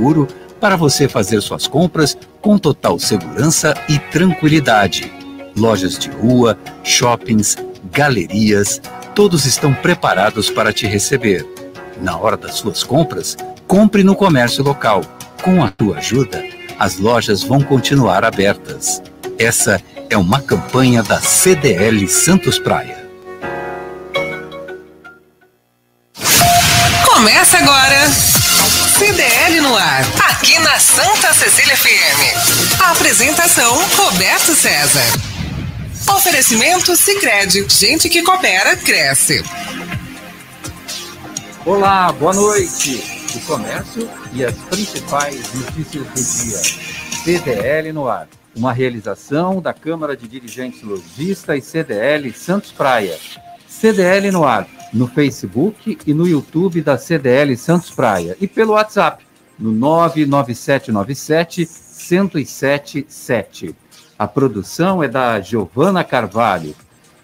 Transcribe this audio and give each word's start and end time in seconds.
seguro 0.00 0.26
para 0.58 0.76
você 0.76 1.06
fazer 1.06 1.40
suas 1.42 1.66
compras 1.66 2.16
com 2.40 2.56
total 2.56 2.98
segurança 2.98 3.74
e 3.88 3.98
tranquilidade. 3.98 5.12
Lojas 5.54 5.98
de 5.98 6.08
rua, 6.08 6.58
shoppings, 6.82 7.56
galerias, 7.92 8.80
todos 9.14 9.44
estão 9.44 9.74
preparados 9.74 10.50
para 10.50 10.72
te 10.72 10.86
receber. 10.86 11.46
Na 12.00 12.16
hora 12.16 12.36
das 12.36 12.54
suas 12.54 12.82
compras, 12.82 13.36
compre 13.66 14.02
no 14.02 14.14
comércio 14.14 14.64
local. 14.64 15.02
Com 15.42 15.62
a 15.62 15.70
tua 15.70 15.98
ajuda, 15.98 16.42
as 16.78 16.98
lojas 16.98 17.42
vão 17.42 17.60
continuar 17.60 18.24
abertas. 18.24 19.02
Essa 19.38 19.82
é 20.08 20.16
uma 20.16 20.40
campanha 20.40 21.02
da 21.02 21.20
CDL 21.20 22.06
Santos 22.08 22.58
Praia. 22.58 23.06
Começa 27.04 27.58
agora. 27.58 28.29
No 29.70 29.76
ar, 29.76 30.02
aqui 30.28 30.58
na 30.58 30.80
Santa 30.80 31.32
Cecília 31.32 31.76
FM. 31.76 32.80
A 32.82 32.90
apresentação 32.90 33.72
Roberto 33.94 34.52
César. 34.52 35.00
Oferecimento 36.12 36.96
Sicredi, 36.96 37.64
gente 37.68 38.08
que 38.08 38.20
coopera 38.20 38.76
cresce. 38.76 39.44
Olá, 41.64 42.10
boa 42.10 42.32
noite. 42.32 43.00
O 43.32 43.40
comércio 43.42 44.10
e 44.32 44.44
as 44.44 44.56
principais 44.56 45.54
notícias 45.54 46.04
do 46.04 46.14
dia. 46.14 46.58
CDL 47.22 47.92
no 47.92 48.08
ar, 48.08 48.26
uma 48.56 48.72
realização 48.72 49.62
da 49.62 49.72
Câmara 49.72 50.16
de 50.16 50.26
Dirigentes 50.26 50.82
Logista 50.82 51.56
e 51.56 51.62
CDL 51.62 52.32
Santos 52.32 52.72
Praia. 52.72 53.16
CDL 53.68 54.32
no 54.32 54.44
ar 54.44 54.66
no 54.92 55.06
Facebook 55.06 55.96
e 56.04 56.12
no 56.12 56.26
YouTube 56.26 56.82
da 56.82 56.98
CDL 56.98 57.56
Santos 57.56 57.90
Praia 57.90 58.36
e 58.40 58.48
pelo 58.48 58.72
WhatsApp 58.72 59.29
no 59.60 59.72
99797 59.72 61.68
1077. 62.00 63.76
A 64.18 64.26
produção 64.26 65.02
é 65.02 65.08
da 65.08 65.40
Giovana 65.40 66.02
Carvalho. 66.02 66.74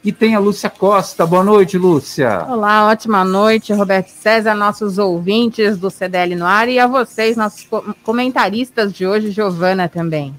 E 0.04 0.12
tem 0.12 0.36
a 0.36 0.38
Lúcia 0.38 0.70
Costa. 0.70 1.26
Boa 1.26 1.42
noite, 1.42 1.76
Lúcia. 1.76 2.46
Olá, 2.48 2.86
ótima 2.86 3.24
noite, 3.24 3.72
Roberto 3.72 4.08
César, 4.08 4.54
nossos 4.54 4.98
ouvintes 4.98 5.76
do 5.78 5.90
CDL 5.90 6.36
no 6.36 6.46
ar 6.46 6.68
e 6.68 6.78
a 6.78 6.86
vocês, 6.86 7.36
nossos 7.36 7.68
comentaristas 8.04 8.92
de 8.92 9.04
hoje, 9.04 9.32
Giovana 9.32 9.88
também. 9.88 10.32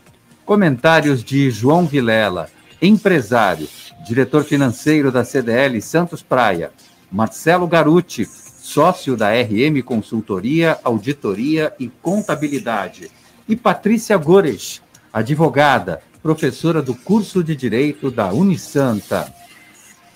Comentários 0.46 1.22
de 1.22 1.52
João 1.52 1.86
Vilela, 1.86 2.48
empresário, 2.82 3.68
diretor 4.06 4.46
financeiro 4.46 5.12
da 5.12 5.26
CDL 5.26 5.82
Santos 5.82 6.24
Praia. 6.24 6.72
Marcelo 7.12 7.68
Garuti, 7.68 8.26
sócio 8.68 9.16
da 9.16 9.30
RM 9.32 9.82
Consultoria, 9.82 10.78
Auditoria 10.84 11.74
e 11.80 11.88
Contabilidade. 11.88 13.10
E 13.48 13.56
Patrícia 13.56 14.18
Gores, 14.18 14.82
advogada, 15.12 16.02
professora 16.22 16.82
do 16.82 16.94
curso 16.94 17.42
de 17.42 17.56
Direito 17.56 18.12
da 18.12 18.28
Unisanta. 18.34 19.34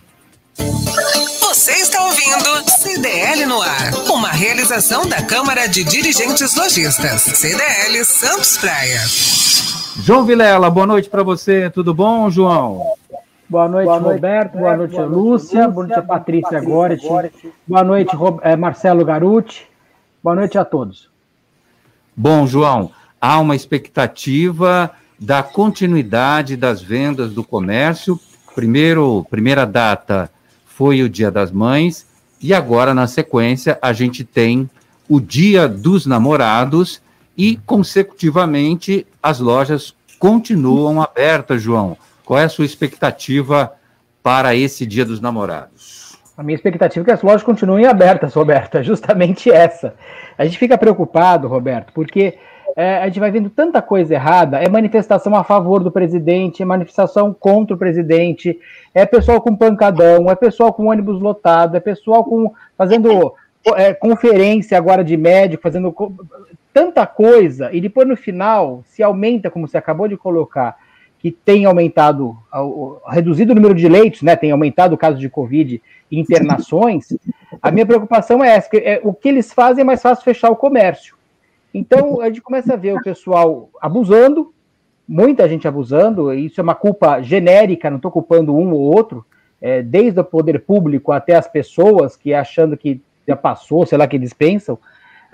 Você 1.40 1.72
está 1.72 2.04
ouvindo 2.04 2.70
CDL 2.78 3.46
no 3.46 3.60
ar, 3.60 3.94
uma 4.10 4.30
realização 4.30 5.06
da 5.06 5.22
Câmara 5.22 5.66
de 5.66 5.82
Dirigentes 5.82 6.54
Lojistas, 6.54 7.22
CDL 7.22 8.04
Santos 8.04 8.58
Praia. 8.58 9.00
João 9.96 10.24
Vilela, 10.24 10.68
boa 10.70 10.86
noite 10.86 11.08
para 11.08 11.22
você. 11.22 11.70
Tudo 11.70 11.94
bom, 11.94 12.28
João? 12.28 12.94
Boa 13.48 13.68
noite, 13.68 13.86
boa 13.86 14.00
noite 14.00 14.14
Roberto. 14.14 14.58
Boa 14.58 14.76
noite, 14.76 14.96
boa 14.96 15.06
Lúcia. 15.06 15.68
Boa 15.68 15.86
noite, 15.86 15.98
a 15.98 16.02
Patrícia 16.02 16.60
Goretti. 16.60 17.06
Boa 17.66 17.84
noite, 17.84 18.16
é, 18.42 18.56
Marcelo 18.56 19.04
Garuti. 19.04 19.66
Boa 20.22 20.34
noite 20.34 20.58
a 20.58 20.64
todos. 20.64 21.08
Bom, 22.16 22.46
João, 22.46 22.90
há 23.20 23.38
uma 23.38 23.54
expectativa 23.54 24.90
da 25.18 25.42
continuidade 25.42 26.56
das 26.56 26.82
vendas 26.82 27.32
do 27.32 27.44
comércio. 27.44 28.18
Primeiro, 28.54 29.24
primeira 29.30 29.64
data 29.64 30.28
foi 30.66 31.02
o 31.02 31.08
Dia 31.08 31.30
das 31.30 31.52
Mães 31.52 32.06
e 32.42 32.52
agora 32.52 32.92
na 32.92 33.06
sequência 33.06 33.78
a 33.80 33.92
gente 33.92 34.24
tem 34.24 34.68
o 35.08 35.20
Dia 35.20 35.68
dos 35.68 36.04
Namorados 36.04 37.00
e, 37.36 37.56
consecutivamente, 37.66 39.06
as 39.22 39.40
lojas 39.40 39.94
continuam 40.18 41.02
abertas, 41.02 41.60
João. 41.62 41.96
Qual 42.24 42.38
é 42.38 42.44
a 42.44 42.48
sua 42.48 42.64
expectativa 42.64 43.72
para 44.22 44.54
esse 44.54 44.86
Dia 44.86 45.04
dos 45.04 45.20
Namorados? 45.20 46.16
A 46.36 46.42
minha 46.42 46.56
expectativa 46.56 47.04
é 47.04 47.06
que 47.06 47.12
as 47.12 47.22
lojas 47.22 47.42
continuem 47.42 47.86
abertas, 47.86 48.34
Roberto, 48.34 48.78
é 48.78 48.82
justamente 48.82 49.50
essa. 49.50 49.94
A 50.36 50.44
gente 50.44 50.58
fica 50.58 50.76
preocupado, 50.76 51.46
Roberto, 51.46 51.92
porque 51.92 52.38
é, 52.76 52.98
a 52.98 53.06
gente 53.06 53.20
vai 53.20 53.30
vendo 53.30 53.48
tanta 53.50 53.80
coisa 53.80 54.14
errada, 54.14 54.58
é 54.58 54.68
manifestação 54.68 55.36
a 55.36 55.44
favor 55.44 55.84
do 55.84 55.92
presidente, 55.92 56.62
é 56.62 56.66
manifestação 56.66 57.32
contra 57.32 57.76
o 57.76 57.78
presidente, 57.78 58.58
é 58.92 59.06
pessoal 59.06 59.40
com 59.40 59.54
pancadão, 59.54 60.28
é 60.28 60.34
pessoal 60.34 60.72
com 60.72 60.86
ônibus 60.86 61.20
lotado, 61.20 61.76
é 61.76 61.80
pessoal 61.80 62.24
com 62.24 62.52
fazendo 62.76 63.32
é, 63.76 63.94
conferência 63.94 64.76
agora 64.76 65.02
de 65.02 65.16
médico, 65.16 65.62
fazendo 65.62 65.94
tanta 66.72 67.06
coisa, 67.06 67.70
e 67.72 67.80
depois 67.80 68.06
no 68.06 68.16
final 68.16 68.82
se 68.86 69.02
aumenta, 69.02 69.50
como 69.50 69.66
você 69.66 69.78
acabou 69.78 70.08
de 70.08 70.16
colocar, 70.16 70.76
que 71.18 71.30
tem 71.30 71.64
aumentado, 71.64 72.36
reduzido 73.08 73.52
o 73.52 73.54
número 73.54 73.74
de 73.74 73.88
leitos, 73.88 74.20
né? 74.20 74.36
Tem 74.36 74.50
aumentado 74.50 74.92
o 74.92 74.98
caso 74.98 75.18
de 75.18 75.30
Covid 75.30 75.80
e 76.10 76.20
internações. 76.20 77.16
A 77.62 77.70
minha 77.70 77.86
preocupação 77.86 78.44
é 78.44 78.48
essa: 78.48 78.68
que, 78.68 78.76
é, 78.76 79.00
o 79.02 79.14
que 79.14 79.28
eles 79.30 79.50
fazem 79.50 79.80
é 79.80 79.84
mais 79.84 80.02
fácil 80.02 80.22
fechar 80.22 80.50
o 80.50 80.56
comércio. 80.56 81.16
Então 81.72 82.20
a 82.20 82.26
gente 82.26 82.42
começa 82.42 82.74
a 82.74 82.76
ver 82.76 82.94
o 82.94 83.02
pessoal 83.02 83.70
abusando, 83.80 84.52
muita 85.08 85.48
gente 85.48 85.66
abusando, 85.66 86.32
isso 86.34 86.60
é 86.60 86.62
uma 86.62 86.74
culpa 86.74 87.22
genérica, 87.22 87.88
não 87.88 87.96
estou 87.96 88.10
culpando 88.10 88.54
um 88.54 88.72
ou 88.72 88.80
outro, 88.80 89.24
é, 89.62 89.80
desde 89.80 90.20
o 90.20 90.24
poder 90.24 90.60
público 90.60 91.10
até 91.10 91.36
as 91.36 91.48
pessoas 91.48 92.16
que 92.16 92.34
achando 92.34 92.76
que 92.76 93.00
já 93.26 93.36
passou, 93.36 93.86
sei 93.86 93.98
lá, 93.98 94.06
que 94.06 94.16
eles 94.16 94.32
pensam, 94.32 94.78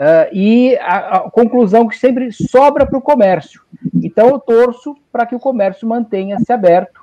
Uh, 0.00 0.32
e 0.32 0.76
a, 0.78 1.16
a, 1.16 1.31
conclusão 1.31 1.87
que 1.87 1.98
sempre 1.98 2.32
sobra 2.32 2.87
para 2.87 2.96
o 2.96 3.02
comércio. 3.02 3.60
Então, 4.02 4.28
eu 4.31 4.38
torço 4.38 4.96
para 5.12 5.26
que 5.26 5.34
o 5.34 5.38
comércio 5.38 5.87
mantenha-se 5.87 6.50
aberto, 6.50 7.02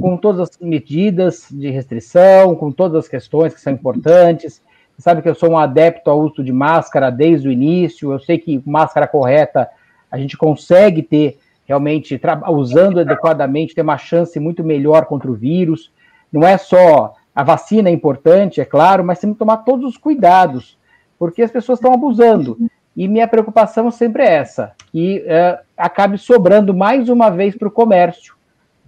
com 0.00 0.16
todas 0.16 0.40
as 0.40 0.58
medidas 0.60 1.46
de 1.52 1.70
restrição, 1.70 2.56
com 2.56 2.72
todas 2.72 3.04
as 3.04 3.08
questões 3.08 3.54
que 3.54 3.60
são 3.60 3.72
importantes. 3.72 4.60
Você 4.96 5.02
sabe 5.02 5.22
que 5.22 5.28
eu 5.28 5.36
sou 5.36 5.52
um 5.52 5.58
adepto 5.58 6.10
ao 6.10 6.20
uso 6.20 6.42
de 6.42 6.52
máscara 6.52 7.10
desde 7.10 7.46
o 7.46 7.52
início. 7.52 8.10
Eu 8.10 8.18
sei 8.18 8.38
que 8.38 8.60
máscara 8.66 9.06
correta 9.06 9.68
a 10.10 10.18
gente 10.18 10.36
consegue 10.36 11.00
ter 11.00 11.38
realmente, 11.64 12.20
usando 12.48 12.98
adequadamente, 12.98 13.72
ter 13.72 13.82
uma 13.82 13.96
chance 13.96 14.38
muito 14.40 14.64
melhor 14.64 15.06
contra 15.06 15.30
o 15.30 15.34
vírus. 15.34 15.92
Não 16.32 16.42
é 16.42 16.58
só 16.58 17.14
a 17.34 17.42
vacina 17.42 17.88
é 17.88 17.92
importante, 17.92 18.60
é 18.60 18.64
claro, 18.64 19.04
mas 19.04 19.18
temos 19.18 19.34
que 19.34 19.38
tomar 19.38 19.58
todos 19.58 19.88
os 19.88 19.96
cuidados 19.96 20.76
porque 21.18 21.40
as 21.40 21.52
pessoas 21.52 21.78
estão 21.78 21.94
abusando. 21.94 22.58
E 22.96 23.06
minha 23.06 23.28
preocupação 23.28 23.90
sempre 23.92 24.24
é 24.24 24.34
essa, 24.34 24.72
que 24.90 25.22
é, 25.24 25.60
acabe 25.76 26.18
sobrando 26.18 26.74
mais 26.74 27.08
uma 27.08 27.30
vez 27.30 27.56
para 27.56 27.68
o 27.68 27.70
comércio 27.70 28.34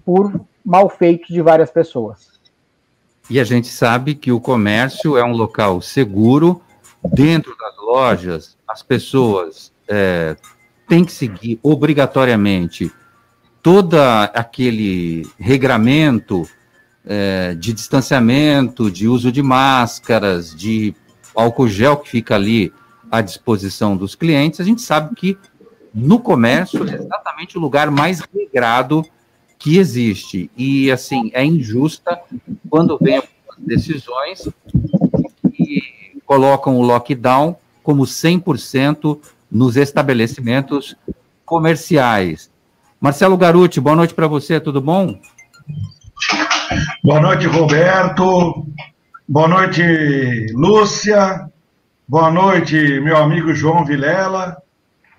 por 0.05 0.41
malfeitos 0.65 1.29
de 1.29 1.41
várias 1.41 1.71
pessoas. 1.71 2.41
E 3.31 3.39
a 3.39 3.45
gente 3.45 3.69
sabe 3.69 4.17
que 4.17 4.33
o 4.33 4.41
comércio 4.41 5.17
é 5.17 5.25
um 5.25 5.33
local 5.33 5.81
seguro. 5.81 6.61
Dentro 7.05 7.57
das 7.57 7.77
lojas, 7.79 8.59
as 8.67 8.83
pessoas 8.83 9.73
é, 9.87 10.37
têm 10.89 11.05
que 11.05 11.13
seguir 11.13 11.61
obrigatoriamente 11.63 12.91
todo 13.63 13.95
aquele 14.35 15.25
regramento 15.39 16.47
é, 17.07 17.55
de 17.55 17.73
distanciamento, 17.73 18.91
de 18.91 19.07
uso 19.07 19.31
de 19.31 19.43
máscaras, 19.43 20.55
de 20.55 20.95
álcool 21.35 21.69
gel 21.69 21.97
que 21.97 22.09
fica 22.09 22.35
ali 22.35 22.73
à 23.11 23.21
disposição 23.21 23.97
dos 23.97 24.15
clientes, 24.15 24.61
a 24.61 24.65
gente 24.65 24.83
sabe 24.83 25.15
que 25.15 25.39
no 25.95 26.19
comércio 26.19 26.89
é 26.89 26.95
exatamente 26.95 27.57
o 27.57 27.61
lugar 27.61 27.91
mais 27.91 28.21
regrado 28.21 29.05
que 29.59 29.79
existe. 29.79 30.51
E, 30.57 30.91
assim, 30.91 31.31
é 31.33 31.45
injusta 31.45 32.19
quando 32.69 32.99
vem 33.01 33.23
decisões 33.59 34.49
que 35.53 36.21
colocam 36.27 36.77
o 36.77 36.83
lockdown 36.83 37.57
como 37.83 38.03
100% 38.03 39.19
nos 39.51 39.77
estabelecimentos 39.77 40.97
comerciais. 41.45 42.51
Marcelo 43.01 43.37
Garuti, 43.37 43.81
boa 43.81 43.95
noite 43.95 44.15
para 44.15 44.27
você, 44.27 44.59
tudo 44.59 44.81
bom? 44.81 45.21
Boa 47.03 47.21
noite, 47.21 47.47
Roberto. 47.47 48.67
Boa 49.29 49.49
noite, 49.49 50.47
Lúcia. 50.53 51.51
Boa 52.07 52.31
noite, 52.31 53.01
meu 53.01 53.17
amigo 53.17 53.55
João 53.55 53.85
Vilela. 53.85 54.57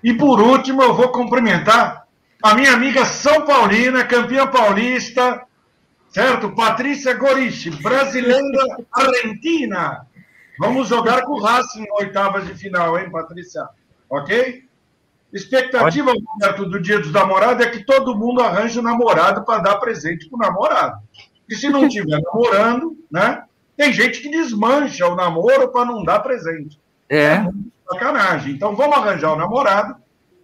E 0.02 0.12
por 0.12 0.40
último, 0.40 0.82
eu 0.82 0.94
vou 0.94 1.08
cumprimentar 1.08 2.06
a 2.42 2.54
minha 2.54 2.72
amiga 2.72 3.04
São 3.04 3.44
Paulina, 3.44 4.04
campeã 4.04 4.46
paulista, 4.46 5.42
certo? 6.08 6.54
Patrícia 6.54 7.14
Gorichi, 7.14 7.70
brasileira 7.70 8.76
argentina. 8.92 10.06
Vamos 10.58 10.88
jogar 10.88 11.22
com 11.22 11.32
o 11.32 11.42
Racing 11.42 11.86
oitavas 11.98 12.46
de 12.46 12.54
final, 12.54 12.98
hein, 12.98 13.10
Patrícia? 13.10 13.66
Ok? 14.08 14.64
Expectativa, 15.32 16.12
Roberto, 16.12 16.66
do 16.66 16.80
Dia 16.80 16.98
dos 16.98 17.12
Namorados 17.12 17.64
é 17.64 17.68
que 17.68 17.84
todo 17.84 18.16
mundo 18.16 18.40
arranje 18.40 18.78
um 18.78 18.82
namorado 18.82 19.44
para 19.44 19.62
dar 19.62 19.76
presente 19.76 20.28
para 20.28 20.36
o 20.36 20.40
namorado. 20.40 20.98
E 21.48 21.54
se 21.54 21.68
não 21.68 21.86
estiver 21.86 22.20
namorando, 22.20 22.96
né? 23.10 23.44
Tem 23.76 23.92
gente 23.92 24.20
que 24.20 24.30
desmancha 24.30 25.06
o 25.06 25.14
namoro 25.14 25.68
para 25.68 25.84
não 25.84 26.02
dar 26.02 26.20
presente. 26.20 26.80
É. 27.08 27.24
é 27.24 27.48
sacanagem. 27.88 28.54
Então 28.54 28.74
vamos 28.74 28.96
arranjar 28.96 29.32
o 29.32 29.36
namorado 29.36 29.96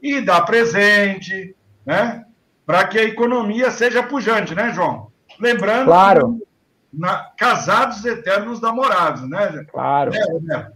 e 0.02 0.20
dar 0.20 0.42
presente, 0.42 1.54
né? 1.84 2.24
Para 2.66 2.86
que 2.86 2.98
a 2.98 3.04
economia 3.04 3.70
seja 3.70 4.02
pujante, 4.02 4.54
né, 4.54 4.72
João? 4.72 5.08
Lembrando. 5.40 5.86
Claro. 5.86 6.38
Que, 6.38 7.00
na, 7.00 7.30
casados 7.36 8.04
eternos 8.04 8.60
namorados, 8.60 9.28
né? 9.28 9.64
Claro. 9.70 10.12
É, 10.14 10.40
né? 10.40 10.70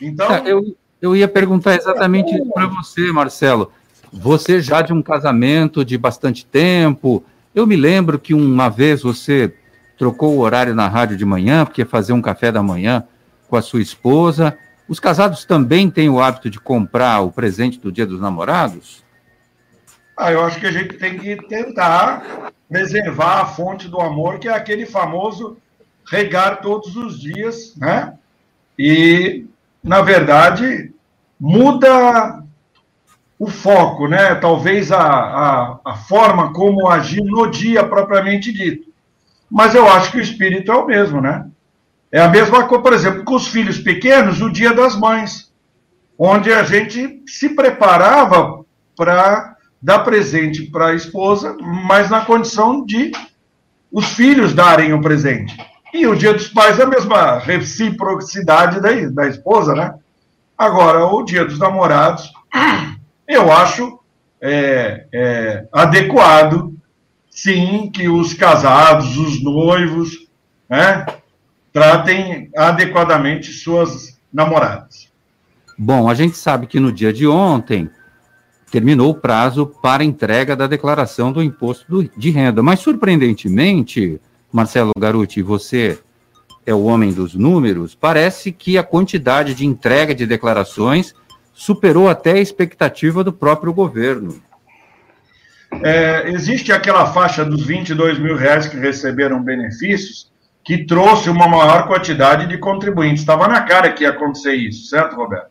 Então. 0.00 0.30
É, 0.30 0.42
eu, 0.46 0.76
eu 1.00 1.16
ia 1.16 1.26
perguntar 1.26 1.74
exatamente 1.74 2.34
isso 2.34 2.52
para 2.52 2.66
você, 2.66 3.10
Marcelo. 3.10 3.72
Você 4.12 4.60
já 4.60 4.82
de 4.82 4.92
um 4.92 5.02
casamento 5.02 5.84
de 5.84 5.96
bastante 5.96 6.44
tempo. 6.44 7.24
Eu 7.54 7.66
me 7.66 7.76
lembro 7.76 8.18
que 8.18 8.34
uma 8.34 8.68
vez 8.68 9.02
você 9.02 9.54
trocou 10.02 10.36
o 10.36 10.40
horário 10.40 10.74
na 10.74 10.88
rádio 10.88 11.16
de 11.16 11.24
manhã, 11.24 11.64
porque 11.64 11.84
fazer 11.84 12.12
um 12.12 12.20
café 12.20 12.50
da 12.50 12.60
manhã 12.60 13.04
com 13.48 13.54
a 13.54 13.62
sua 13.62 13.80
esposa. 13.80 14.58
Os 14.88 14.98
casados 14.98 15.44
também 15.44 15.88
têm 15.88 16.08
o 16.08 16.20
hábito 16.20 16.50
de 16.50 16.58
comprar 16.58 17.20
o 17.20 17.30
presente 17.30 17.78
do 17.78 17.92
Dia 17.92 18.04
dos 18.04 18.20
Namorados? 18.20 19.04
Ah, 20.16 20.32
eu 20.32 20.44
acho 20.44 20.58
que 20.58 20.66
a 20.66 20.72
gente 20.72 20.94
tem 20.94 21.16
que 21.16 21.36
tentar 21.46 22.50
preservar 22.68 23.42
a 23.42 23.46
fonte 23.46 23.86
do 23.86 24.00
amor, 24.00 24.40
que 24.40 24.48
é 24.48 24.52
aquele 24.52 24.86
famoso 24.86 25.56
regar 26.04 26.60
todos 26.60 26.96
os 26.96 27.20
dias, 27.20 27.76
né? 27.76 28.14
E, 28.76 29.46
na 29.84 30.02
verdade, 30.02 30.90
muda 31.38 32.42
o 33.38 33.46
foco, 33.46 34.08
né? 34.08 34.34
Talvez 34.34 34.90
a, 34.90 35.00
a, 35.00 35.78
a 35.84 35.94
forma 35.94 36.52
como 36.52 36.88
agir 36.88 37.22
no 37.22 37.48
dia 37.48 37.84
propriamente 37.84 38.52
dito 38.52 38.90
mas 39.52 39.74
eu 39.74 39.86
acho 39.86 40.10
que 40.10 40.16
o 40.16 40.22
espírito 40.22 40.72
é 40.72 40.74
o 40.74 40.86
mesmo, 40.86 41.20
né? 41.20 41.46
É 42.10 42.20
a 42.20 42.28
mesma 42.28 42.66
coisa, 42.66 42.82
por 42.82 42.92
exemplo, 42.94 43.22
com 43.22 43.34
os 43.34 43.48
filhos 43.48 43.78
pequenos, 43.78 44.40
o 44.40 44.50
Dia 44.50 44.72
das 44.72 44.96
Mães, 44.96 45.52
onde 46.18 46.50
a 46.50 46.62
gente 46.62 47.22
se 47.26 47.50
preparava 47.50 48.64
para 48.96 49.54
dar 49.80 49.98
presente 49.98 50.70
para 50.70 50.86
a 50.86 50.94
esposa, 50.94 51.54
mas 51.60 52.08
na 52.08 52.24
condição 52.24 52.82
de 52.82 53.12
os 53.92 54.06
filhos 54.14 54.54
darem 54.54 54.94
o 54.94 55.02
presente. 55.02 55.54
E 55.92 56.06
o 56.06 56.16
Dia 56.16 56.32
dos 56.32 56.48
Pais 56.48 56.78
é 56.78 56.84
a 56.84 56.88
mesma 56.88 57.38
reciprocidade 57.38 58.80
da, 58.80 58.88
da 59.10 59.28
esposa, 59.28 59.74
né? 59.74 59.94
Agora, 60.56 61.04
o 61.04 61.22
Dia 61.24 61.44
dos 61.44 61.58
Namorados, 61.58 62.32
eu 63.28 63.52
acho 63.52 64.00
é, 64.40 65.06
é, 65.12 65.66
adequado 65.70 66.71
sim, 67.32 67.90
que 67.90 68.08
os 68.08 68.34
casados, 68.34 69.16
os 69.16 69.42
noivos, 69.42 70.28
né, 70.68 71.06
tratem 71.72 72.50
adequadamente 72.54 73.50
suas 73.50 74.18
namoradas. 74.32 75.10
Bom, 75.78 76.08
a 76.08 76.14
gente 76.14 76.36
sabe 76.36 76.66
que 76.66 76.78
no 76.78 76.92
dia 76.92 77.12
de 77.12 77.26
ontem 77.26 77.90
terminou 78.70 79.10
o 79.10 79.14
prazo 79.14 79.66
para 79.66 80.04
entrega 80.04 80.54
da 80.54 80.66
declaração 80.66 81.32
do 81.32 81.42
imposto 81.42 82.08
de 82.16 82.30
renda, 82.30 82.62
mas 82.62 82.80
surpreendentemente, 82.80 84.20
Marcelo 84.52 84.92
Garuti, 84.96 85.42
você 85.42 85.98
é 86.64 86.72
o 86.72 86.84
homem 86.84 87.12
dos 87.12 87.34
números, 87.34 87.94
parece 87.94 88.52
que 88.52 88.78
a 88.78 88.82
quantidade 88.82 89.54
de 89.54 89.66
entrega 89.66 90.14
de 90.14 90.26
declarações 90.26 91.14
superou 91.52 92.08
até 92.08 92.32
a 92.32 92.40
expectativa 92.40 93.24
do 93.24 93.32
próprio 93.32 93.72
governo. 93.72 94.40
É, 95.82 96.28
existe 96.28 96.72
aquela 96.72 97.06
faixa 97.06 97.44
dos 97.44 97.64
22 97.64 98.18
mil 98.18 98.36
reais 98.36 98.66
que 98.66 98.76
receberam 98.76 99.42
benefícios, 99.42 100.30
que 100.64 100.84
trouxe 100.86 101.30
uma 101.30 101.48
maior 101.48 101.86
quantidade 101.86 102.46
de 102.46 102.58
contribuintes. 102.58 103.22
Estava 103.22 103.48
na 103.48 103.62
cara 103.62 103.92
que 103.92 104.04
ia 104.04 104.10
acontecer 104.10 104.54
isso, 104.54 104.88
certo, 104.88 105.16
Roberto? 105.16 105.50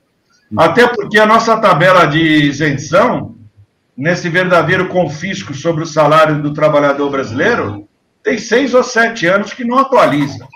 Até 0.56 0.88
porque 0.88 1.18
a 1.20 1.26
nossa 1.26 1.58
tabela 1.58 2.06
de 2.06 2.20
isenção, 2.20 3.36
nesse 3.96 4.30
verdadeiro 4.30 4.88
confisco 4.88 5.54
sobre 5.54 5.84
o 5.84 5.88
salário 5.88 6.42
do 6.42 6.54
trabalhador 6.54 7.10
brasileiro, 7.10 7.88
tem 8.24 8.38
seis 8.38 8.74
ou 8.74 8.84
sete 8.84 9.26
anos 9.28 9.54
que 9.54 9.64
não 9.64 9.78
atualiza. 9.78 10.48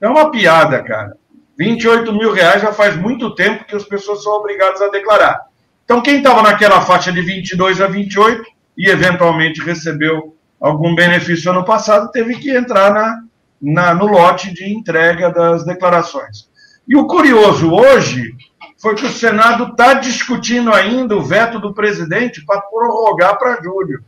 É 0.00 0.08
uma 0.08 0.30
piada, 0.30 0.82
cara. 0.82 1.16
28 1.58 2.12
mil 2.12 2.32
reais 2.32 2.60
já 2.60 2.72
faz 2.72 2.96
muito 2.96 3.34
tempo 3.34 3.64
que 3.64 3.74
as 3.74 3.84
pessoas 3.84 4.22
são 4.22 4.32
obrigadas 4.34 4.82
a 4.82 4.88
declarar. 4.88 5.40
Então, 5.84 6.02
quem 6.02 6.18
estava 6.18 6.42
naquela 6.42 6.80
faixa 6.80 7.12
de 7.12 7.22
22 7.22 7.80
a 7.80 7.86
28 7.86 8.44
e 8.76 8.88
eventualmente 8.88 9.62
recebeu 9.62 10.36
algum 10.60 10.94
benefício 10.94 11.50
ano 11.50 11.64
passado, 11.64 12.10
teve 12.10 12.36
que 12.36 12.50
entrar 12.50 12.92
na, 12.92 13.22
na, 13.60 13.94
no 13.94 14.06
lote 14.06 14.52
de 14.52 14.64
entrega 14.72 15.30
das 15.30 15.64
declarações. 15.64 16.48
E 16.86 16.96
o 16.96 17.06
curioso 17.06 17.70
hoje 17.70 18.34
foi 18.78 18.94
que 18.94 19.06
o 19.06 19.10
Senado 19.10 19.72
está 19.72 19.94
discutindo 19.94 20.72
ainda 20.72 21.16
o 21.16 21.22
veto 21.22 21.58
do 21.58 21.74
presidente 21.74 22.44
para 22.44 22.60
prorrogar 22.60 23.38
para 23.38 23.60
julho. 23.62 24.04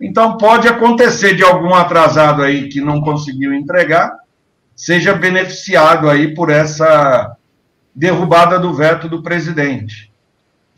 Então, 0.00 0.36
pode 0.36 0.66
acontecer 0.66 1.34
de 1.34 1.44
algum 1.44 1.74
atrasado 1.74 2.42
aí 2.42 2.68
que 2.68 2.80
não 2.80 3.00
conseguiu 3.00 3.52
entregar, 3.52 4.12
seja 4.74 5.14
beneficiado 5.14 6.08
aí 6.08 6.34
por 6.34 6.50
essa 6.50 7.36
derrubada 7.94 8.58
do 8.58 8.72
veto 8.72 9.08
do 9.08 9.22
presidente. 9.22 10.10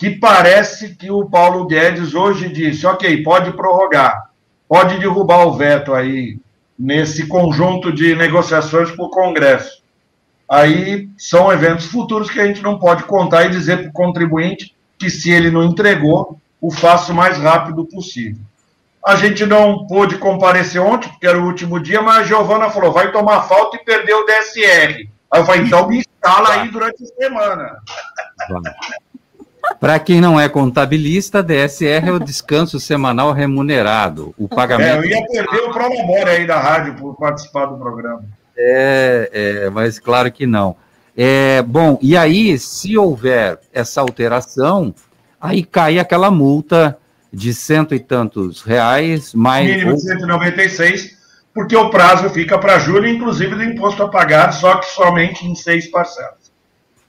Que 0.03 0.11
parece 0.11 0.97
que 0.97 1.13
o 1.13 1.27
Paulo 1.27 1.65
Guedes 1.65 2.13
hoje 2.13 2.49
disse: 2.49 2.85
ok, 2.85 3.23
pode 3.23 3.53
prorrogar, 3.53 4.31
pode 4.69 4.99
derrubar 4.99 5.47
o 5.47 5.53
veto 5.53 5.95
aí 5.95 6.41
nesse 6.77 7.29
conjunto 7.29 7.93
de 7.93 8.13
negociações 8.17 8.91
para 8.91 9.05
o 9.05 9.11
Congresso. 9.11 9.81
Aí 10.51 11.09
são 11.17 11.53
eventos 11.53 11.87
futuros 11.87 12.29
que 12.29 12.41
a 12.41 12.45
gente 12.45 12.61
não 12.63 12.81
pode 12.81 13.05
contar 13.05 13.45
e 13.45 13.51
dizer 13.51 13.77
para 13.77 13.91
o 13.91 13.93
contribuinte 13.93 14.75
que, 14.99 15.09
se 15.09 15.31
ele 15.31 15.53
não 15.53 15.63
entregou, 15.63 16.37
o 16.61 16.73
faça 16.73 17.13
o 17.13 17.15
mais 17.15 17.39
rápido 17.39 17.85
possível. 17.85 18.43
A 19.07 19.15
gente 19.15 19.47
não 19.47 19.87
pôde 19.87 20.19
comparecer 20.19 20.81
ontem, 20.81 21.11
porque 21.11 21.29
era 21.29 21.39
o 21.39 21.47
último 21.47 21.79
dia, 21.79 22.03
mas 22.03 22.17
a 22.17 22.25
Giovana 22.25 22.71
falou: 22.71 22.91
vai 22.91 23.13
tomar 23.13 23.43
falta 23.43 23.77
e 23.77 23.85
perder 23.85 24.15
o 24.15 24.27
DSR. 24.27 25.09
Aí 25.31 25.41
eu 25.41 25.47
falei: 25.47 25.63
então 25.63 25.89
me 25.89 25.99
instala 25.99 26.55
aí 26.55 26.69
durante 26.71 27.05
a 27.05 27.07
semana. 27.07 27.77
Para 29.81 29.99
quem 29.99 30.21
não 30.21 30.39
é 30.39 30.49
contabilista, 30.49 31.43
DSR 31.43 32.09
é 32.09 32.13
o 32.13 32.19
descanso 32.19 32.79
semanal 32.79 33.33
remunerado. 33.33 34.35
O 34.39 34.49
pagamento. 34.49 35.05
É, 35.05 35.07
eu 35.07 35.11
ia 35.11 35.27
perder 35.27 35.69
o 35.69 35.73
Prolabore 35.73 36.31
aí 36.31 36.47
da 36.47 36.59
rádio 36.59 36.95
por 36.95 37.17
participar 37.17 37.67
do 37.67 37.79
programa. 37.79 38.25
É, 38.57 39.31
é 39.65 39.71
mas 39.71 39.99
claro 39.99 40.31
que 40.31 40.47
não. 40.47 40.77
É, 41.17 41.63
bom, 41.63 41.99
e 42.01 42.17
aí, 42.17 42.59
se 42.59 42.97
houver 42.97 43.59
essa 43.73 44.01
alteração, 44.01 44.95
aí 45.41 45.63
cai 45.63 45.99
aquela 45.99 46.31
multa 46.31 46.99
de 47.33 47.53
cento 47.53 47.95
e 47.95 47.99
tantos 47.99 48.63
reais, 48.63 49.35
mais. 49.35 49.67
Mínimo 49.67 49.95
de 49.95 50.03
196, 50.03 51.19
porque 51.53 51.77
o 51.77 51.91
prazo 51.91 52.31
fica 52.31 52.59
para 52.59 52.79
julho, 52.79 53.09
inclusive 53.09 53.55
do 53.55 53.63
imposto 53.63 54.03
a 54.03 54.09
pagar, 54.09 54.53
só 54.53 54.77
que 54.77 54.87
somente 54.87 55.47
em 55.47 55.55
seis 55.55 55.91
parcelas. 55.91 56.42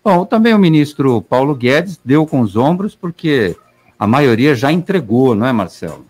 Bom, 0.04 0.26
também 0.26 0.54
o 0.54 0.60
ministro 0.60 1.22
Paulo 1.22 1.56
Guedes 1.56 2.00
deu 2.04 2.26
com 2.26 2.42
os 2.42 2.56
ombros, 2.56 2.94
porque 2.94 3.56
a 3.98 4.06
maioria 4.06 4.54
já 4.54 4.72
entregou, 4.72 5.34
não 5.34 5.48
é, 5.48 5.54
Marcelo? 5.54 6.06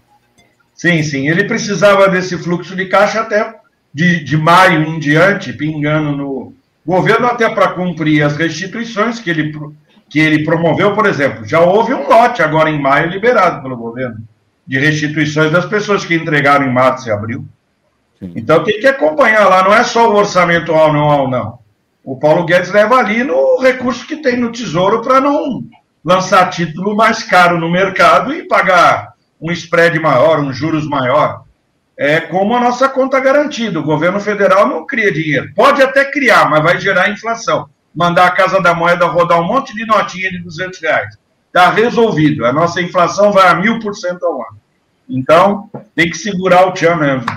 Sim, 0.74 1.04
sim. 1.04 1.30
Ele 1.30 1.44
precisava 1.44 2.10
desse 2.10 2.38
fluxo 2.38 2.76
de 2.76 2.86
caixa 2.88 3.22
até 3.22 3.56
de, 3.94 4.24
de 4.24 4.36
maio 4.36 4.84
em 4.84 5.00
diante, 5.00 5.54
pingando 5.54 6.18
no 6.18 6.54
governo, 6.86 7.28
até 7.28 7.48
para 7.50 7.74
cumprir 7.74 8.24
as 8.24 8.36
restituições 8.36 9.20
que 9.20 9.30
ele 9.30 9.54
que 10.10 10.20
ele 10.20 10.44
promoveu, 10.44 10.94
por 10.94 11.08
exemplo, 11.08 11.44
já 11.44 11.60
houve 11.60 11.92
um 11.92 12.08
lote 12.08 12.44
agora 12.44 12.70
em 12.70 12.80
maio 12.80 13.10
liberado 13.10 13.64
pelo 13.64 13.76
governo 13.76 14.18
de 14.66 14.78
restituições 14.78 15.52
das 15.52 15.66
pessoas 15.66 16.06
que 16.06 16.14
entregaram 16.14 16.68
em 16.68 16.72
março 16.72 17.08
e 17.08 17.12
abril. 17.12 17.44
Sim. 18.20 18.32
Então 18.36 18.64
tem 18.64 18.80
que 18.80 18.86
acompanhar 18.86 19.50
lá, 19.50 19.64
não 19.64 19.74
é 19.74 19.84
só 19.84 20.12
o 20.12 20.16
orçamento 20.16 20.72
anual, 20.76 21.28
não. 21.28 21.58
O 22.04 22.20
Paulo 22.20 22.46
Guedes 22.46 22.72
leva 22.72 22.98
ali 22.98 23.24
no 23.24 23.60
recurso 23.60 24.06
que 24.06 24.18
tem 24.18 24.38
no 24.38 24.52
Tesouro 24.52 25.02
para 25.02 25.22
não 25.22 25.64
lançar 26.04 26.50
título 26.50 26.96
mais 26.96 27.24
caro 27.24 27.58
no 27.58 27.72
mercado 27.72 28.34
e 28.34 28.48
pagar 28.48 29.14
um 29.42 29.52
spread 29.52 30.00
maior, 30.00 30.40
um 30.40 30.52
juros 30.52 30.88
maior. 30.88 31.44
É 31.98 32.20
como 32.20 32.56
a 32.56 32.60
nossa 32.60 32.90
conta 32.90 33.20
garantida. 33.20 33.80
O 33.80 33.84
governo 33.84 34.20
federal 34.20 34.68
não 34.68 34.86
cria 34.86 35.12
dinheiro. 35.12 35.54
Pode 35.56 35.82
até 35.82 36.06
criar, 36.06 36.50
mas 36.50 36.64
vai 36.64 36.80
gerar 36.80 37.10
inflação 37.10 37.70
mandar 37.94 38.28
a 38.28 38.32
Casa 38.32 38.60
da 38.60 38.74
Moeda 38.74 39.06
rodar 39.06 39.40
um 39.40 39.46
monte 39.46 39.74
de 39.76 39.86
notinha 39.86 40.32
de 40.32 40.40
200 40.40 40.80
reais. 40.82 41.18
Está 41.48 41.70
resolvido. 41.70 42.46
A 42.46 42.52
nossa 42.52 42.82
inflação 42.82 43.32
vai 43.32 43.48
a 43.48 43.56
mil 43.56 43.80
por 43.80 43.94
cento 43.94 44.26
ao 44.26 44.34
ano. 44.34 44.60
Então, 45.08 45.70
tem 45.94 46.10
que 46.10 46.18
segurar 46.18 46.66
o 46.66 46.72
tchan 46.72 46.96
mesmo. 46.96 47.28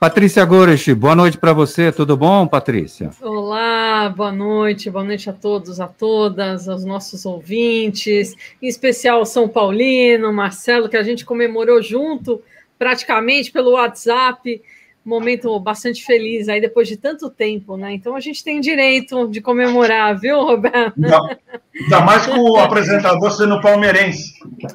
Patrícia 0.00 0.44
Goresch, 0.44 0.94
boa 0.94 1.16
noite 1.16 1.36
para 1.36 1.52
você. 1.52 1.90
Tudo 1.90 2.16
bom, 2.16 2.46
Patrícia? 2.46 3.10
Olá, 3.20 4.08
boa 4.08 4.30
noite. 4.30 4.88
Boa 4.88 5.02
noite 5.02 5.28
a 5.28 5.32
todos, 5.32 5.80
a 5.80 5.88
todas, 5.88 6.68
aos 6.68 6.84
nossos 6.84 7.26
ouvintes, 7.26 8.36
em 8.62 8.68
especial 8.68 9.26
São 9.26 9.48
Paulino, 9.48 10.32
Marcelo, 10.32 10.88
que 10.88 10.96
a 10.96 11.02
gente 11.02 11.24
comemorou 11.24 11.82
junto, 11.82 12.40
praticamente 12.78 13.50
pelo 13.50 13.72
WhatsApp 13.72 14.62
momento 15.08 15.58
bastante 15.58 16.04
feliz 16.04 16.48
aí 16.48 16.60
depois 16.60 16.86
de 16.86 16.96
tanto 16.96 17.30
tempo, 17.30 17.76
né? 17.76 17.92
Então 17.94 18.14
a 18.14 18.20
gente 18.20 18.44
tem 18.44 18.60
direito 18.60 19.26
de 19.28 19.40
comemorar, 19.40 20.18
viu, 20.18 20.40
Roberto? 20.40 20.94
Não, 20.96 21.28
ainda 21.74 22.00
mais 22.02 22.26
com 22.26 22.38
o 22.38 22.58
apresentador 22.58 23.30
sendo 23.32 23.60
palmeirense. 23.60 24.34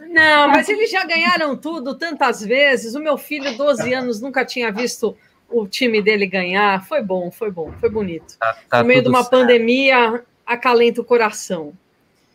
Não, 0.10 0.50
mas 0.50 0.68
eles 0.68 0.90
já 0.90 1.06
ganharam 1.06 1.56
tudo 1.56 1.96
tantas 1.96 2.42
vezes. 2.42 2.96
O 2.96 3.00
meu 3.00 3.18
filho, 3.18 3.56
12 3.56 3.94
anos, 3.94 4.20
nunca 4.20 4.44
tinha 4.44 4.72
visto 4.72 5.16
o 5.50 5.68
time 5.68 6.02
dele 6.02 6.26
ganhar. 6.26 6.84
Foi 6.86 7.02
bom, 7.02 7.30
foi 7.30 7.52
bom, 7.52 7.72
foi 7.80 7.90
bonito. 7.90 8.36
Tá, 8.40 8.58
tá 8.70 8.82
no 8.82 8.88
meio 8.88 9.04
de 9.04 9.10
uma 9.10 9.24
certo. 9.24 9.32
pandemia, 9.32 10.24
acalenta 10.46 11.00
o 11.00 11.06
coração. 11.06 11.74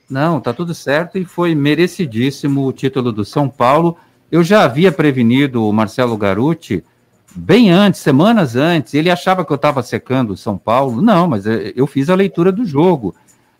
Não, 0.09 0.41
tá 0.41 0.55
tudo 0.55 0.75
certo 0.75 1.19
e 1.19 1.25
foi 1.25 1.55
merecidíssimo 1.55 2.65
o 2.65 2.73
título 2.73 3.13
do 3.13 3.25
São 3.25 3.49
Paulo. 3.49 3.99
Eu 4.31 4.43
já 4.43 4.63
havia 4.63 4.93
prevenido 4.93 5.67
o 5.67 5.73
Marcelo 5.73 6.17
Garuti 6.17 6.83
bem 7.35 7.71
antes, 7.71 8.01
semanas 8.01 8.57
antes, 8.57 8.95
ele 8.95 9.11
achava 9.11 9.45
que 9.45 9.53
eu 9.53 9.57
estava 9.57 9.83
secando 9.83 10.33
o 10.33 10.37
São 10.37 10.57
Paulo. 10.57 11.01
Não, 11.03 11.29
mas 11.29 11.47
é, 11.47 11.73
eu 11.75 11.87
fiz 11.87 12.11
a 12.11 12.15
leitura 12.15 12.51
do 12.51 12.65
jogo. 12.65 13.15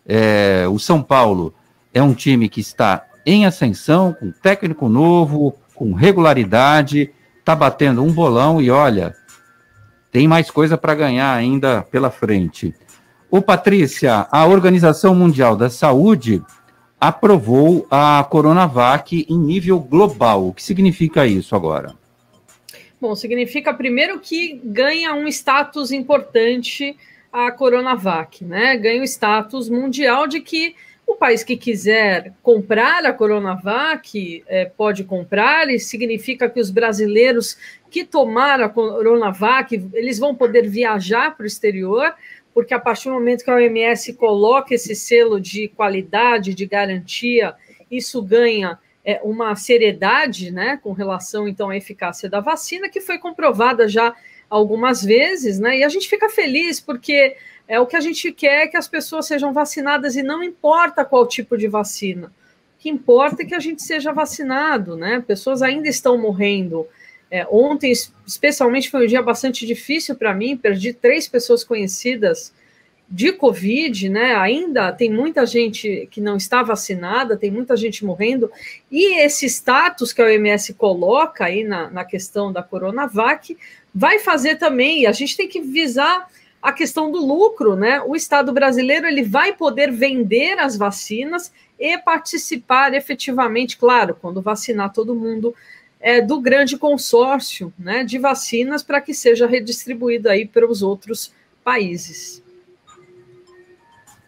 É, 0.05 0.65
o 0.69 0.79
São 0.79 1.01
Paulo 1.01 1.53
é 1.93 2.01
um 2.01 2.13
time 2.13 2.49
que 2.49 2.61
está 2.61 3.05
em 3.25 3.45
ascensão, 3.45 4.13
com 4.13 4.31
técnico 4.31 4.89
novo, 4.89 5.55
com 5.75 5.93
regularidade, 5.93 7.11
está 7.39 7.55
batendo 7.55 8.03
um 8.03 8.11
bolão 8.11 8.61
e 8.61 8.69
olha, 8.69 9.15
tem 10.11 10.27
mais 10.27 10.49
coisa 10.49 10.77
para 10.77 10.95
ganhar 10.95 11.33
ainda 11.33 11.81
pela 11.83 12.09
frente. 12.09 12.73
Ô 13.29 13.41
Patrícia, 13.41 14.27
a 14.31 14.45
Organização 14.45 15.13
Mundial 15.13 15.55
da 15.55 15.69
Saúde 15.69 16.41
aprovou 16.99 17.85
a 17.89 18.25
Coronavac 18.27 19.25
em 19.29 19.37
nível 19.37 19.79
global. 19.79 20.47
O 20.47 20.53
que 20.53 20.63
significa 20.63 21.27
isso 21.27 21.55
agora? 21.55 21.93
Bom, 23.01 23.15
significa 23.15 23.73
primeiro 23.73 24.19
que 24.19 24.59
ganha 24.63 25.13
um 25.13 25.25
status 25.27 25.91
importante 25.91 26.97
a 27.31 27.49
Coronavac, 27.51 28.43
né? 28.43 28.75
Ganha 28.75 29.01
o 29.01 29.05
status 29.05 29.69
mundial 29.69 30.27
de 30.27 30.41
que 30.41 30.75
o 31.07 31.15
país 31.15 31.43
que 31.43 31.55
quiser 31.55 32.33
comprar 32.43 33.05
a 33.05 33.13
Coronavac 33.13 34.43
é, 34.47 34.65
pode 34.65 35.03
comprar, 35.05 35.69
e 35.69 35.79
significa 35.79 36.49
que 36.49 36.59
os 36.59 36.69
brasileiros 36.69 37.57
que 37.89 38.03
tomaram 38.03 38.65
a 38.65 38.69
Coronavac, 38.69 39.73
eles 39.93 40.19
vão 40.19 40.35
poder 40.35 40.67
viajar 40.67 41.35
para 41.35 41.45
o 41.45 41.47
exterior, 41.47 42.13
porque 42.53 42.73
a 42.73 42.79
partir 42.79 43.09
do 43.09 43.15
momento 43.15 43.43
que 43.43 43.49
a 43.49 43.55
OMS 43.55 44.13
coloca 44.13 44.75
esse 44.75 44.93
selo 44.93 45.39
de 45.39 45.69
qualidade, 45.69 46.53
de 46.53 46.65
garantia, 46.65 47.55
isso 47.89 48.21
ganha 48.21 48.77
é, 49.09 49.19
uma 49.23 49.55
seriedade 49.55 50.51
né, 50.51 50.77
com 50.83 50.91
relação 50.91 51.47
então 51.47 51.71
à 51.71 51.75
eficácia 51.75 52.29
da 52.29 52.39
vacina, 52.39 52.87
que 52.87 53.01
foi 53.01 53.17
comprovada 53.17 53.87
já 53.87 54.13
algumas 54.47 55.03
vezes, 55.03 55.57
né? 55.57 55.79
E 55.79 55.83
a 55.83 55.89
gente 55.89 56.07
fica 56.07 56.29
feliz 56.29 56.79
porque 56.79 57.35
é 57.67 57.79
o 57.79 57.87
que 57.87 57.95
a 57.95 58.01
gente 58.01 58.31
quer 58.31 58.67
que 58.67 58.77
as 58.77 58.87
pessoas 58.87 59.25
sejam 59.25 59.51
vacinadas 59.51 60.15
e 60.15 60.21
não 60.21 60.43
importa 60.43 61.03
qual 61.03 61.27
tipo 61.27 61.57
de 61.57 61.67
vacina. 61.67 62.27
O 62.27 62.31
que 62.77 62.87
importa 62.87 63.41
é 63.41 63.45
que 63.47 63.55
a 63.55 63.59
gente 63.59 63.81
seja 63.81 64.13
vacinado, 64.13 64.95
né? 64.95 65.23
Pessoas 65.25 65.63
ainda 65.63 65.87
estão 65.87 66.15
morrendo. 66.15 66.87
É, 67.31 67.47
ontem, 67.49 67.91
especialmente, 68.27 68.91
foi 68.91 69.05
um 69.05 69.07
dia 69.07 69.23
bastante 69.23 69.65
difícil 69.65 70.15
para 70.15 70.35
mim. 70.35 70.55
Perdi 70.55 70.93
três 70.93 71.27
pessoas 71.27 71.63
conhecidas 71.63 72.53
de 73.09 73.31
Covid, 73.31 74.07
né? 74.07 74.35
Ainda 74.35 74.91
tem 74.91 75.11
muita 75.11 75.45
gente 75.45 76.07
que 76.11 76.21
não 76.21 76.37
está 76.37 76.61
vacinada, 76.61 77.35
tem 77.35 77.49
muita 77.49 77.75
gente 77.75 78.05
morrendo, 78.05 78.51
e 78.91 79.19
esse 79.21 79.47
status 79.47 80.13
que 80.13 80.21
a 80.21 80.25
OMS 80.25 80.73
coloca 80.75 81.45
aí 81.45 81.63
na, 81.63 81.89
na 81.89 82.05
questão 82.05 82.53
da 82.53 82.61
Coronavac 82.61 83.57
vai 83.93 84.19
fazer 84.19 84.57
também, 84.57 85.07
a 85.07 85.11
gente 85.11 85.35
tem 85.35 85.47
que 85.47 85.59
visar 85.59 86.27
a 86.61 86.71
questão 86.71 87.11
do 87.11 87.25
lucro, 87.25 87.75
né? 87.75 88.01
O 88.01 88.15
Estado 88.15 88.51
brasileiro 88.51 89.07
ele 89.07 89.23
vai 89.23 89.53
poder 89.53 89.91
vender 89.91 90.59
as 90.59 90.77
vacinas 90.77 91.51
e 91.79 91.97
participar 91.97 92.93
efetivamente, 92.93 93.77
claro, 93.77 94.15
quando 94.21 94.41
vacinar 94.41 94.91
todo 94.91 95.15
mundo, 95.15 95.55
é, 95.99 96.21
do 96.21 96.39
grande 96.39 96.77
consórcio 96.77 97.73
né, 97.77 98.03
de 98.03 98.17
vacinas 98.17 98.83
para 98.83 99.01
que 99.01 99.13
seja 99.13 99.47
redistribuído 99.47 100.29
aí 100.29 100.45
para 100.45 100.69
os 100.69 100.81
outros 100.81 101.33
países. 101.63 102.43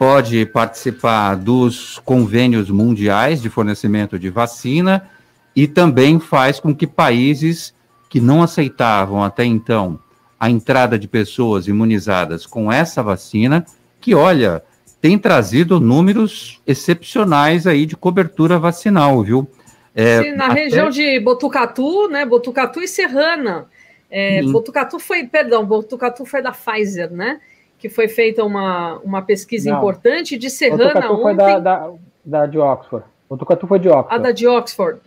Pode 0.02 0.48
participar 0.48 1.36
dos 1.36 2.00
convênios 2.00 2.72
mundiais 2.72 3.40
de 3.40 3.52
fornecimento 3.52 4.18
de 4.18 4.32
vacina 4.32 5.08
e 5.56 5.68
também 5.68 6.20
faz 6.20 6.60
com 6.60 6.74
que 6.74 6.88
países 6.88 7.72
que 8.10 8.20
não 8.20 8.42
aceitavam 8.42 9.24
até 9.24 9.46
então 9.46 10.00
a 10.40 10.50
entrada 10.50 10.98
de 10.98 11.08
pessoas 11.08 11.68
imunizadas 11.68 12.48
com 12.48 12.72
essa 12.72 13.04
vacina, 13.04 13.64
que 14.00 14.16
olha, 14.16 14.64
tem 15.00 15.20
trazido 15.20 15.80
números 15.80 16.60
excepcionais 16.66 17.68
aí 17.68 17.86
de 17.86 17.96
cobertura 17.96 18.58
vacinal, 18.58 19.22
viu? 19.22 19.48
É, 19.94 20.24
Sim, 20.24 20.32
na 20.32 20.48
até... 20.48 20.64
região 20.64 20.90
de 20.90 21.20
Botucatu, 21.20 22.08
né? 22.08 22.26
Botucatu 22.26 22.82
e 22.82 22.88
Serrana. 22.88 23.68
É, 24.10 24.42
Botucatu 24.42 24.98
foi, 24.98 25.28
perdão, 25.28 25.64
Botucatu 25.64 26.26
foi 26.26 26.42
da 26.42 26.52
Pfizer, 26.52 27.12
né? 27.12 27.40
Que 27.82 27.90
foi 27.90 28.08
feita 28.08 28.46
uma, 28.46 29.00
uma 29.00 29.22
pesquisa 29.22 29.70
Não. 29.70 29.78
importante 29.78 30.38
de 30.38 30.50
Serrana 30.50 31.12
ontem. 31.12 31.22
foi 31.22 31.36
da, 31.36 31.60
da, 31.60 31.92
da 32.24 32.46
de 32.46 32.58
Oxford. 32.58 33.06
Botucatu 33.28 33.68
foi 33.68 33.80
de 33.80 33.90
Oxford. 33.90 34.16
A 34.16 34.18
da 34.20 34.32
de 34.32 34.48
Oxford. 34.48 35.02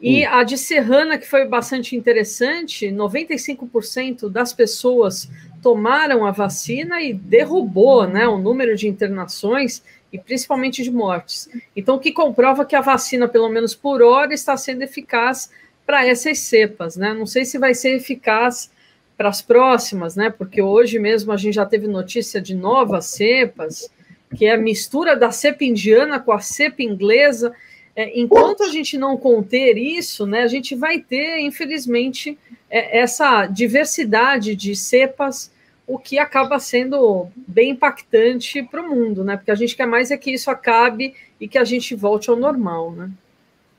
E 0.00 0.24
a 0.24 0.44
de 0.44 0.56
Serrana, 0.56 1.18
que 1.18 1.26
foi 1.26 1.44
bastante 1.44 1.96
interessante, 1.96 2.86
95% 2.86 4.28
das 4.28 4.52
pessoas 4.52 5.28
tomaram 5.60 6.24
a 6.24 6.30
vacina 6.30 7.02
e 7.02 7.12
derrubou 7.12 8.06
né, 8.06 8.28
o 8.28 8.38
número 8.38 8.76
de 8.76 8.86
internações 8.86 9.82
e 10.12 10.18
principalmente 10.18 10.84
de 10.84 10.90
mortes. 10.90 11.48
Então, 11.74 11.96
o 11.96 11.98
que 11.98 12.12
comprova 12.12 12.64
que 12.64 12.76
a 12.76 12.80
vacina, 12.80 13.26
pelo 13.26 13.48
menos 13.48 13.74
por 13.74 14.00
hora, 14.00 14.32
está 14.32 14.56
sendo 14.56 14.82
eficaz 14.82 15.50
para 15.84 16.06
essas 16.06 16.38
cepas. 16.38 16.96
Né? 16.96 17.12
Não 17.12 17.26
sei 17.26 17.44
se 17.44 17.58
vai 17.58 17.74
ser 17.74 17.96
eficaz 17.96 18.70
para 19.18 19.28
as 19.28 19.42
próximas, 19.42 20.14
né? 20.14 20.30
Porque 20.30 20.62
hoje 20.62 20.96
mesmo 21.00 21.32
a 21.32 21.36
gente 21.36 21.54
já 21.54 21.66
teve 21.66 21.88
notícia 21.88 22.40
de 22.40 22.54
novas 22.54 23.06
cepas, 23.06 23.90
que 24.36 24.46
é 24.46 24.52
a 24.52 24.56
mistura 24.56 25.16
da 25.16 25.32
cepa 25.32 25.64
indiana 25.64 26.20
com 26.20 26.30
a 26.30 26.38
cepa 26.38 26.84
inglesa. 26.84 27.52
É, 27.96 28.18
enquanto 28.18 28.62
a 28.62 28.68
gente 28.68 28.96
não 28.96 29.16
conter 29.16 29.76
isso, 29.76 30.24
né, 30.24 30.42
a 30.42 30.46
gente 30.46 30.76
vai 30.76 31.00
ter, 31.00 31.40
infelizmente, 31.40 32.38
é, 32.70 33.00
essa 33.00 33.46
diversidade 33.46 34.54
de 34.54 34.76
cepas, 34.76 35.50
o 35.84 35.98
que 35.98 36.16
acaba 36.16 36.60
sendo 36.60 37.26
bem 37.34 37.70
impactante 37.70 38.62
para 38.62 38.82
o 38.82 38.88
mundo, 38.88 39.24
né? 39.24 39.36
Porque 39.36 39.50
a 39.50 39.56
gente 39.56 39.74
quer 39.74 39.86
mais 39.86 40.12
é 40.12 40.16
que 40.16 40.30
isso 40.30 40.48
acabe 40.48 41.12
e 41.40 41.48
que 41.48 41.58
a 41.58 41.64
gente 41.64 41.92
volte 41.96 42.30
ao 42.30 42.36
normal, 42.36 42.92
né? 42.92 43.10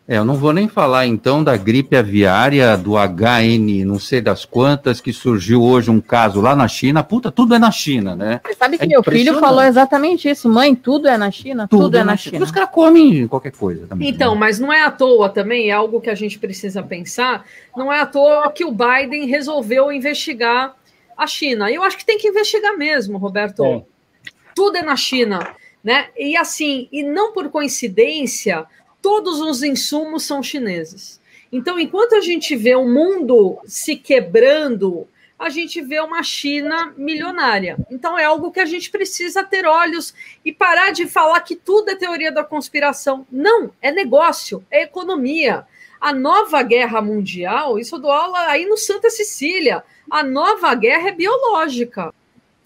É, 0.09 0.17
eu 0.17 0.25
não 0.25 0.33
vou 0.33 0.51
nem 0.51 0.67
falar 0.67 1.05
então 1.05 1.43
da 1.43 1.55
gripe 1.55 1.95
aviária, 1.95 2.75
do 2.75 2.93
HN, 2.93 3.85
não 3.85 3.99
sei 3.99 4.19
das 4.19 4.43
quantas, 4.43 4.99
que 4.99 5.13
surgiu 5.13 5.61
hoje 5.61 5.91
um 5.91 6.01
caso 6.01 6.41
lá 6.41 6.55
na 6.55 6.67
China. 6.67 7.03
Puta, 7.03 7.31
tudo 7.31 7.53
é 7.53 7.59
na 7.59 7.69
China, 7.69 8.15
né? 8.15 8.41
Você 8.43 8.55
sabe 8.55 8.79
que 8.79 8.85
é 8.85 8.87
meu 8.87 9.03
filho 9.03 9.39
falou 9.39 9.61
exatamente 9.61 10.27
isso. 10.27 10.49
Mãe, 10.49 10.73
tudo 10.73 11.07
é 11.07 11.15
na 11.15 11.29
China? 11.29 11.67
Tudo, 11.67 11.83
tudo 11.83 11.97
é, 11.97 11.99
é 11.99 12.03
na 12.03 12.17
China. 12.17 12.37
China. 12.37 12.45
Os 12.45 12.51
caras 12.51 12.71
comem 12.71 13.27
qualquer 13.27 13.51
coisa 13.51 13.85
também. 13.85 14.09
Então, 14.09 14.33
né? 14.33 14.39
mas 14.39 14.57
não 14.57 14.73
é 14.73 14.81
à 14.81 14.89
toa 14.89 15.29
também, 15.29 15.69
é 15.69 15.73
algo 15.73 16.01
que 16.01 16.09
a 16.09 16.15
gente 16.15 16.39
precisa 16.39 16.81
pensar. 16.81 17.45
Não 17.77 17.93
é 17.93 17.99
à 17.99 18.05
toa 18.07 18.51
que 18.51 18.65
o 18.65 18.71
Biden 18.71 19.27
resolveu 19.27 19.91
investigar 19.91 20.73
a 21.15 21.27
China. 21.27 21.71
Eu 21.71 21.83
acho 21.83 21.95
que 21.95 22.05
tem 22.05 22.17
que 22.17 22.27
investigar 22.27 22.75
mesmo, 22.75 23.19
Roberto. 23.19 23.63
É. 23.63 23.83
Tudo 24.55 24.75
é 24.75 24.81
na 24.81 24.95
China, 24.95 25.55
né? 25.83 26.07
E 26.17 26.35
assim, 26.35 26.89
e 26.91 27.03
não 27.03 27.31
por 27.31 27.49
coincidência 27.49 28.65
todos 29.09 29.41
os 29.41 29.63
insumos 29.63 30.21
são 30.21 30.43
chineses. 30.43 31.19
Então, 31.51 31.79
enquanto 31.79 32.13
a 32.13 32.21
gente 32.21 32.55
vê 32.55 32.75
o 32.75 32.87
mundo 32.87 33.57
se 33.65 33.95
quebrando, 33.95 35.07
a 35.39 35.49
gente 35.49 35.81
vê 35.81 35.99
uma 35.99 36.21
China 36.21 36.93
milionária. 36.95 37.75
Então, 37.89 38.19
é 38.19 38.25
algo 38.25 38.51
que 38.51 38.59
a 38.59 38.67
gente 38.67 38.91
precisa 38.91 39.43
ter 39.43 39.65
olhos 39.65 40.13
e 40.45 40.53
parar 40.53 40.91
de 40.91 41.07
falar 41.07 41.39
que 41.39 41.55
tudo 41.55 41.89
é 41.89 41.95
teoria 41.95 42.31
da 42.31 42.43
conspiração. 42.43 43.25
Não, 43.31 43.71
é 43.81 43.91
negócio, 43.91 44.63
é 44.69 44.83
economia. 44.83 45.65
A 45.99 46.13
nova 46.13 46.61
guerra 46.61 47.01
mundial, 47.01 47.79
isso 47.79 47.95
eu 47.95 47.99
dou 47.99 48.11
aula 48.11 48.41
aí 48.41 48.67
no 48.67 48.77
Santa 48.77 49.09
Cecília, 49.09 49.83
a 50.07 50.21
nova 50.21 50.75
guerra 50.75 51.09
é 51.09 51.13
biológica. 51.13 52.13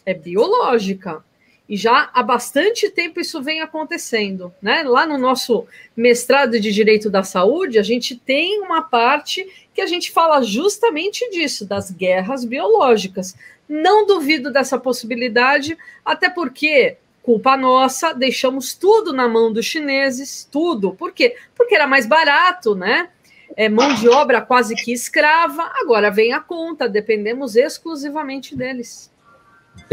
É 0.05 0.13
biológica. 0.13 1.23
E 1.67 1.77
já 1.77 2.09
há 2.13 2.21
bastante 2.21 2.89
tempo 2.89 3.19
isso 3.21 3.41
vem 3.41 3.61
acontecendo. 3.61 4.53
Né? 4.61 4.83
Lá 4.83 5.05
no 5.05 5.17
nosso 5.17 5.65
mestrado 5.95 6.59
de 6.59 6.71
Direito 6.71 7.09
da 7.09 7.23
Saúde, 7.23 7.79
a 7.79 7.83
gente 7.83 8.15
tem 8.15 8.59
uma 8.61 8.81
parte 8.81 9.47
que 9.73 9.81
a 9.81 9.85
gente 9.85 10.11
fala 10.11 10.41
justamente 10.41 11.29
disso, 11.29 11.65
das 11.65 11.89
guerras 11.89 12.43
biológicas. 12.43 13.35
Não 13.67 14.05
duvido 14.05 14.51
dessa 14.51 14.77
possibilidade, 14.77 15.77
até 16.03 16.29
porque, 16.29 16.97
culpa 17.21 17.55
nossa, 17.55 18.13
deixamos 18.13 18.73
tudo 18.73 19.13
na 19.13 19.27
mão 19.27 19.51
dos 19.51 19.65
chineses, 19.65 20.47
tudo. 20.51 20.93
Por 20.93 21.13
quê? 21.13 21.37
Porque 21.55 21.75
era 21.75 21.87
mais 21.87 22.05
barato, 22.05 22.75
né? 22.75 23.09
É 23.55 23.69
mão 23.69 23.93
de 23.95 24.09
obra 24.09 24.41
quase 24.41 24.75
que 24.75 24.91
escrava, 24.91 25.71
agora 25.75 26.11
vem 26.11 26.33
a 26.33 26.39
conta, 26.39 26.89
dependemos 26.89 27.55
exclusivamente 27.55 28.55
deles. 28.55 29.12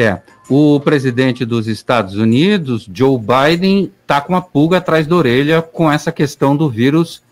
É, 0.01 0.23
o 0.49 0.81
presidente 0.81 1.45
dos 1.45 1.69
Estados 1.69 2.15
Unidos, 2.15 2.89
Joe 2.91 3.19
Biden, 3.19 3.93
está 4.01 4.19
com 4.19 4.33
uma 4.33 4.41
pulga 4.41 4.79
atrás 4.79 5.07
da 5.07 5.15
orelha 5.15 5.61
com 5.61 5.93
essa 5.93 6.11
questão 6.11 6.57
do 6.57 6.71
vírus 6.71 7.23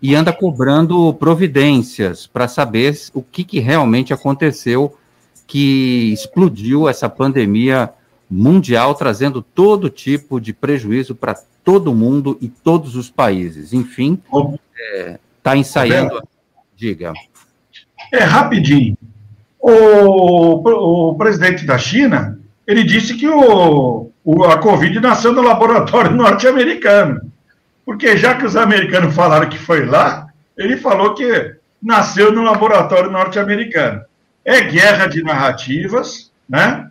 e 0.00 0.14
anda 0.14 0.32
cobrando 0.32 1.12
providências 1.12 2.26
para 2.26 2.48
saber 2.48 2.98
o 3.12 3.20
que, 3.20 3.44
que 3.44 3.60
realmente 3.60 4.14
aconteceu 4.14 4.96
que 5.46 6.14
explodiu 6.14 6.88
essa 6.88 7.10
pandemia 7.10 7.90
mundial, 8.30 8.94
trazendo 8.94 9.42
todo 9.42 9.90
tipo 9.90 10.40
de 10.40 10.54
prejuízo 10.54 11.14
para 11.14 11.34
todo 11.62 11.94
mundo 11.94 12.38
e 12.40 12.48
todos 12.48 12.96
os 12.96 13.10
países. 13.10 13.74
Enfim, 13.74 14.18
está 14.24 14.58
é, 14.78 15.18
tá 15.42 15.56
ensaiando. 15.58 16.22
Diga. 16.74 17.12
É 18.10 18.24
rapidinho. 18.24 18.96
O, 19.66 21.10
o 21.10 21.14
presidente 21.14 21.64
da 21.64 21.78
China, 21.78 22.38
ele 22.66 22.84
disse 22.84 23.14
que 23.14 23.26
o, 23.26 24.10
o, 24.22 24.44
a 24.44 24.58
Covid 24.58 25.00
nasceu 25.00 25.32
no 25.32 25.40
laboratório 25.40 26.10
norte-americano. 26.14 27.32
Porque 27.82 28.14
já 28.14 28.34
que 28.34 28.44
os 28.44 28.56
americanos 28.56 29.14
falaram 29.14 29.48
que 29.48 29.56
foi 29.56 29.86
lá, 29.86 30.26
ele 30.54 30.76
falou 30.76 31.14
que 31.14 31.54
nasceu 31.82 32.30
no 32.30 32.42
laboratório 32.42 33.10
norte-americano. 33.10 34.02
É 34.44 34.60
guerra 34.60 35.06
de 35.06 35.22
narrativas, 35.22 36.30
né? 36.46 36.90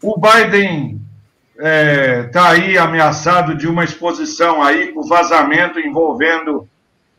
O 0.00 0.14
Biden 0.16 1.00
está 1.56 1.68
é, 1.68 2.22
tá 2.22 2.50
aí 2.50 2.78
ameaçado 2.78 3.56
de 3.56 3.66
uma 3.66 3.82
exposição 3.82 4.62
aí 4.62 4.92
com 4.92 5.08
vazamento 5.08 5.80
envolvendo 5.80 6.68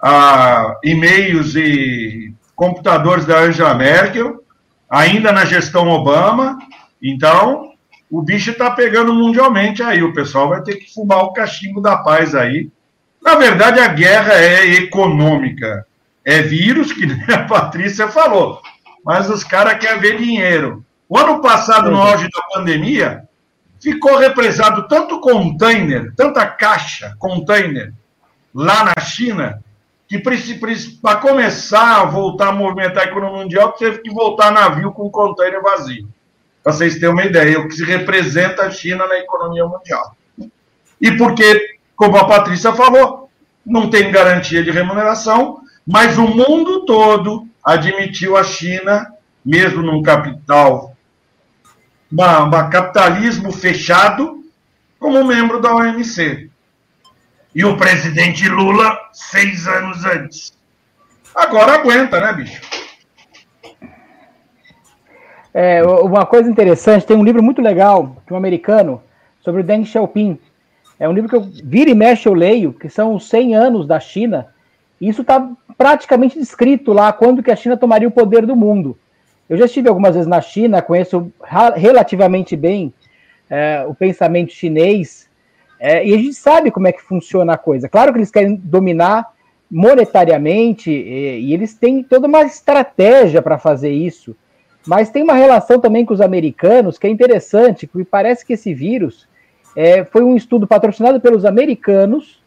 ah, 0.02 0.78
e-mails 0.82 1.56
e 1.58 2.34
computadores 2.56 3.26
da 3.26 3.40
Angela 3.40 3.74
Merkel 3.74 4.41
ainda 4.92 5.32
na 5.32 5.46
gestão 5.46 5.88
Obama. 5.88 6.60
Então, 7.02 7.72
o 8.10 8.22
bicho 8.22 8.52
está 8.52 8.70
pegando 8.70 9.14
mundialmente 9.14 9.82
aí. 9.82 10.04
O 10.04 10.14
pessoal 10.14 10.50
vai 10.50 10.62
ter 10.62 10.76
que 10.76 10.94
fumar 10.94 11.24
o 11.24 11.32
cachimbo 11.32 11.80
da 11.80 11.98
paz 11.98 12.36
aí. 12.36 12.70
Na 13.24 13.36
verdade, 13.36 13.80
a 13.80 13.88
guerra 13.88 14.34
é 14.34 14.66
econômica. 14.74 15.88
É 16.26 16.42
vírus, 16.42 16.92
que 16.92 17.06
a 17.34 17.46
Patrícia 17.46 18.10
falou. 18.10 18.62
Mas 19.06 19.30
os 19.30 19.44
caras 19.44 19.80
querem 19.80 20.02
ver 20.02 20.18
dinheiro. 20.18 20.86
O 21.08 21.18
ano 21.18 21.42
passado, 21.42 21.90
no 21.90 21.98
auge 21.98 22.28
da 22.30 22.42
pandemia, 22.54 23.24
ficou 23.82 24.18
represado 24.18 24.88
tanto 24.88 25.20
container, 25.20 26.14
tanta 26.16 26.46
caixa, 26.46 27.16
container, 27.18 27.94
lá 28.54 28.84
na 28.86 29.02
China, 29.02 29.62
que 30.12 30.20
para 31.02 31.16
começar 31.16 32.02
a 32.02 32.04
voltar 32.04 32.50
a 32.50 32.52
movimentar 32.52 33.06
a 33.06 33.10
economia 33.10 33.44
mundial, 33.44 33.72
teve 33.72 34.00
que 34.00 34.12
voltar 34.12 34.52
navio 34.52 34.92
com 34.92 35.10
container 35.10 35.62
vazio. 35.62 36.06
Para 36.62 36.74
vocês 36.74 36.96
terem 36.96 37.12
uma 37.12 37.24
ideia, 37.24 37.58
o 37.62 37.68
que 37.70 37.76
se 37.76 37.86
representa 37.86 38.64
a 38.64 38.70
China 38.70 39.08
na 39.08 39.18
economia 39.20 39.66
mundial. 39.66 40.14
E 41.00 41.16
porque, 41.16 41.78
como 41.96 42.18
a 42.18 42.28
Patrícia 42.28 42.74
falou, 42.74 43.30
não 43.66 43.90
tem 43.90 44.12
garantia 44.12 44.62
de 44.62 44.70
remuneração, 44.70 45.62
mas 45.88 46.18
o 46.18 46.28
mundo 46.28 46.86
todo 46.86 47.48
admitiu 47.64 48.36
a 48.36 48.44
China, 48.44 49.14
mesmo 49.46 49.82
num 49.82 50.04
capital, 50.04 50.94
um 52.12 52.70
capitalismo 52.70 53.50
fechado, 53.54 54.44
como 55.00 55.24
membro 55.24 55.62
da 55.62 55.74
OMC 55.74 56.51
e 57.54 57.66
o 57.66 57.78
presidente 57.78 58.48
Lula 58.48 58.98
seis 59.12 59.68
anos 59.68 60.06
antes. 60.06 60.54
Agora 61.36 61.74
aguenta, 61.74 62.20
né, 62.20 62.34
bicho? 62.34 62.62
É, 65.54 65.84
uma 65.84 66.26
coisa 66.26 66.50
interessante, 66.50 67.06
tem 67.06 67.18
um 67.18 67.24
livro 67.24 67.44
muito 67.44 67.62
legal 67.62 68.16
de 68.26 68.34
um 68.34 68.38
americano 68.38 69.02
sobre 69.42 69.62
o 69.62 69.64
Deng 69.64 69.86
Xiaoping. 69.86 70.40
É 70.98 71.10
um 71.10 71.14
livro 71.14 71.30
que 71.30 71.36
eu 71.36 71.42
vira 71.64 71.90
e 71.90 71.96
mexe 71.96 72.28
eu 72.28 72.34
leio, 72.34 72.72
que 72.74 72.88
são 72.88 73.16
os 73.16 73.28
100 73.28 73.56
anos 73.56 73.88
da 73.88 74.00
China. 74.00 74.48
E 75.00 75.10
isso 75.10 75.22
está 75.22 75.50
praticamente 75.78 76.38
descrito 76.38 76.94
lá, 76.94 77.12
quando 77.12 77.44
que 77.44 77.52
a 77.52 77.56
China 77.56 77.76
tomaria 77.76 78.08
o 78.08 78.12
poder 78.12 78.46
do 78.46 78.56
mundo. 78.56 78.98
Eu 79.50 79.58
já 79.58 79.66
estive 79.66 79.90
algumas 79.90 80.16
vezes 80.16 80.28
na 80.28 80.40
China, 80.40 80.82
conheço 80.82 81.32
relativamente 81.76 82.56
bem 82.56 82.94
é, 83.50 83.84
o 83.86 83.94
pensamento 83.94 84.54
chinês, 84.54 85.28
é, 85.84 86.06
e 86.06 86.14
a 86.14 86.18
gente 86.18 86.36
sabe 86.36 86.70
como 86.70 86.88
é 86.88 86.92
que 86.92 87.02
funciona 87.02 87.54
a 87.54 87.58
coisa. 87.58 87.90
Claro 87.90 88.14
que 88.14 88.20
eles 88.20 88.30
querem 88.30 88.54
dominar 88.56 89.34
monetariamente, 89.70 90.92
e, 90.92 91.40
e 91.40 91.54
eles 91.56 91.74
têm 91.74 92.04
toda 92.04 92.28
uma 92.28 92.44
estratégia 92.44 93.42
para 93.42 93.58
fazer 93.58 93.90
isso. 93.90 94.36
Mas 94.86 95.10
tem 95.10 95.24
uma 95.24 95.34
relação 95.34 95.80
também 95.80 96.06
com 96.06 96.14
os 96.14 96.22
americanos 96.22 97.00
que 97.00 97.08
é 97.08 97.10
interessante, 97.10 97.88
que 97.88 98.06
parece 98.06 98.46
que 98.46 98.54
esse 98.54 98.76
vírus 98.76 99.28
é, 99.76 100.04
foi 100.06 100.24
um 100.24 100.36
estudo 100.36 100.68
patrocinado 100.68 101.20
pelos 101.20 101.46
americanos 101.46 102.40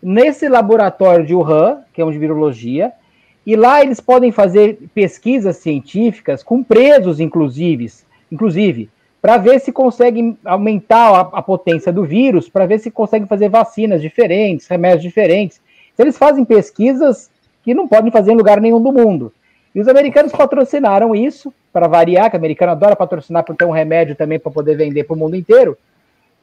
nesse 0.00 0.48
laboratório 0.48 1.26
de 1.26 1.34
Wuhan, 1.34 1.80
que 1.92 2.00
é 2.00 2.04
um 2.04 2.12
de 2.12 2.18
virologia, 2.18 2.92
e 3.44 3.56
lá 3.56 3.82
eles 3.82 3.98
podem 3.98 4.30
fazer 4.30 4.78
pesquisas 4.94 5.56
científicas 5.56 6.44
com 6.44 6.62
presos, 6.62 7.18
inclusive, 7.18 7.90
inclusive 8.30 8.90
para 9.20 9.36
ver 9.38 9.60
se 9.60 9.72
conseguem 9.72 10.38
aumentar 10.44 11.10
a, 11.14 11.20
a 11.38 11.42
potência 11.42 11.92
do 11.92 12.04
vírus, 12.04 12.48
para 12.48 12.66
ver 12.66 12.78
se 12.78 12.90
conseguem 12.90 13.26
fazer 13.26 13.48
vacinas 13.48 14.00
diferentes, 14.00 14.66
remédios 14.66 15.02
diferentes. 15.02 15.60
Eles 15.98 16.18
fazem 16.18 16.44
pesquisas 16.44 17.30
que 17.62 17.74
não 17.74 17.88
podem 17.88 18.10
fazer 18.10 18.32
em 18.32 18.36
lugar 18.36 18.60
nenhum 18.60 18.80
do 18.80 18.92
mundo. 18.92 19.32
E 19.74 19.80
os 19.80 19.88
americanos 19.88 20.32
patrocinaram 20.32 21.14
isso, 21.14 21.52
para 21.72 21.88
variar, 21.88 22.30
que 22.30 22.36
o 22.36 22.38
americano 22.38 22.72
adora 22.72 22.96
patrocinar 22.96 23.44
por 23.44 23.54
ter 23.54 23.64
um 23.64 23.70
remédio 23.70 24.14
também 24.16 24.38
para 24.38 24.50
poder 24.50 24.76
vender 24.76 25.04
para 25.04 25.14
o 25.14 25.18
mundo 25.18 25.36
inteiro. 25.36 25.76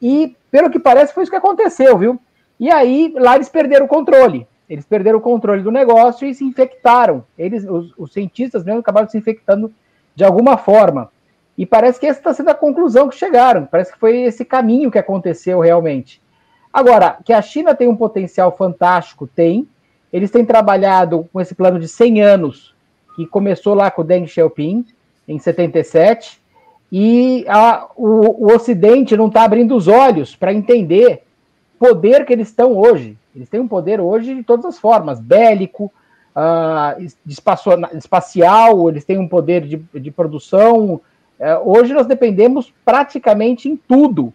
E, 0.00 0.36
pelo 0.50 0.70
que 0.70 0.78
parece, 0.78 1.12
foi 1.12 1.24
isso 1.24 1.32
que 1.32 1.36
aconteceu, 1.36 1.98
viu? 1.98 2.20
E 2.60 2.70
aí, 2.70 3.12
lá 3.16 3.34
eles 3.34 3.48
perderam 3.48 3.86
o 3.86 3.88
controle. 3.88 4.46
Eles 4.68 4.84
perderam 4.84 5.18
o 5.18 5.20
controle 5.20 5.62
do 5.62 5.72
negócio 5.72 6.26
e 6.26 6.34
se 6.34 6.44
infectaram. 6.44 7.24
Eles, 7.36 7.64
os, 7.64 7.92
os 7.98 8.12
cientistas 8.12 8.64
mesmo 8.64 8.80
acabaram 8.80 9.08
se 9.08 9.18
infectando 9.18 9.72
de 10.14 10.22
alguma 10.22 10.56
forma. 10.56 11.10
E 11.56 11.64
parece 11.64 12.00
que 12.00 12.06
essa 12.06 12.18
está 12.18 12.34
sendo 12.34 12.50
a 12.50 12.54
conclusão 12.54 13.08
que 13.08 13.16
chegaram. 13.16 13.66
Parece 13.66 13.92
que 13.92 13.98
foi 13.98 14.22
esse 14.22 14.44
caminho 14.44 14.90
que 14.90 14.98
aconteceu 14.98 15.60
realmente. 15.60 16.20
Agora, 16.72 17.18
que 17.24 17.32
a 17.32 17.40
China 17.40 17.74
tem 17.74 17.86
um 17.86 17.96
potencial 17.96 18.56
fantástico, 18.56 19.26
tem. 19.26 19.68
Eles 20.12 20.30
têm 20.30 20.44
trabalhado 20.44 21.28
com 21.32 21.40
esse 21.40 21.54
plano 21.54 21.78
de 21.78 21.86
100 21.86 22.22
anos, 22.22 22.74
que 23.14 23.26
começou 23.26 23.74
lá 23.74 23.90
com 23.90 24.02
o 24.02 24.04
Deng 24.04 24.26
Xiaoping, 24.26 24.84
em 25.26 25.38
77, 25.38 26.42
e 26.90 27.44
a, 27.48 27.88
o, 27.96 28.46
o 28.46 28.54
Ocidente 28.54 29.16
não 29.16 29.28
está 29.28 29.44
abrindo 29.44 29.74
os 29.74 29.88
olhos 29.88 30.36
para 30.36 30.52
entender 30.52 31.22
o 31.76 31.86
poder 31.86 32.24
que 32.24 32.32
eles 32.32 32.48
estão 32.48 32.76
hoje. 32.76 33.16
Eles 33.34 33.48
têm 33.48 33.60
um 33.60 33.68
poder 33.68 34.00
hoje 34.00 34.34
de 34.34 34.42
todas 34.42 34.64
as 34.64 34.78
formas, 34.78 35.20
bélico, 35.20 35.92
uh, 36.36 37.04
espacial, 37.96 38.88
eles 38.88 39.04
têm 39.04 39.18
um 39.18 39.28
poder 39.28 39.62
de, 39.62 39.76
de 39.76 40.10
produção. 40.10 41.00
Uh, 41.38 41.78
hoje 41.78 41.92
nós 41.92 42.06
dependemos 42.06 42.72
praticamente 42.84 43.68
em 43.68 43.76
tudo. 43.76 44.32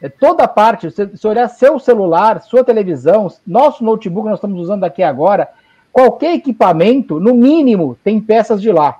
É, 0.00 0.08
toda 0.08 0.46
parte, 0.46 0.90
se, 0.90 1.16
se 1.16 1.26
olhar 1.26 1.48
seu 1.48 1.78
celular, 1.78 2.40
sua 2.42 2.62
televisão, 2.62 3.28
nosso 3.46 3.84
notebook 3.84 4.24
que 4.24 4.30
nós 4.30 4.38
estamos 4.38 4.60
usando 4.60 4.84
aqui 4.84 5.02
agora, 5.02 5.48
qualquer 5.92 6.34
equipamento, 6.34 7.18
no 7.18 7.34
mínimo, 7.34 7.98
tem 8.04 8.20
peças 8.20 8.62
de 8.62 8.70
lá. 8.70 8.98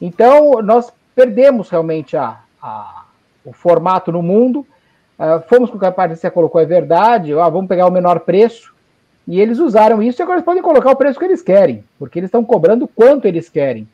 Então, 0.00 0.62
nós 0.62 0.92
perdemos 1.14 1.68
realmente 1.68 2.16
a, 2.16 2.40
a 2.62 3.06
o 3.46 3.52
formato 3.52 4.10
no 4.10 4.22
mundo. 4.22 4.66
Uh, 5.18 5.40
fomos 5.48 5.70
com 5.70 5.76
o 5.76 5.80
que 5.80 5.86
a 5.86 5.92
Patrícia 5.92 6.30
colocou, 6.30 6.60
é 6.60 6.66
verdade. 6.66 7.32
Ah, 7.32 7.48
vamos 7.48 7.68
pegar 7.68 7.86
o 7.86 7.90
menor 7.90 8.20
preço. 8.20 8.74
E 9.26 9.40
eles 9.40 9.58
usaram 9.58 10.02
isso 10.02 10.20
e 10.20 10.22
agora 10.22 10.38
eles 10.38 10.44
podem 10.44 10.62
colocar 10.62 10.90
o 10.90 10.96
preço 10.96 11.18
que 11.18 11.24
eles 11.24 11.42
querem, 11.42 11.82
porque 11.98 12.18
eles 12.18 12.28
estão 12.28 12.44
cobrando 12.44 12.86
quanto 12.86 13.26
eles 13.26 13.48
querem. 13.48 13.88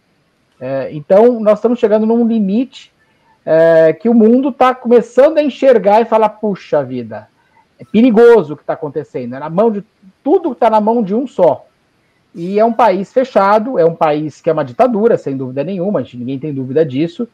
É, 0.64 0.92
então, 0.92 1.40
nós 1.40 1.58
estamos 1.58 1.80
chegando 1.80 2.06
num 2.06 2.24
limite 2.24 2.92
é, 3.44 3.92
que 3.92 4.08
o 4.08 4.14
mundo 4.14 4.50
está 4.50 4.72
começando 4.72 5.38
a 5.38 5.42
enxergar 5.42 6.00
e 6.00 6.04
falar: 6.04 6.28
puxa 6.28 6.84
vida, 6.84 7.26
é 7.80 7.84
perigoso 7.84 8.54
o 8.54 8.56
que 8.56 8.62
está 8.62 8.74
acontecendo. 8.74 9.34
É 9.34 9.40
na 9.40 9.50
mão 9.50 9.72
de 9.72 9.82
tudo 10.22 10.52
está 10.52 10.70
na 10.70 10.80
mão 10.80 11.02
de 11.02 11.16
um 11.16 11.26
só. 11.26 11.66
E 12.32 12.60
é 12.60 12.64
um 12.64 12.72
país 12.72 13.12
fechado, 13.12 13.76
é 13.76 13.84
um 13.84 13.96
país 13.96 14.40
que 14.40 14.48
é 14.48 14.52
uma 14.52 14.64
ditadura, 14.64 15.18
sem 15.18 15.36
dúvida 15.36 15.64
nenhuma, 15.64 16.00
ninguém 16.14 16.38
tem 16.38 16.54
dúvida 16.54 16.86
disso. 16.86 17.26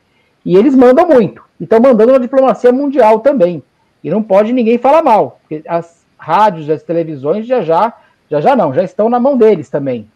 E 0.42 0.56
eles 0.56 0.74
mandam 0.74 1.06
muito. 1.06 1.44
E 1.60 1.64
estão 1.64 1.80
mandando 1.80 2.12
uma 2.12 2.18
diplomacia 2.18 2.72
mundial 2.72 3.20
também. 3.20 3.62
E 4.02 4.08
não 4.08 4.22
pode 4.22 4.54
ninguém 4.54 4.78
falar 4.78 5.02
mal, 5.02 5.38
porque 5.42 5.62
as 5.68 6.02
rádios, 6.16 6.70
as 6.70 6.82
televisões 6.82 7.46
já 7.46 7.60
já, 7.60 7.92
já 8.30 8.40
já 8.40 8.56
não, 8.56 8.72
já 8.72 8.82
estão 8.82 9.10
na 9.10 9.20
mão 9.20 9.36
deles 9.36 9.68
também. 9.68 10.08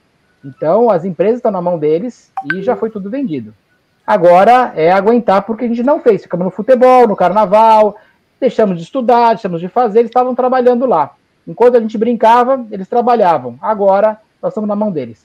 Então 0.45 0.91
as 0.91 1.05
empresas 1.05 1.37
estão 1.37 1.51
na 1.51 1.63
mão 1.63 1.79
deles 1.79 2.33
e 2.53 2.63
já 2.63 2.77
foi 2.77 2.91
tudo 2.91 3.11
vendido. 3.11 3.55
Agora 4.07 4.73
é 4.75 4.91
aguentar 4.91 5.43
porque 5.43 5.65
a 5.65 5.69
gente 5.69 5.83
não 5.83 6.01
fez. 6.01 6.23
Ficamos 6.23 6.45
no 6.45 6.51
futebol, 6.51 7.07
no 7.07 7.17
carnaval, 7.17 7.97
deixamos 8.41 8.77
de 8.77 8.83
estudar, 8.83 9.31
deixamos 9.31 9.61
de 9.61 9.69
fazer, 9.69 10.01
eles 10.01 10.11
estavam 10.11 10.35
trabalhando 10.35 10.87
lá. 10.87 11.13
Enquanto 11.47 11.77
a 11.77 11.81
gente 11.81 11.97
brincava, 11.97 12.65
eles 12.71 12.89
trabalhavam. 12.89 13.59
Agora 13.63 14.19
nós 14.41 14.51
estamos 14.51 14.69
na 14.69 14.77
mão 14.77 14.91
deles. 14.91 15.25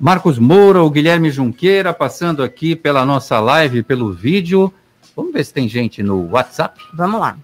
Marcos 0.00 0.38
Moura, 0.38 0.82
o 0.82 0.90
Guilherme 0.90 1.30
Junqueira, 1.30 1.94
passando 1.94 2.42
aqui 2.42 2.74
pela 2.74 3.04
nossa 3.04 3.38
live, 3.38 3.82
pelo 3.82 4.12
vídeo. 4.12 4.72
Vamos 5.14 5.32
ver 5.32 5.44
se 5.44 5.52
tem 5.52 5.68
gente 5.68 6.02
no 6.02 6.30
WhatsApp. 6.30 6.80
Vamos 6.94 7.20
lá. 7.20 7.36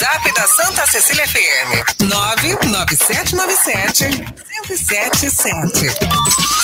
WhatsApp 0.00 0.32
da 0.34 0.46
Santa 0.46 0.86
Cecília 0.86 1.26
FM. 1.26 1.84
99797 2.08 4.04
1077. 4.66 5.90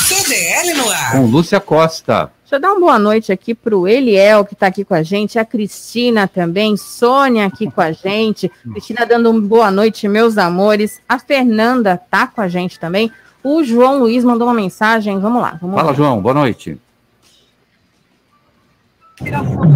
CDL 0.06 0.72
no 0.74 0.88
ar. 0.88 1.12
Com 1.12 1.26
Lúcia 1.26 1.60
Costa. 1.60 2.30
Deixa 2.40 2.56
eu 2.56 2.60
dar 2.60 2.70
uma 2.70 2.80
boa 2.80 2.98
noite 2.98 3.30
aqui 3.30 3.54
para 3.54 3.76
o 3.76 3.86
Eliel, 3.86 4.42
que 4.42 4.54
está 4.54 4.68
aqui 4.68 4.86
com 4.86 4.94
a 4.94 5.02
gente, 5.02 5.38
a 5.38 5.44
Cristina 5.44 6.26
também, 6.26 6.78
Sônia 6.78 7.44
aqui 7.44 7.70
com 7.70 7.82
a 7.82 7.92
gente, 7.92 8.50
Cristina 8.72 9.04
dando 9.04 9.30
uma 9.30 9.42
boa 9.42 9.70
noite, 9.70 10.08
meus 10.08 10.38
amores, 10.38 10.98
a 11.06 11.18
Fernanda 11.18 12.00
tá 12.10 12.26
com 12.26 12.40
a 12.40 12.48
gente 12.48 12.80
também, 12.80 13.12
o 13.44 13.62
João 13.62 13.98
Luiz 13.98 14.24
mandou 14.24 14.48
uma 14.48 14.54
mensagem, 14.54 15.18
vamos 15.18 15.42
lá. 15.42 15.58
Vamos 15.60 15.76
Fala, 15.76 15.90
lá. 15.90 15.94
João, 15.94 16.22
boa 16.22 16.34
noite. 16.34 16.78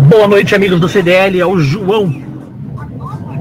Boa 0.08 0.26
noite, 0.26 0.54
amigos 0.54 0.80
do 0.80 0.88
CDL, 0.88 1.38
é 1.38 1.44
o 1.44 1.58
João. 1.58 2.29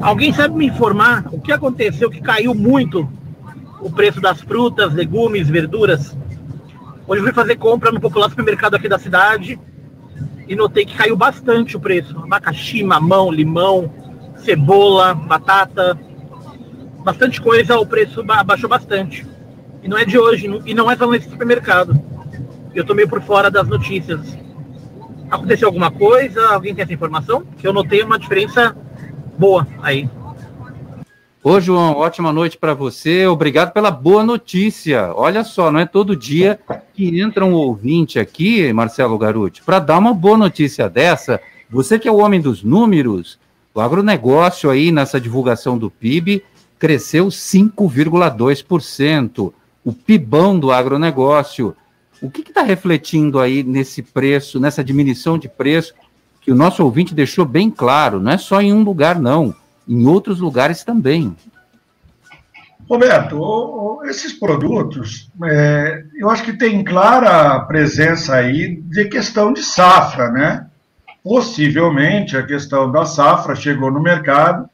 Alguém 0.01 0.33
sabe 0.33 0.55
me 0.55 0.67
informar 0.67 1.25
o 1.31 1.39
que 1.39 1.51
aconteceu 1.51 2.09
que 2.09 2.21
caiu 2.21 2.55
muito 2.55 3.09
o 3.81 3.91
preço 3.91 4.19
das 4.19 4.41
frutas, 4.41 4.93
legumes, 4.93 5.49
verduras 5.49 6.15
Hoje 7.09 7.21
eu 7.21 7.25
fui 7.25 7.33
fazer 7.33 7.55
compra 7.55 7.91
no 7.91 7.99
popular 7.99 8.29
supermercado 8.29 8.75
aqui 8.75 8.87
da 8.87 8.99
cidade 8.99 9.59
e 10.47 10.55
notei 10.55 10.85
que 10.85 10.95
caiu 10.95 11.17
bastante 11.17 11.75
o 11.75 11.79
preço. 11.79 12.15
Abacaxi, 12.19 12.83
mamão, 12.83 13.31
limão, 13.31 13.91
cebola, 14.37 15.15
batata, 15.15 15.97
bastante 17.03 17.41
coisa, 17.41 17.79
o 17.79 17.85
preço 17.87 18.23
abaixou 18.27 18.69
bastante. 18.69 19.25
E 19.81 19.87
não 19.87 19.97
é 19.97 20.05
de 20.05 20.19
hoje, 20.19 20.61
e 20.67 20.73
não 20.75 20.91
é 20.91 20.95
só 20.95 21.09
nesse 21.09 21.27
supermercado. 21.31 21.99
Eu 22.75 22.85
tô 22.85 22.93
meio 22.93 23.09
por 23.09 23.23
fora 23.23 23.49
das 23.49 23.67
notícias. 23.67 24.37
Aconteceu 25.31 25.67
alguma 25.67 25.89
coisa? 25.89 26.49
Alguém 26.49 26.75
tem 26.75 26.83
essa 26.83 26.93
informação? 26.93 27.43
Que 27.57 27.67
eu 27.67 27.73
notei 27.73 28.03
uma 28.03 28.19
diferença 28.19 28.77
boa 29.39 29.65
aí. 29.81 30.07
Ô, 31.41 31.61
João, 31.61 31.93
ótima 31.93 32.33
noite 32.33 32.57
para 32.57 32.73
você. 32.73 33.25
Obrigado 33.25 33.71
pela 33.71 33.89
boa 33.89 34.21
notícia. 34.21 35.13
Olha 35.15 35.45
só, 35.45 35.71
não 35.71 35.79
é 35.79 35.85
todo 35.85 36.13
dia 36.13 36.59
que 36.93 37.21
entra 37.21 37.45
um 37.45 37.53
ouvinte 37.53 38.19
aqui, 38.19 38.73
Marcelo 38.73 39.17
Garuti, 39.17 39.63
para 39.63 39.79
dar 39.79 39.97
uma 39.97 40.13
boa 40.13 40.37
notícia 40.37 40.89
dessa. 40.89 41.39
Você 41.69 41.97
que 41.97 42.09
é 42.09 42.11
o 42.11 42.17
homem 42.17 42.41
dos 42.41 42.61
números, 42.61 43.39
o 43.73 43.79
agronegócio 43.79 44.69
aí 44.69 44.91
nessa 44.91 45.21
divulgação 45.21 45.77
do 45.77 45.89
PIB 45.89 46.43
cresceu 46.77 47.27
5,2%. 47.27 49.53
O 49.85 49.93
PIBão 49.93 50.59
do 50.59 50.69
agronegócio. 50.69 51.73
O 52.21 52.29
que 52.29 52.41
está 52.41 52.61
refletindo 52.61 53.39
aí 53.39 53.63
nesse 53.63 54.03
preço, 54.03 54.59
nessa 54.59 54.83
diminuição 54.83 55.37
de 55.37 55.47
preço, 55.47 55.93
que 56.49 56.53
o 56.53 56.55
nosso 56.55 56.83
ouvinte 56.83 57.13
deixou 57.13 57.45
bem 57.45 57.69
claro, 57.69 58.19
não 58.19 58.31
é 58.31 58.37
só 58.39 58.59
em 58.59 58.73
um 58.73 58.81
lugar, 58.81 59.19
não 59.19 59.53
em 59.87 60.07
outros 60.07 60.39
lugares 60.39 60.83
também. 60.83 61.35
Roberto, 62.89 63.99
esses 64.05 64.33
produtos, 64.33 65.29
é, 65.43 66.05
eu 66.15 66.27
acho 66.27 66.41
que 66.43 66.57
tem 66.57 66.83
clara 66.83 67.59
presença 67.65 68.33
aí 68.33 68.81
de 68.81 69.05
questão 69.05 69.53
de 69.53 69.61
safra, 69.61 70.31
né? 70.31 70.65
Possivelmente 71.23 72.35
a 72.35 72.43
questão 72.43 72.91
da 72.91 73.05
safra 73.05 73.53
chegou 73.53 73.91
no 73.91 74.01
mercado, 74.01 74.67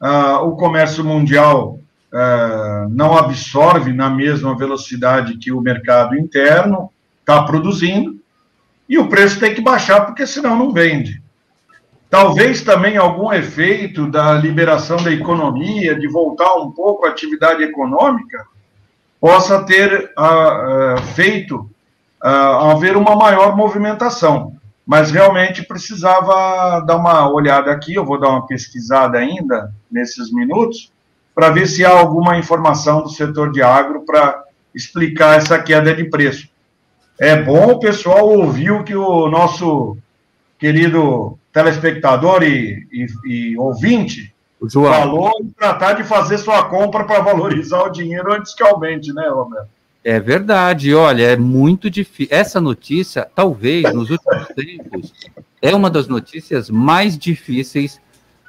ah, 0.00 0.40
o 0.42 0.54
comércio 0.54 1.04
mundial 1.04 1.80
ah, 2.12 2.86
não 2.90 3.18
absorve 3.18 3.92
na 3.92 4.08
mesma 4.08 4.56
velocidade 4.56 5.36
que 5.36 5.50
o 5.50 5.60
mercado 5.60 6.16
interno 6.16 6.92
está 7.18 7.42
produzindo, 7.42 8.17
e 8.88 8.98
o 8.98 9.08
preço 9.08 9.38
tem 9.38 9.54
que 9.54 9.60
baixar, 9.60 10.06
porque 10.06 10.26
senão 10.26 10.56
não 10.56 10.72
vende. 10.72 11.22
Talvez 12.10 12.62
também 12.62 12.96
algum 12.96 13.32
efeito 13.32 14.10
da 14.10 14.32
liberação 14.32 14.96
da 14.96 15.12
economia, 15.12 15.94
de 15.94 16.08
voltar 16.08 16.54
um 16.54 16.70
pouco 16.70 17.04
à 17.04 17.10
atividade 17.10 17.62
econômica, 17.62 18.46
possa 19.20 19.62
ter 19.64 20.12
uh, 20.16 20.94
uh, 20.94 21.02
feito 21.14 21.68
uh, 22.24 22.70
haver 22.70 22.96
uma 22.96 23.14
maior 23.14 23.54
movimentação. 23.54 24.56
Mas 24.86 25.10
realmente 25.10 25.62
precisava 25.62 26.80
dar 26.80 26.96
uma 26.96 27.30
olhada 27.30 27.70
aqui, 27.70 27.94
eu 27.94 28.06
vou 28.06 28.18
dar 28.18 28.30
uma 28.30 28.46
pesquisada 28.46 29.18
ainda 29.18 29.70
nesses 29.90 30.32
minutos, 30.32 30.90
para 31.34 31.50
ver 31.50 31.66
se 31.66 31.84
há 31.84 31.90
alguma 31.90 32.38
informação 32.38 33.02
do 33.02 33.10
setor 33.10 33.52
de 33.52 33.62
agro 33.62 34.06
para 34.06 34.44
explicar 34.74 35.36
essa 35.36 35.58
queda 35.58 35.94
de 35.94 36.04
preço. 36.04 36.48
É 37.18 37.42
bom 37.42 37.72
o 37.72 37.78
pessoal 37.80 38.28
ouvir 38.28 38.70
o 38.70 38.84
que 38.84 38.94
o 38.94 39.28
nosso 39.28 39.96
querido 40.58 41.38
telespectador 41.52 42.42
e, 42.42 42.86
e, 42.92 43.06
e 43.26 43.58
ouvinte 43.58 44.32
João. 44.62 44.92
falou 44.92 45.32
e 45.40 45.46
tratar 45.58 45.94
de 45.94 46.04
fazer 46.04 46.38
sua 46.38 46.64
compra 46.64 47.04
para 47.04 47.20
valorizar 47.20 47.82
o 47.82 47.90
dinheiro 47.90 48.32
antes 48.32 48.54
que 48.54 48.62
aumente, 48.62 49.12
né, 49.12 49.28
Roberto? 49.28 49.68
É 50.04 50.18
verdade, 50.20 50.94
olha, 50.94 51.24
é 51.24 51.36
muito 51.36 51.90
difícil. 51.90 52.34
Essa 52.34 52.60
notícia, 52.60 53.28
talvez, 53.34 53.92
nos 53.92 54.10
últimos 54.10 54.48
tempos, 54.48 55.12
é 55.60 55.74
uma 55.74 55.90
das 55.90 56.06
notícias 56.06 56.70
mais 56.70 57.18
difíceis 57.18 58.00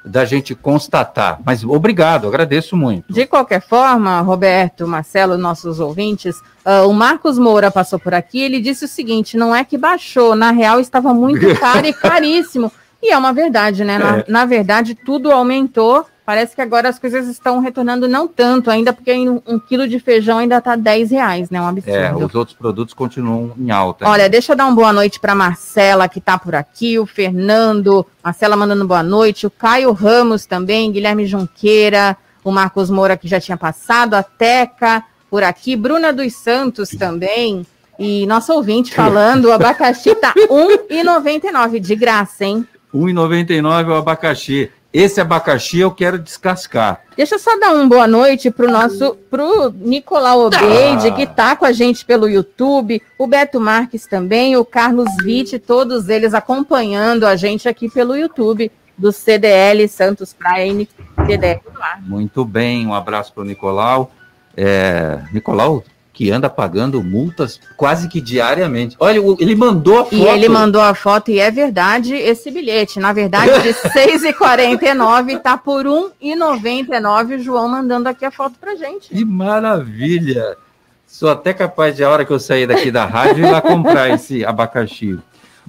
da 0.04 0.24
gente 0.24 0.54
constatar. 0.54 1.40
Mas 1.44 1.62
obrigado, 1.64 2.26
agradeço 2.26 2.76
muito. 2.76 3.12
De 3.12 3.26
qualquer 3.26 3.60
forma, 3.60 4.20
Roberto, 4.20 4.86
Marcelo, 4.86 5.36
nossos 5.36 5.78
ouvintes, 5.78 6.40
uh, 6.64 6.88
o 6.88 6.92
Marcos 6.92 7.38
Moura 7.38 7.70
passou 7.70 7.98
por 7.98 8.14
aqui, 8.14 8.40
ele 8.40 8.60
disse 8.60 8.84
o 8.84 8.88
seguinte: 8.88 9.36
não 9.36 9.54
é 9.54 9.64
que 9.64 9.76
baixou, 9.76 10.34
na 10.34 10.50
real 10.50 10.80
estava 10.80 11.12
muito 11.12 11.40
caro 11.58 11.86
e 11.86 11.92
caríssimo. 11.92 12.72
E 13.02 13.12
é 13.12 13.16
uma 13.16 13.32
verdade, 13.32 13.82
né? 13.82 13.98
Na, 13.98 14.18
é. 14.18 14.24
na, 14.28 14.44
verdade, 14.44 14.94
tudo 14.94 15.30
aumentou. 15.30 16.06
Parece 16.30 16.54
que 16.54 16.62
agora 16.62 16.88
as 16.88 16.96
coisas 16.96 17.26
estão 17.26 17.58
retornando 17.58 18.06
não 18.06 18.28
tanto 18.28 18.70
ainda, 18.70 18.92
porque 18.92 19.12
um, 19.28 19.42
um 19.44 19.58
quilo 19.58 19.88
de 19.88 19.98
feijão 19.98 20.38
ainda 20.38 20.58
está 20.58 20.76
10 20.76 21.10
reais, 21.10 21.50
né? 21.50 21.60
Um 21.60 21.66
absurdo. 21.66 21.98
É, 21.98 22.14
os 22.14 22.32
outros 22.36 22.56
produtos 22.56 22.94
continuam 22.94 23.52
em 23.58 23.72
alta. 23.72 24.08
Olha, 24.08 24.28
deixa 24.28 24.52
eu 24.52 24.56
dar 24.56 24.66
uma 24.66 24.76
boa 24.76 24.92
noite 24.92 25.18
para 25.18 25.34
Marcela, 25.34 26.08
que 26.08 26.20
está 26.20 26.38
por 26.38 26.54
aqui, 26.54 27.00
o 27.00 27.04
Fernando, 27.04 28.06
Marcela 28.22 28.54
mandando 28.54 28.86
boa 28.86 29.02
noite, 29.02 29.44
o 29.44 29.50
Caio 29.50 29.90
Ramos 29.90 30.46
também, 30.46 30.92
Guilherme 30.92 31.26
Junqueira, 31.26 32.16
o 32.44 32.52
Marcos 32.52 32.90
Moura, 32.90 33.16
que 33.16 33.26
já 33.26 33.40
tinha 33.40 33.56
passado, 33.56 34.14
a 34.14 34.22
Teca 34.22 35.02
por 35.28 35.42
aqui, 35.42 35.74
Bruna 35.74 36.12
dos 36.12 36.32
Santos 36.34 36.90
também. 36.90 37.66
E 37.98 38.24
nosso 38.28 38.52
ouvinte 38.52 38.94
falando, 38.94 39.46
o 39.46 39.52
abacaxi 39.52 40.14
tá 40.14 40.32
R$1,99 40.48 41.80
de 41.80 41.96
graça, 41.96 42.44
hein? 42.44 42.64
1,99 42.94 43.88
o 43.88 43.94
abacaxi. 43.94 44.70
Esse 44.92 45.20
abacaxi 45.20 45.78
eu 45.78 45.92
quero 45.92 46.18
descascar. 46.18 47.02
Deixa 47.16 47.36
eu 47.36 47.38
só 47.38 47.56
dar 47.58 47.74
uma 47.74 47.86
boa 47.86 48.08
noite 48.08 48.50
pro 48.50 48.70
nosso, 48.70 49.14
pro 49.30 49.70
Nicolau 49.70 50.46
Obeide, 50.46 51.08
ah. 51.08 51.12
que 51.12 51.26
tá 51.26 51.54
com 51.54 51.64
a 51.64 51.70
gente 51.70 52.04
pelo 52.04 52.28
YouTube, 52.28 53.00
o 53.16 53.26
Beto 53.26 53.60
Marques 53.60 54.06
também, 54.06 54.56
o 54.56 54.64
Carlos 54.64 55.08
Vitti, 55.22 55.60
todos 55.60 56.08
eles 56.08 56.34
acompanhando 56.34 57.24
a 57.24 57.36
gente 57.36 57.68
aqui 57.68 57.88
pelo 57.88 58.16
YouTube 58.16 58.70
do 58.98 59.12
CDL 59.12 59.88
Santos 59.88 60.32
Praia 60.32 60.86
CDL 61.24 61.60
Muito 62.00 62.44
bem, 62.44 62.86
um 62.86 62.92
abraço 62.92 63.32
pro 63.32 63.44
Nicolau. 63.44 64.10
É, 64.56 65.20
Nicolau, 65.32 65.84
que 66.20 66.30
anda 66.30 66.50
pagando 66.50 67.02
multas 67.02 67.58
quase 67.78 68.06
que 68.06 68.20
diariamente. 68.20 68.94
Olha, 69.00 69.18
ele 69.38 69.54
mandou 69.54 70.00
a 70.00 70.04
foto. 70.04 70.14
E 70.14 70.28
ele 70.28 70.50
mandou 70.50 70.82
a 70.82 70.94
foto, 70.94 71.30
e 71.30 71.40
é 71.40 71.50
verdade 71.50 72.14
esse 72.14 72.50
bilhete. 72.50 73.00
Na 73.00 73.10
verdade, 73.10 73.50
de 73.62 73.70
R$ 73.70 74.18
6,49 74.18 75.38
está 75.38 75.56
por 75.56 75.86
R$ 75.86 76.10
1,99. 76.22 77.36
O 77.36 77.42
João 77.42 77.70
mandando 77.70 78.06
aqui 78.06 78.26
a 78.26 78.30
foto 78.30 78.58
pra 78.60 78.76
gente. 78.76 79.08
Que 79.08 79.24
maravilha! 79.24 80.58
Sou 81.06 81.30
até 81.30 81.54
capaz 81.54 81.96
de, 81.96 82.04
a 82.04 82.10
hora 82.10 82.26
que 82.26 82.32
eu 82.34 82.38
sair 82.38 82.66
daqui 82.66 82.90
da 82.90 83.06
rádio, 83.06 83.46
ir 83.46 83.50
lá 83.50 83.62
comprar 83.62 84.10
esse 84.10 84.44
abacaxi. 84.44 85.18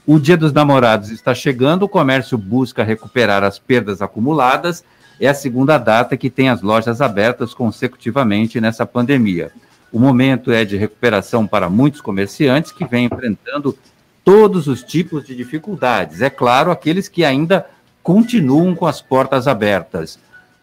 O 0.06 0.20
Dia 0.20 0.36
dos 0.36 0.52
Namorados 0.52 1.12
está 1.12 1.34
chegando, 1.34 1.84
o 1.84 1.90
comércio 1.90 2.38
busca 2.38 2.84
recuperar 2.84 3.42
as 3.42 3.58
perdas 3.58 4.02
acumuladas. 4.02 4.84
É 5.18 5.30
a 5.30 5.34
segunda 5.34 5.78
data 5.78 6.18
que 6.18 6.30
tem 6.30 6.50
as 6.50 6.62
lojas 6.62 7.00
abertas 7.00 7.54
consecutivamente 7.54 8.60
nessa 8.60 8.86
pandemia. 8.86 9.54
O 9.92 10.00
momento 10.00 10.52
é 10.52 10.64
de 10.64 10.78
recuperação 10.78 11.46
para 11.46 11.70
muitos 11.70 12.00
comerciantes 12.00 12.72
que 12.72 12.86
vêm 12.86 13.06
enfrentando 13.06 13.78
todos 14.24 14.68
os 14.68 14.84
tipos 14.84 15.26
de 15.26 15.36
dificuldades. 15.36 16.22
É 16.22 16.30
claro, 16.30 16.72
aqueles 16.72 17.08
que 17.08 17.26
ainda 17.26 17.66
continuam 18.02 18.74
com 18.74 18.86
as 18.86 19.02
portas 19.02 19.48
abertas. 19.48 20.18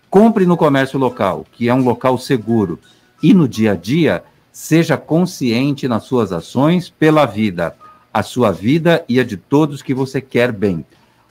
Compre 0.08 0.46
no 0.46 0.56
comércio 0.56 0.98
local, 0.98 1.44
que 1.52 1.68
é 1.68 1.74
um 1.74 1.84
local 1.84 2.16
seguro. 2.16 2.78
E 3.22 3.34
no 3.34 3.46
dia 3.46 3.72
a 3.72 3.76
dia, 3.76 4.22
seja 4.50 4.96
consciente 4.96 5.86
nas 5.86 6.04
suas 6.04 6.32
ações 6.32 6.88
pela 6.88 7.26
vida, 7.26 7.76
a 8.12 8.22
sua 8.22 8.50
vida 8.50 9.04
e 9.08 9.20
a 9.20 9.24
de 9.24 9.36
todos 9.36 9.82
que 9.82 9.92
você 9.92 10.20
quer 10.20 10.50
bem. 10.50 10.84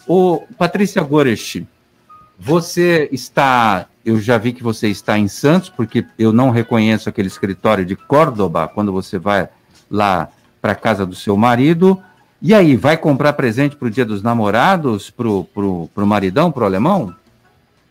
Ô, 0.08 0.44
Patrícia 0.58 1.02
Goresch, 1.02 1.66
você 2.40 3.10
está 3.12 3.88
eu 4.08 4.22
já 4.22 4.38
vi 4.38 4.54
que 4.54 4.64
você 4.64 4.88
está 4.88 5.20
em 5.20 5.28
Santos, 5.28 5.68
porque 5.68 6.06
eu 6.18 6.32
não 6.32 6.50
reconheço 6.50 7.10
aquele 7.10 7.28
escritório 7.28 7.84
de 7.84 7.94
Córdoba, 7.94 8.66
quando 8.66 8.90
você 8.90 9.20
vai 9.20 9.50
lá 9.92 10.30
para 10.62 10.74
casa 10.74 11.06
do 11.06 11.14
seu 11.14 11.36
marido. 11.36 12.02
E 12.42 12.54
aí, 12.54 12.78
vai 12.78 12.96
comprar 12.96 13.34
presente 13.34 13.76
para 13.76 13.90
o 13.90 13.92
Dia 13.92 14.06
dos 14.06 14.24
Namorados, 14.24 15.10
para 15.10 15.28
o 15.28 15.90
maridão, 16.06 16.54
para 16.54 16.64
o 16.64 16.66
alemão? 16.66 17.14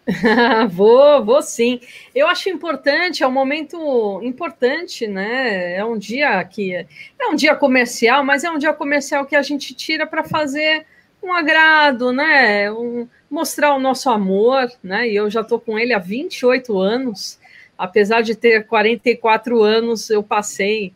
vou, 0.70 1.22
vou 1.22 1.42
sim. 1.42 1.80
Eu 2.14 2.28
acho 2.28 2.48
importante, 2.48 3.22
é 3.22 3.26
um 3.26 3.32
momento 3.32 4.20
importante, 4.22 5.06
né? 5.06 5.76
É 5.76 5.84
um 5.84 5.98
dia 5.98 6.42
que 6.44 6.72
é 6.72 7.26
um 7.30 7.34
dia 7.34 7.54
comercial, 7.54 8.24
mas 8.24 8.42
é 8.42 8.50
um 8.50 8.56
dia 8.56 8.72
comercial 8.72 9.26
que 9.26 9.36
a 9.36 9.42
gente 9.42 9.74
tira 9.74 10.06
para 10.06 10.24
fazer 10.24 10.86
um 11.22 11.32
agrado, 11.32 12.12
né? 12.12 12.70
Um, 12.70 13.08
mostrar 13.30 13.74
o 13.74 13.80
nosso 13.80 14.08
amor, 14.10 14.70
né? 14.82 15.08
E 15.08 15.16
eu 15.16 15.30
já 15.30 15.40
estou 15.40 15.58
com 15.58 15.78
ele 15.78 15.92
há 15.92 15.98
28 15.98 16.78
anos, 16.78 17.38
apesar 17.76 18.22
de 18.22 18.34
ter 18.34 18.66
44 18.66 19.62
anos, 19.62 20.10
eu 20.10 20.22
passei 20.22 20.92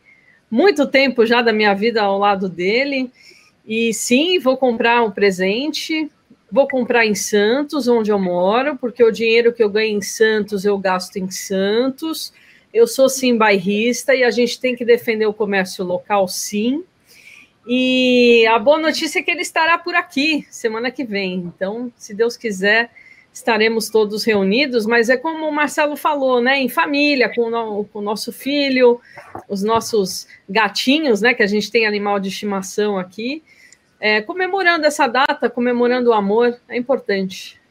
muito 0.49 0.85
tempo 0.85 1.25
já 1.25 1.41
da 1.41 1.53
minha 1.53 1.73
vida 1.73 2.01
ao 2.01 2.17
lado 2.17 2.49
dele. 2.49 3.11
E 3.65 3.93
sim, 3.93 4.39
vou 4.39 4.57
comprar 4.57 5.03
um 5.03 5.11
presente. 5.11 6.09
Vou 6.51 6.67
comprar 6.67 7.05
em 7.05 7.15
Santos, 7.15 7.87
onde 7.87 8.11
eu 8.11 8.19
moro, 8.19 8.75
porque 8.75 9.01
o 9.01 9.11
dinheiro 9.11 9.53
que 9.53 9.63
eu 9.63 9.69
ganho 9.69 9.97
em 9.97 10.01
Santos 10.01 10.65
eu 10.65 10.77
gasto 10.77 11.15
em 11.15 11.31
Santos. 11.31 12.33
Eu 12.73 12.85
sou 12.85 13.07
sim 13.07 13.37
bairrista 13.37 14.13
e 14.13 14.23
a 14.23 14.31
gente 14.31 14.59
tem 14.59 14.75
que 14.75 14.83
defender 14.83 15.25
o 15.25 15.33
comércio 15.33 15.85
local, 15.85 16.27
sim. 16.27 16.83
E 17.67 18.45
a 18.47 18.57
boa 18.57 18.79
notícia 18.79 19.19
é 19.19 19.21
que 19.21 19.29
ele 19.29 19.41
estará 19.41 19.77
por 19.77 19.95
aqui 19.95 20.45
semana 20.49 20.89
que 20.89 21.03
vem. 21.03 21.51
Então, 21.55 21.91
se 21.95 22.13
Deus 22.13 22.35
quiser, 22.35 22.89
estaremos 23.31 23.89
todos 23.89 24.23
reunidos. 24.23 24.85
Mas 24.85 25.09
é 25.09 25.17
como 25.17 25.47
o 25.47 25.53
Marcelo 25.53 25.95
falou, 25.95 26.41
né? 26.41 26.59
Em 26.59 26.69
família, 26.69 27.31
com 27.33 27.51
o, 27.51 27.85
com 27.85 27.99
o 27.99 28.01
nosso 28.01 28.31
filho, 28.31 28.99
os 29.47 29.63
nossos 29.63 30.27
gatinhos, 30.49 31.21
né? 31.21 31.33
Que 31.33 31.43
a 31.43 31.47
gente 31.47 31.71
tem 31.71 31.85
animal 31.85 32.19
de 32.19 32.29
estimação 32.29 32.97
aqui. 32.97 33.43
É, 33.99 34.21
comemorando 34.21 34.85
essa 34.85 35.05
data, 35.07 35.49
comemorando 35.49 36.09
o 36.09 36.13
amor, 36.13 36.59
é 36.67 36.75
importante. 36.75 37.61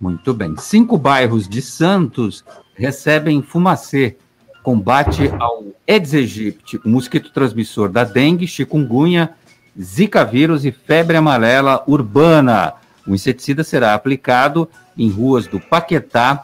Muito 0.00 0.32
bem. 0.32 0.56
Cinco 0.56 0.96
bairros 0.96 1.48
de 1.48 1.60
Santos 1.60 2.44
recebem 2.74 3.42
fumacê 3.42 4.16
combate 4.62 5.30
ao 5.38 5.64
Aedes 5.86 6.14
aegypti, 6.14 6.80
mosquito 6.84 7.32
transmissor 7.32 7.88
da 7.88 8.04
dengue, 8.04 8.46
chikungunya, 8.46 9.34
zika 9.78 10.24
vírus 10.24 10.64
e 10.64 10.70
febre 10.70 11.16
amarela 11.16 11.82
urbana. 11.86 12.74
O 13.06 13.14
inseticida 13.14 13.64
será 13.64 13.94
aplicado 13.94 14.68
em 14.96 15.10
ruas 15.10 15.46
do 15.46 15.58
Paquetá, 15.58 16.42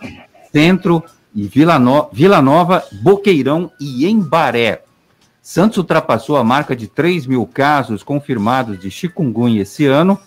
Centro 0.52 1.02
e 1.34 1.44
Vila, 1.44 1.78
no 1.78 2.08
Vila 2.12 2.42
Nova, 2.42 2.84
Boqueirão 3.00 3.70
e 3.80 4.06
Embaré. 4.06 4.82
Santos 5.40 5.78
ultrapassou 5.78 6.36
a 6.36 6.44
marca 6.44 6.74
de 6.74 6.88
3 6.88 7.26
mil 7.26 7.46
casos 7.46 8.02
confirmados 8.02 8.78
de 8.78 8.90
chikungunya 8.90 9.62
esse 9.62 9.86
ano. 9.86 10.18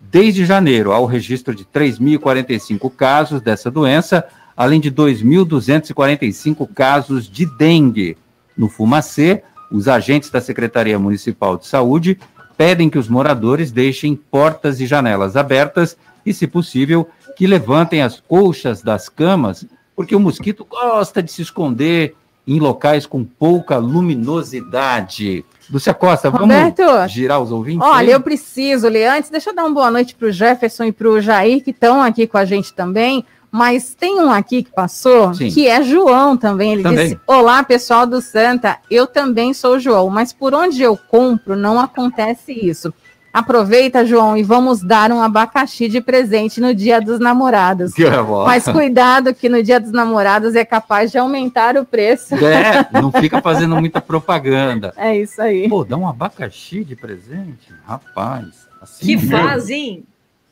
Desde 0.00 0.46
janeiro, 0.46 0.92
ao 0.92 1.04
registro 1.04 1.54
de 1.54 1.64
3.045 1.64 2.90
casos 2.96 3.42
dessa 3.42 3.70
doença, 3.70 4.24
além 4.60 4.78
de 4.78 4.92
2.245 4.92 6.68
casos 6.74 7.26
de 7.26 7.46
dengue. 7.46 8.14
No 8.54 8.68
Fumacê, 8.68 9.42
os 9.72 9.88
agentes 9.88 10.28
da 10.28 10.38
Secretaria 10.38 10.98
Municipal 10.98 11.56
de 11.56 11.66
Saúde 11.66 12.20
pedem 12.58 12.90
que 12.90 12.98
os 12.98 13.08
moradores 13.08 13.72
deixem 13.72 14.14
portas 14.14 14.78
e 14.78 14.86
janelas 14.86 15.34
abertas 15.34 15.96
e, 16.26 16.34
se 16.34 16.46
possível, 16.46 17.08
que 17.38 17.46
levantem 17.46 18.02
as 18.02 18.20
colchas 18.20 18.82
das 18.82 19.08
camas, 19.08 19.64
porque 19.96 20.14
o 20.14 20.20
mosquito 20.20 20.66
gosta 20.68 21.22
de 21.22 21.32
se 21.32 21.40
esconder 21.40 22.14
em 22.46 22.60
locais 22.60 23.06
com 23.06 23.24
pouca 23.24 23.78
luminosidade. 23.78 25.42
Lúcia 25.70 25.94
Costa, 25.94 26.28
Roberto, 26.28 26.84
vamos 26.84 27.12
girar 27.12 27.40
os 27.40 27.50
ouvintes? 27.50 27.88
Olha, 27.88 28.08
aí? 28.08 28.12
eu 28.12 28.20
preciso 28.20 28.88
ler 28.88 29.06
antes. 29.06 29.30
Deixa 29.30 29.48
eu 29.48 29.54
dar 29.54 29.64
uma 29.64 29.72
boa 29.72 29.90
noite 29.90 30.14
para 30.14 30.28
o 30.28 30.32
Jefferson 30.32 30.84
e 30.84 30.92
para 30.92 31.08
o 31.08 31.18
Jair, 31.18 31.64
que 31.64 31.70
estão 31.70 32.02
aqui 32.02 32.26
com 32.26 32.36
a 32.36 32.44
gente 32.44 32.74
também. 32.74 33.24
Mas 33.52 33.94
tem 33.94 34.20
um 34.20 34.30
aqui 34.30 34.62
que 34.62 34.70
passou, 34.70 35.34
Sim. 35.34 35.50
que 35.50 35.66
é 35.66 35.82
João 35.82 36.36
também. 36.36 36.74
Ele 36.74 36.82
Também. 36.82 37.08
disse: 37.08 37.20
Olá, 37.26 37.62
pessoal 37.64 38.06
do 38.06 38.20
Santa, 38.20 38.78
eu 38.90 39.06
também 39.06 39.52
sou 39.52 39.78
João, 39.78 40.08
mas 40.08 40.32
por 40.32 40.54
onde 40.54 40.80
eu 40.82 40.96
compro 40.96 41.56
não 41.56 41.78
acontece 41.80 42.52
isso. 42.52 42.92
Aproveita, 43.32 44.04
João, 44.04 44.36
e 44.36 44.42
vamos 44.42 44.82
dar 44.82 45.12
um 45.12 45.22
abacaxi 45.22 45.88
de 45.88 46.00
presente 46.00 46.60
no 46.60 46.74
Dia 46.74 47.00
dos 47.00 47.20
Namorados. 47.20 47.92
Que. 47.94 48.02
Mas 48.44 48.64
cuidado 48.64 49.32
que 49.32 49.48
no 49.48 49.62
Dia 49.62 49.78
dos 49.78 49.92
Namorados 49.92 50.56
é 50.56 50.64
capaz 50.64 51.12
de 51.12 51.18
aumentar 51.18 51.76
o 51.76 51.84
preço. 51.84 52.34
É, 52.34 52.88
não 53.00 53.12
fica 53.12 53.40
fazendo 53.40 53.76
muita 53.76 54.00
propaganda. 54.00 54.92
É 54.96 55.16
isso 55.16 55.40
aí. 55.40 55.68
Pô, 55.68 55.84
dá 55.84 55.96
um 55.96 56.08
abacaxi 56.08 56.82
de 56.84 56.96
presente? 56.96 57.72
Rapaz. 57.86 58.68
Assim 58.82 59.06
Que 59.06 59.16
mesmo. 59.16 59.30
faz, 59.30 59.70
hein? 59.70 60.04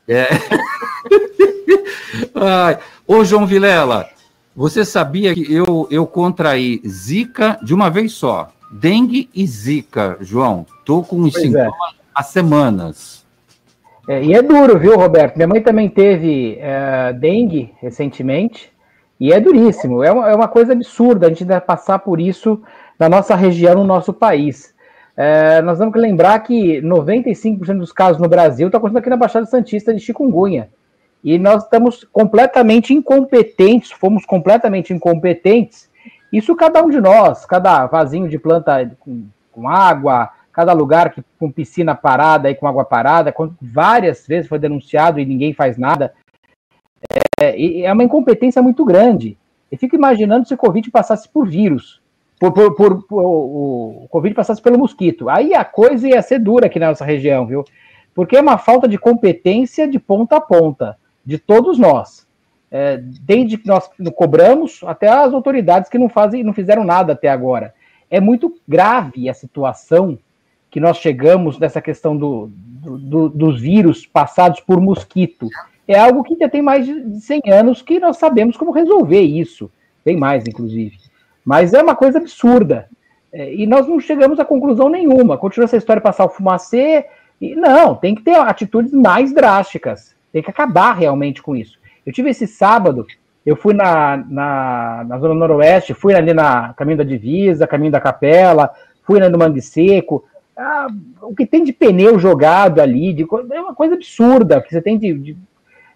É. 0.09 0.27
Ai. 2.33 2.79
Ô, 3.07 3.23
João 3.23 3.45
Vilela, 3.45 4.09
você 4.55 4.83
sabia 4.83 5.33
que 5.33 5.53
eu, 5.53 5.87
eu 5.91 6.07
contraí 6.07 6.81
Zika 6.87 7.59
de 7.61 7.73
uma 7.73 7.89
vez 7.89 8.13
só? 8.13 8.49
Dengue 8.71 9.29
e 9.33 9.45
Zika, 9.45 10.17
João. 10.19 10.65
Tô 10.83 11.03
com 11.03 11.21
os 11.21 11.35
é. 11.35 11.39
sintomas 11.39 11.95
há 12.13 12.23
semanas. 12.23 13.25
É, 14.07 14.23
e 14.23 14.33
é 14.33 14.41
duro, 14.41 14.77
viu, 14.79 14.97
Roberto? 14.97 15.35
Minha 15.35 15.47
mãe 15.47 15.61
também 15.61 15.87
teve 15.87 16.57
é, 16.59 17.13
dengue 17.13 17.71
recentemente, 17.79 18.71
e 19.19 19.31
é 19.31 19.39
duríssimo. 19.39 20.03
É 20.03 20.11
uma, 20.11 20.29
é 20.29 20.35
uma 20.35 20.47
coisa 20.47 20.73
absurda 20.73 21.27
a 21.27 21.29
gente 21.29 21.43
ainda 21.43 21.61
passar 21.61 21.99
por 21.99 22.19
isso 22.19 22.61
na 22.97 23.07
nossa 23.07 23.35
região, 23.35 23.75
no 23.75 23.83
nosso 23.83 24.11
país. 24.11 24.73
É, 25.21 25.61
nós 25.61 25.77
temos 25.77 25.91
que 25.91 25.99
lembrar 25.99 26.39
que 26.39 26.81
95% 26.81 27.77
dos 27.77 27.91
casos 27.91 28.21
no 28.21 28.29
Brasil 28.29 28.67
está 28.67 28.77
acontecendo 28.77 28.99
aqui 28.99 29.09
na 29.09 29.17
Baixada 29.17 29.45
Santista 29.45 29.93
de 29.93 29.99
chikungunya. 29.99 30.69
E 31.21 31.37
nós 31.37 31.63
estamos 31.63 32.05
completamente 32.05 32.93
incompetentes, 32.93 33.91
fomos 33.91 34.25
completamente 34.25 34.93
incompetentes. 34.93 35.89
Isso 36.31 36.55
cada 36.55 36.81
um 36.81 36.89
de 36.89 37.01
nós, 37.01 37.45
cada 37.45 37.85
vasinho 37.87 38.29
de 38.29 38.39
planta 38.39 38.95
com, 38.97 39.25
com 39.51 39.67
água, 39.67 40.29
cada 40.53 40.71
lugar 40.71 41.11
que, 41.11 41.21
com 41.37 41.51
piscina 41.51 41.93
parada 41.93 42.47
aí 42.47 42.55
com 42.55 42.65
água 42.65 42.85
parada, 42.85 43.35
várias 43.61 44.25
vezes 44.25 44.47
foi 44.47 44.57
denunciado 44.57 45.19
e 45.19 45.25
ninguém 45.25 45.53
faz 45.53 45.77
nada. 45.77 46.13
É, 47.41 47.59
e 47.59 47.83
é 47.83 47.91
uma 47.91 48.05
incompetência 48.05 48.61
muito 48.61 48.85
grande. 48.85 49.37
Eu 49.69 49.77
fico 49.77 49.97
imaginando 49.97 50.47
se 50.47 50.53
o 50.53 50.57
Covid 50.57 50.89
passasse 50.89 51.27
por 51.27 51.45
vírus, 51.45 52.01
por, 52.39 52.51
por, 52.53 52.73
por- 52.75 53.03
por- 53.03 53.23
o, 53.25 54.07
Covid 54.09 54.33
passasse 54.33 54.61
pelo 54.61 54.79
mosquito. 54.79 55.29
Aí 55.29 55.53
a 55.53 55.65
coisa 55.65 56.07
ia 56.07 56.21
ser 56.21 56.39
dura 56.39 56.67
aqui 56.67 56.79
na 56.79 56.87
nossa 56.89 57.03
região, 57.05 57.45
viu? 57.45 57.63
Porque 58.15 58.37
é 58.37 58.41
uma 58.41 58.57
falta 58.57 58.87
de 58.87 58.97
competência 58.97 59.87
de 59.87 59.99
ponta 59.99 60.37
a 60.37 60.41
ponta, 60.41 60.97
de 61.25 61.37
todos 61.37 61.77
nós. 61.77 62.27
É, 62.71 62.97
desde 62.97 63.57
que 63.57 63.67
nós 63.67 63.89
cobramos 64.15 64.81
até 64.85 65.07
as 65.07 65.33
autoridades 65.33 65.89
que 65.89 65.97
não 65.97 66.07
fazem, 66.07 66.43
não 66.43 66.53
fizeram 66.53 66.83
nada 66.83 67.13
até 67.13 67.27
agora. 67.27 67.73
É 68.09 68.19
muito 68.19 68.55
grave 68.67 69.27
a 69.29 69.33
situação 69.33 70.17
que 70.69 70.79
nós 70.79 70.97
chegamos 70.97 71.57
nessa 71.57 71.81
questão 71.81 72.15
do- 72.15 72.51
do- 72.53 73.29
dos 73.29 73.59
vírus 73.59 74.05
passados 74.05 74.59
por 74.59 74.79
mosquito. 74.79 75.47
É 75.87 75.97
algo 75.99 76.23
que 76.23 76.37
já 76.37 76.47
tem 76.47 76.61
mais 76.61 76.85
de 76.85 77.19
100 77.21 77.41
anos 77.51 77.81
que 77.81 77.99
nós 77.99 78.17
sabemos 78.17 78.55
como 78.55 78.71
resolver 78.71 79.21
isso. 79.21 79.69
Tem 80.03 80.15
mais, 80.15 80.45
inclusive. 80.47 80.97
Mas 81.43 81.73
é 81.73 81.81
uma 81.81 81.95
coisa 81.95 82.17
absurda. 82.19 82.87
É, 83.31 83.53
e 83.53 83.67
nós 83.67 83.87
não 83.87 83.99
chegamos 83.99 84.39
a 84.39 84.45
conclusão 84.45 84.89
nenhuma. 84.89 85.37
Continua 85.37 85.65
essa 85.65 85.77
história 85.77 86.01
passar 86.01 86.25
o 86.25 86.29
fumacê. 86.29 87.05
E, 87.39 87.55
não, 87.55 87.95
tem 87.95 88.15
que 88.15 88.21
ter 88.21 88.35
atitudes 88.35 88.91
mais 88.91 89.33
drásticas. 89.33 90.15
Tem 90.31 90.43
que 90.43 90.49
acabar 90.49 90.93
realmente 90.93 91.41
com 91.41 91.55
isso. 91.55 91.79
Eu 92.05 92.13
tive 92.13 92.29
esse 92.29 92.47
sábado, 92.47 93.05
eu 93.45 93.55
fui 93.55 93.73
na, 93.73 94.17
na, 94.17 95.05
na 95.07 95.19
Zona 95.19 95.33
Noroeste, 95.33 95.93
fui 95.93 96.13
ali 96.13 96.33
na 96.33 96.73
caminho 96.73 96.97
da 96.97 97.03
divisa, 97.03 97.67
caminho 97.67 97.91
da 97.91 98.01
capela, 98.01 98.71
fui 99.03 99.19
ali 99.19 99.31
no 99.31 99.37
Mangue 99.37 99.61
Seco. 99.61 100.25
Ah, 100.57 100.87
o 101.21 101.33
que 101.33 101.45
tem 101.45 101.63
de 101.63 101.71
pneu 101.71 102.19
jogado 102.19 102.79
ali, 102.81 103.13
de, 103.13 103.25
é 103.51 103.61
uma 103.61 103.73
coisa 103.73 103.95
absurda, 103.95 104.61
que 104.61 104.69
você 104.69 104.81
tem 104.81 104.97
de, 104.97 105.13
de- 105.13 105.37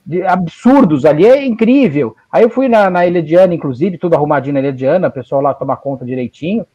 de 0.05 0.23
absurdos 0.23 1.05
ali, 1.05 1.25
é 1.25 1.45
incrível. 1.45 2.15
Aí 2.31 2.43
eu 2.43 2.49
fui 2.49 2.67
na, 2.67 2.89
na 2.89 3.05
Ilha 3.05 3.21
de 3.21 3.35
Ana, 3.35 3.53
inclusive, 3.53 3.97
tudo 3.97 4.15
arrumadinho 4.15 4.53
na 4.53 4.59
Ilha 4.59 4.73
de 4.73 4.85
Ana, 4.85 5.07
o 5.07 5.11
pessoal 5.11 5.41
lá 5.41 5.53
toma 5.53 5.77
conta 5.77 6.05
direitinho, 6.05 6.65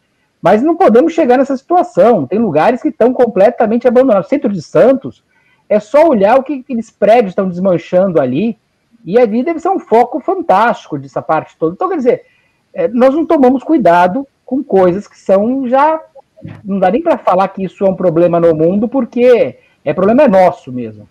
mas 0.40 0.62
não 0.62 0.76
podemos 0.76 1.12
chegar 1.12 1.36
nessa 1.36 1.56
situação. 1.56 2.26
Tem 2.26 2.38
lugares 2.38 2.80
que 2.80 2.88
estão 2.88 3.12
completamente 3.12 3.86
abandonados. 3.86 4.28
Centro 4.28 4.52
de 4.52 4.62
Santos, 4.62 5.22
é 5.68 5.78
só 5.78 6.08
olhar 6.08 6.38
o 6.38 6.42
que 6.42 6.60
aqueles 6.60 6.90
prédios 6.90 7.32
estão 7.32 7.48
desmanchando 7.48 8.20
ali, 8.20 8.56
e 9.04 9.18
ali 9.18 9.42
deve 9.42 9.60
ser 9.60 9.68
um 9.68 9.78
foco 9.78 10.20
fantástico 10.20 10.98
dessa 10.98 11.22
parte 11.22 11.56
toda. 11.56 11.74
Então, 11.74 11.88
quer 11.88 11.96
dizer, 11.96 12.24
é, 12.74 12.88
nós 12.88 13.14
não 13.14 13.24
tomamos 13.26 13.62
cuidado 13.62 14.26
com 14.44 14.62
coisas 14.62 15.06
que 15.06 15.18
são 15.18 15.68
já. 15.68 16.00
Não 16.64 16.78
dá 16.78 16.90
nem 16.90 17.02
para 17.02 17.18
falar 17.18 17.48
que 17.48 17.64
isso 17.64 17.84
é 17.84 17.88
um 17.88 17.94
problema 17.96 18.40
no 18.40 18.54
mundo, 18.54 18.88
porque 18.88 19.58
é 19.84 19.92
problema 19.92 20.22
é 20.22 20.28
nosso 20.28 20.72
mesmo. 20.72 21.08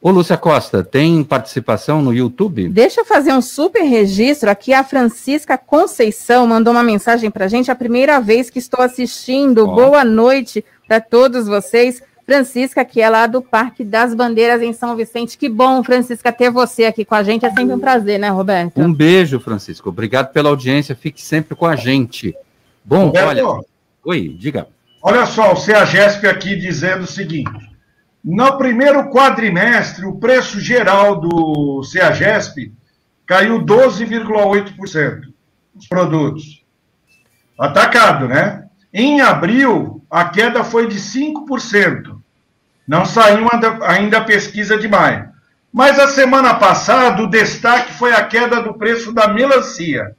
Ô, 0.00 0.10
Lúcia 0.10 0.36
Costa, 0.36 0.84
tem 0.84 1.24
participação 1.24 2.00
no 2.00 2.14
YouTube? 2.14 2.68
Deixa 2.68 3.00
eu 3.00 3.04
fazer 3.04 3.32
um 3.32 3.42
super 3.42 3.82
registro 3.82 4.48
aqui. 4.48 4.72
A 4.72 4.84
Francisca 4.84 5.58
Conceição 5.58 6.46
mandou 6.46 6.72
uma 6.72 6.84
mensagem 6.84 7.30
para 7.30 7.48
gente. 7.48 7.70
A 7.70 7.74
primeira 7.74 8.20
vez 8.20 8.48
que 8.48 8.60
estou 8.60 8.80
assistindo. 8.84 9.68
Ó. 9.68 9.74
Boa 9.74 10.04
noite 10.04 10.64
para 10.86 11.00
todos 11.00 11.48
vocês. 11.48 12.00
Francisca, 12.24 12.84
que 12.84 13.00
é 13.00 13.08
lá 13.08 13.26
do 13.26 13.40
Parque 13.40 13.82
das 13.82 14.14
Bandeiras 14.14 14.62
em 14.62 14.72
São 14.72 14.94
Vicente. 14.94 15.36
Que 15.36 15.48
bom, 15.48 15.82
Francisca, 15.82 16.30
ter 16.30 16.50
você 16.50 16.84
aqui 16.84 17.04
com 17.04 17.14
a 17.14 17.22
gente. 17.22 17.44
É 17.44 17.50
sempre 17.50 17.74
um 17.74 17.80
prazer, 17.80 18.20
né, 18.20 18.28
Roberto? 18.28 18.78
Um 18.78 18.92
beijo, 18.92 19.40
Francisco. 19.40 19.88
Obrigado 19.88 20.30
pela 20.30 20.50
audiência. 20.50 20.94
Fique 20.94 21.22
sempre 21.22 21.56
com 21.56 21.66
a 21.66 21.74
gente. 21.74 22.36
Bom, 22.84 23.06
Roberto, 23.06 23.26
olha. 23.26 23.64
Oi, 24.04 24.36
diga. 24.38 24.68
Olha 25.02 25.26
só, 25.26 25.52
o 25.52 25.56
CEAGESP 25.56 26.26
aqui 26.26 26.54
dizendo 26.54 27.04
o 27.04 27.06
seguinte: 27.06 27.70
no 28.24 28.58
primeiro 28.58 29.10
quadrimestre, 29.10 30.04
o 30.04 30.16
preço 30.16 30.60
geral 30.60 31.20
do 31.20 31.82
CEAGESP 31.84 32.72
caiu 33.26 33.60
12,8%. 33.64 35.20
Os 35.76 35.86
produtos. 35.86 36.64
Atacado, 37.58 38.26
né? 38.26 38.64
Em 38.92 39.20
abril, 39.20 40.04
a 40.10 40.24
queda 40.24 40.64
foi 40.64 40.88
de 40.88 40.98
5%. 40.98 42.20
Não 42.86 43.04
saiu 43.04 43.46
ainda- 43.82 44.18
a 44.18 44.24
pesquisa 44.24 44.76
de 44.76 44.88
maio. 44.88 45.28
Mas 45.72 45.98
a 45.98 46.08
semana 46.08 46.54
passada, 46.54 47.22
o 47.22 47.30
destaque 47.30 47.92
foi 47.92 48.12
a 48.12 48.24
queda 48.24 48.62
do 48.62 48.74
preço 48.74 49.12
da 49.12 49.28
melancia. 49.28 50.16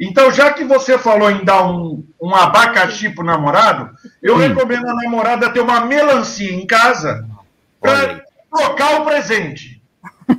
Então, 0.00 0.30
já 0.32 0.52
que 0.52 0.64
você 0.64 0.98
falou 0.98 1.30
em 1.30 1.44
dar 1.44 1.66
um, 1.70 2.04
um 2.20 2.34
abacaxi 2.34 3.10
pro 3.10 3.24
namorado, 3.24 3.90
eu 4.22 4.36
Sim. 4.36 4.48
recomendo 4.48 4.88
a 4.88 4.94
namorada 4.94 5.50
ter 5.50 5.60
uma 5.60 5.80
melancia 5.82 6.52
em 6.52 6.66
casa 6.66 7.26
Para 7.86 8.24
trocar 8.58 9.00
o 9.00 9.04
presente. 9.04 9.82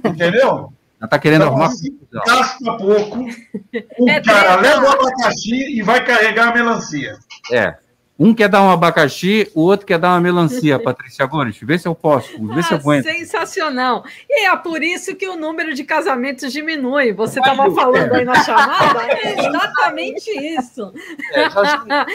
Entendeu? 0.06 0.74
Ela 1.00 1.10
tá 1.10 1.20
querendo 1.20 1.42
Então, 1.44 1.50
arrumar. 1.54 1.68
assim, 1.68 1.98
gasta 2.26 2.78
pouco, 2.78 3.20
o 4.00 4.10
É 4.10 4.20
cara 4.22 4.56
leva 4.56 4.82
o 4.84 4.90
abacaxi 4.90 5.78
e 5.78 5.82
vai 5.84 6.04
carregar 6.04 6.50
a 6.50 6.54
melancia. 6.54 7.16
É. 7.52 7.76
Um 8.20 8.34
quer 8.34 8.50
dar 8.50 8.64
um 8.64 8.72
abacaxi, 8.72 9.48
o 9.54 9.62
outro 9.62 9.86
quer 9.86 10.00
dar 10.00 10.10
uma 10.16 10.22
melancia, 10.22 10.80
Patrícia 10.82 11.24
Gomes. 11.28 11.58
Vê 11.62 11.78
se 11.78 11.88
eu 11.88 11.94
posso, 11.94 12.30
vê 12.48 12.64
se 12.64 12.74
eu 12.74 12.78
Ah, 12.78 12.80
aguento. 12.80 13.04
sensacional. 13.04 14.04
E 14.28 14.48
é 14.48 14.56
por 14.58 14.82
isso 14.82 15.16
que 15.16 15.28
o 15.30 15.36
número 15.36 15.76
de 15.76 15.84
casamentos 15.84 16.52
diminui. 16.52 17.14
Você 17.14 17.40
estava 17.40 17.70
falando 17.72 18.14
aí 18.16 18.26
na 18.26 18.34
chamada, 18.44 19.04
é 19.04 19.40
exatamente 19.48 20.32
isso. 20.32 20.92
É, 21.32 21.48
já 21.50 22.06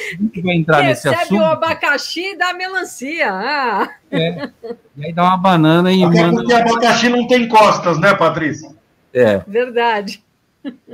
vai 0.43 0.57
entrar 0.57 0.83
nesse 0.85 1.09
Recebe 1.09 1.23
assunto. 1.23 1.41
o 1.41 1.45
abacaxi 1.45 2.37
da 2.37 2.53
melancia. 2.53 3.29
Ah, 3.33 3.88
é. 4.11 4.51
E 4.97 5.07
aí 5.07 5.12
dá 5.12 5.23
uma 5.23 5.37
banana 5.37 5.93
e 5.93 6.03
Até 6.03 6.21
manda. 6.21 6.35
porque 6.41 6.53
abacaxi 6.53 7.09
não 7.11 7.27
tem 7.29 7.49
costas, 7.49 8.01
né, 8.01 8.12
Patrícia? 8.14 8.70
É. 9.14 9.39
verdade. 9.47 10.20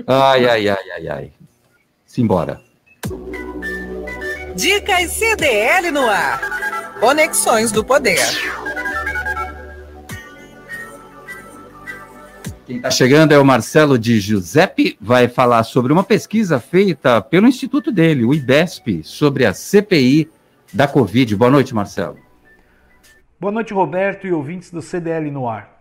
Ai, 0.07 0.47
ai, 0.47 0.69
ai, 0.69 0.91
ai, 0.97 1.09
ai. 1.09 1.33
Simbora. 2.05 2.61
Dicas 4.59 5.13
CDL 5.13 5.93
no 5.93 6.11
ar. 6.11 6.99
Conexões 6.99 7.71
do 7.71 7.85
Poder. 7.85 8.19
Quem 12.67 12.79
está 12.79 12.91
chegando 12.91 13.31
é 13.31 13.39
o 13.39 13.45
Marcelo 13.45 13.97
de 13.97 14.19
Giuseppe, 14.19 14.99
vai 15.01 15.29
falar 15.29 15.63
sobre 15.63 15.93
uma 15.93 16.03
pesquisa 16.03 16.59
feita 16.59 17.23
pelo 17.23 17.47
instituto 17.47 17.93
dele, 17.93 18.25
o 18.25 18.35
IBESP, 18.35 19.05
sobre 19.05 19.47
a 19.47 19.55
CPI 19.55 20.29
da 20.73 20.89
Covid. 20.89 21.37
Boa 21.37 21.53
noite, 21.53 21.73
Marcelo. 21.73 22.19
Boa 23.39 23.53
noite, 23.53 23.73
Roberto 23.73 24.27
e 24.27 24.33
ouvintes 24.33 24.73
do 24.73 24.83
CDL 24.83 25.31
no 25.31 25.49
ar. 25.49 25.79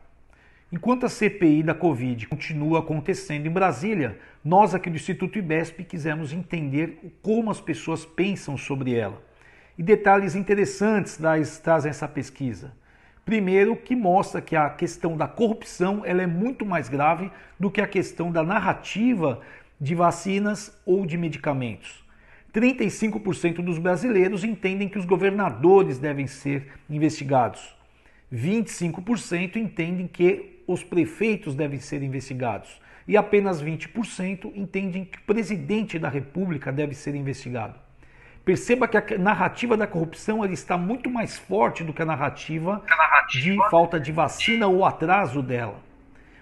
Enquanto 0.71 1.07
a 1.07 1.09
CPI 1.09 1.63
da 1.63 1.73
Covid 1.73 2.27
continua 2.27 2.79
acontecendo 2.79 3.47
em 3.47 3.51
Brasília, 3.51 4.19
Nós 4.47 4.73
aqui 4.73 4.89
do 4.89 4.95
Instituto 4.95 5.37
IBESP 5.37 5.83
quisemos 5.83 6.31
entender 6.31 7.17
como 7.21 7.51
as 7.51 7.59
pessoas 7.59 8.05
pensam 8.05 8.55
sobre 8.55 8.95
ela. 8.95 9.21
E 9.77 9.83
detalhes 9.83 10.35
interessantes 10.35 11.19
trazem 11.61 11.89
essa 11.89 12.07
pesquisa. 12.07 12.71
Primeiro, 13.25 13.75
que 13.75 13.93
mostra 13.93 14.41
que 14.41 14.55
a 14.55 14.69
questão 14.69 15.17
da 15.17 15.27
corrupção 15.27 16.01
ela 16.05 16.21
é 16.21 16.25
muito 16.25 16.65
mais 16.65 16.87
grave 16.87 17.29
do 17.59 17.69
que 17.69 17.81
a 17.81 17.87
questão 17.87 18.31
da 18.31 18.41
narrativa 18.41 19.41
de 19.81 19.93
vacinas 19.93 20.81
ou 20.85 21.05
de 21.05 21.17
medicamentos. 21.17 22.01
35% 22.53 23.55
dos 23.55 23.77
brasileiros 23.77 24.45
entendem 24.45 24.87
que 24.87 24.97
os 24.97 25.03
governadores 25.03 25.97
devem 25.99 26.25
ser 26.25 26.67
investigados. 26.89 27.75
25% 28.33 29.57
entendem 29.57 30.07
que 30.07 30.63
os 30.65 30.85
prefeitos 30.85 31.53
devem 31.53 31.81
ser 31.81 32.01
investigados. 32.01 32.86
E 33.07 33.15
apenas 33.15 33.63
20% 33.63 34.51
entendem 34.55 35.05
que 35.05 35.17
o 35.17 35.21
presidente 35.21 35.97
da 35.97 36.09
República 36.09 36.71
deve 36.71 36.93
ser 36.93 37.15
investigado. 37.15 37.79
Perceba 38.43 38.87
que 38.87 38.97
a 38.97 39.17
narrativa 39.17 39.75
da 39.75 39.87
corrupção 39.87 40.45
está 40.45 40.77
muito 40.77 41.09
mais 41.09 41.37
forte 41.37 41.83
do 41.83 41.93
que 41.93 42.01
a 42.01 42.05
narrativa, 42.05 42.81
a 42.89 42.95
narrativa 42.95 43.53
de 43.53 43.69
falta 43.69 43.99
de 43.99 44.11
vacina 44.11 44.67
ou 44.67 44.85
atraso 44.85 45.41
dela. 45.41 45.79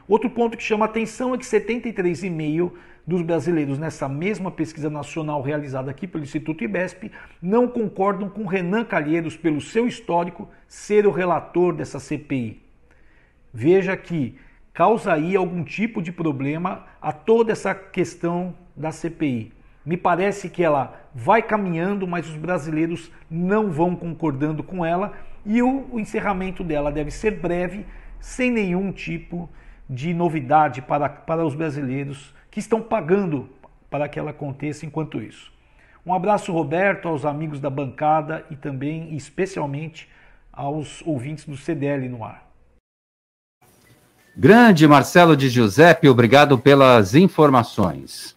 Outro 0.07 0.29
ponto 0.29 0.55
que 0.55 0.61
chama 0.61 0.85
atenção 0.85 1.33
é 1.33 1.37
que 1.37 1.45
73,5% 1.45 2.71
dos 3.07 3.21
brasileiros 3.21 3.77
nessa 3.77 4.09
mesma 4.09 4.51
pesquisa 4.51 4.89
nacional 4.89 5.41
realizada 5.41 5.91
aqui 5.91 6.07
pelo 6.07 6.23
Instituto 6.23 6.63
IBESP 6.63 7.11
não 7.41 7.67
concordam 7.67 8.29
com 8.29 8.45
Renan 8.45 8.83
Calheiros, 8.83 9.37
pelo 9.37 9.61
seu 9.61 9.87
histórico, 9.87 10.49
ser 10.67 11.05
o 11.05 11.11
relator 11.11 11.73
dessa 11.73 11.99
CPI. 11.99 12.61
Veja 13.53 13.95
que 13.95 14.37
causa 14.75 15.13
aí 15.13 15.37
algum 15.37 15.63
tipo 15.63 16.01
de 16.01 16.11
problema 16.11 16.85
a 17.01 17.13
toda 17.13 17.53
essa 17.53 17.73
questão 17.73 18.53
da 18.75 18.91
CPI. 18.91 19.53
Me 19.85 19.95
parece 19.95 20.49
que 20.49 20.61
ela 20.61 21.01
vai 21.13 21.41
caminhando, 21.41 22.05
mas 22.05 22.27
os 22.27 22.35
brasileiros 22.35 23.09
não 23.31 23.71
vão 23.71 23.95
concordando 23.95 24.61
com 24.61 24.85
ela 24.85 25.13
e 25.45 25.61
o, 25.61 25.87
o 25.93 25.97
encerramento 25.97 26.61
dela 26.61 26.91
deve 26.91 27.09
ser 27.09 27.39
breve, 27.39 27.85
sem 28.19 28.51
nenhum 28.51 28.91
tipo 28.91 29.49
de 29.89 30.13
novidade 30.13 30.81
para, 30.81 31.07
para 31.07 31.45
os 31.45 31.55
brasileiros 31.55 32.33
que 32.51 32.59
estão 32.59 32.81
pagando 32.81 33.49
para 33.89 34.09
que 34.09 34.19
ela 34.19 34.31
aconteça 34.31 34.85
enquanto 34.85 35.21
isso. 35.21 35.53
Um 36.05 36.13
abraço, 36.13 36.51
Roberto, 36.51 37.07
aos 37.07 37.23
amigos 37.23 37.61
da 37.61 37.69
bancada 37.69 38.45
e 38.51 38.57
também, 38.57 39.15
especialmente, 39.15 40.09
aos 40.51 41.01
ouvintes 41.07 41.45
do 41.45 41.55
CDL 41.55 42.09
no 42.09 42.25
ar. 42.25 42.44
Grande 44.37 44.85
Marcelo 44.85 45.37
de 45.37 45.47
Giuseppe, 45.47 46.09
obrigado 46.09 46.57
pelas 46.59 47.15
informações. 47.15 48.35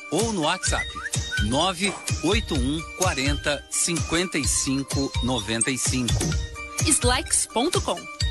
ou 0.11 0.33
no 0.33 0.41
WhatsApp 0.41 0.85
981 1.45 2.81
40 2.97 3.63
55 3.69 5.11
95. 5.23 6.13
Slacks.com 6.85 8.30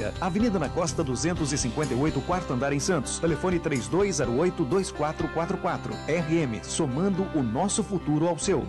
Avenida 0.19 0.59
na 0.59 0.67
Costa 0.69 1.03
258, 1.03 2.19
quarto 2.21 2.53
andar 2.53 2.73
em 2.73 2.79
Santos. 2.79 3.19
Telefone 3.19 3.59
3208-2444. 3.59 5.91
RM, 6.07 6.63
somando 6.63 7.27
o 7.35 7.43
nosso 7.43 7.83
futuro 7.83 8.27
ao 8.27 8.39
seu. 8.39 8.65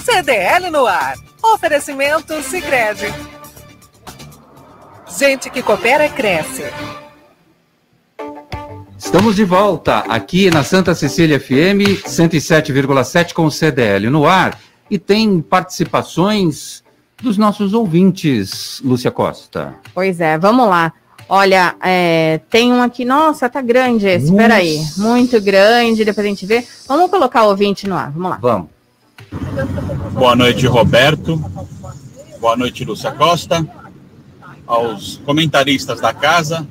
CDL 0.00 0.70
no 0.70 0.86
ar. 0.86 1.16
Oferecimento 1.42 2.40
Sicredi. 2.42 3.06
Gente 5.18 5.50
que 5.50 5.62
coopera 5.62 6.08
cresce. 6.08 6.64
Estamos 8.98 9.36
de 9.36 9.44
volta 9.44 10.00
aqui 10.00 10.50
na 10.50 10.62
Santa 10.62 10.94
Cecília 10.94 11.40
FM 11.40 12.04
107,7 12.06 13.32
com 13.32 13.46
o 13.46 13.50
CDL 13.50 14.10
no 14.10 14.26
ar 14.26 14.60
e 14.90 14.98
tem 14.98 15.40
participações 15.40 16.84
dos 17.22 17.36
nossos 17.36 17.74
ouvintes, 17.74 18.80
Lúcia 18.84 19.10
Costa. 19.10 19.74
Pois 19.94 20.20
é, 20.20 20.38
vamos 20.38 20.68
lá. 20.68 20.92
Olha, 21.28 21.76
é, 21.82 22.40
tem 22.48 22.72
um 22.72 22.80
aqui, 22.82 23.04
nossa, 23.04 23.48
tá 23.50 23.60
grande 23.60 24.06
esse, 24.06 24.26
espera 24.26 24.54
aí, 24.54 24.80
muito 24.96 25.38
grande, 25.42 26.04
depois 26.04 26.26
a 26.26 26.30
gente 26.30 26.46
vê. 26.46 26.66
Vamos 26.86 27.10
colocar 27.10 27.44
o 27.44 27.48
ouvinte 27.48 27.86
no 27.86 27.96
ar, 27.96 28.10
vamos 28.10 28.30
lá. 28.30 28.38
Vamos. 28.40 28.68
Boa 30.12 30.34
noite, 30.34 30.66
Roberto. 30.66 31.36
Boa 32.40 32.56
noite, 32.56 32.84
Lúcia 32.84 33.12
Costa. 33.12 33.66
Aos 34.66 35.18
comentaristas 35.24 36.00
da 36.00 36.14
casa. 36.14 36.66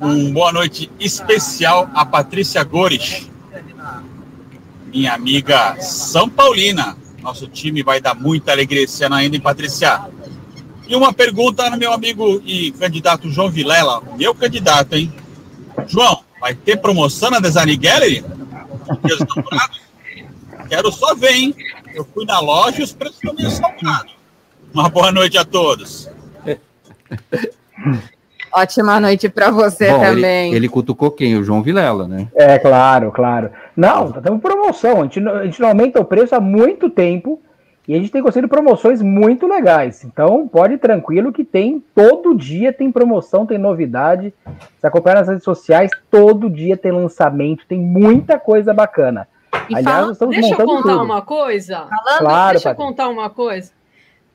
Um 0.00 0.32
boa 0.32 0.52
noite 0.52 0.90
especial 1.00 1.90
a 1.92 2.06
Patrícia 2.06 2.62
Gores, 2.62 3.28
minha 4.94 5.12
amiga 5.12 5.76
São 5.80 6.28
Paulina, 6.28 6.96
nosso 7.22 7.46
time 7.48 7.82
vai 7.82 8.00
dar 8.00 8.14
muita 8.14 8.52
alegria 8.52 8.82
esse 8.82 9.04
ano 9.04 9.14
ainda 9.16 9.36
em 9.36 9.40
Patricia. 9.40 10.00
E 10.86 10.96
uma 10.96 11.12
pergunta 11.12 11.68
no 11.68 11.76
meu 11.76 11.92
amigo 11.92 12.40
e 12.44 12.72
candidato 12.72 13.30
João 13.30 13.50
Vilela, 13.50 14.02
meu 14.16 14.34
candidato, 14.34 14.94
hein? 14.94 15.12
João, 15.86 16.22
vai 16.40 16.54
ter 16.54 16.78
promoção 16.78 17.30
na 17.30 17.40
Design 17.40 17.76
Gallery? 17.76 18.24
quero 20.68 20.92
só 20.92 21.14
ver, 21.14 21.32
hein? 21.32 21.54
Eu 21.94 22.06
fui 22.14 22.24
na 22.24 22.40
loja 22.40 22.80
e 22.80 22.84
os 22.84 22.92
preços 22.92 23.16
estão 23.16 23.34
meio 23.34 23.50
salgados. 23.50 24.16
Uma 24.72 24.88
boa 24.88 25.10
noite 25.12 25.36
a 25.36 25.44
todos. 25.44 26.08
Ótima 28.52 28.98
noite 29.00 29.28
para 29.28 29.50
você 29.50 29.90
Bom, 29.90 30.00
também. 30.00 30.48
Ele, 30.48 30.56
ele 30.56 30.68
cutucou 30.68 31.10
quem? 31.10 31.36
O 31.36 31.44
João 31.44 31.62
Vilela, 31.62 32.08
né? 32.08 32.28
É, 32.34 32.58
claro, 32.58 33.12
claro. 33.12 33.50
Não, 33.80 34.10
tá 34.10 34.20
tendo 34.20 34.38
promoção. 34.40 35.00
A 35.00 35.02
gente, 35.04 35.20
não- 35.20 35.34
a 35.36 35.44
gente 35.44 35.60
não 35.60 35.68
aumenta 35.68 36.00
o 36.00 36.04
preço 36.04 36.34
há 36.34 36.40
muito 36.40 36.90
tempo 36.90 37.40
e 37.86 37.94
a 37.94 37.96
gente 37.98 38.10
tem 38.10 38.20
conseguido 38.20 38.48
promoções 38.48 39.00
muito 39.00 39.46
legais. 39.46 40.02
Então, 40.04 40.48
pode 40.48 40.74
ir 40.74 40.78
tranquilo 40.78 41.32
que 41.32 41.44
tem, 41.44 41.82
todo 41.94 42.34
dia 42.34 42.72
tem 42.72 42.90
promoção, 42.90 43.46
tem 43.46 43.56
novidade. 43.56 44.34
Se 44.80 44.86
acompanhar 44.86 45.16
nas 45.20 45.28
redes 45.28 45.44
sociais, 45.44 45.90
todo 46.10 46.50
dia 46.50 46.76
tem 46.76 46.90
lançamento, 46.90 47.64
tem 47.68 47.78
muita 47.78 48.38
coisa 48.38 48.74
bacana. 48.74 49.28
E 49.70 49.76
Aliás, 49.76 50.18
fala- 50.18 50.30
deixa 50.32 50.54
eu 50.54 50.66
contar 50.66 50.82
tudo. 50.92 51.02
uma 51.04 51.22
coisa. 51.22 51.86
Claro, 51.86 52.08
deixa 52.08 52.24
eu 52.24 52.24
Patrícia. 52.24 52.74
contar 52.74 53.08
uma 53.08 53.30
coisa. 53.30 53.70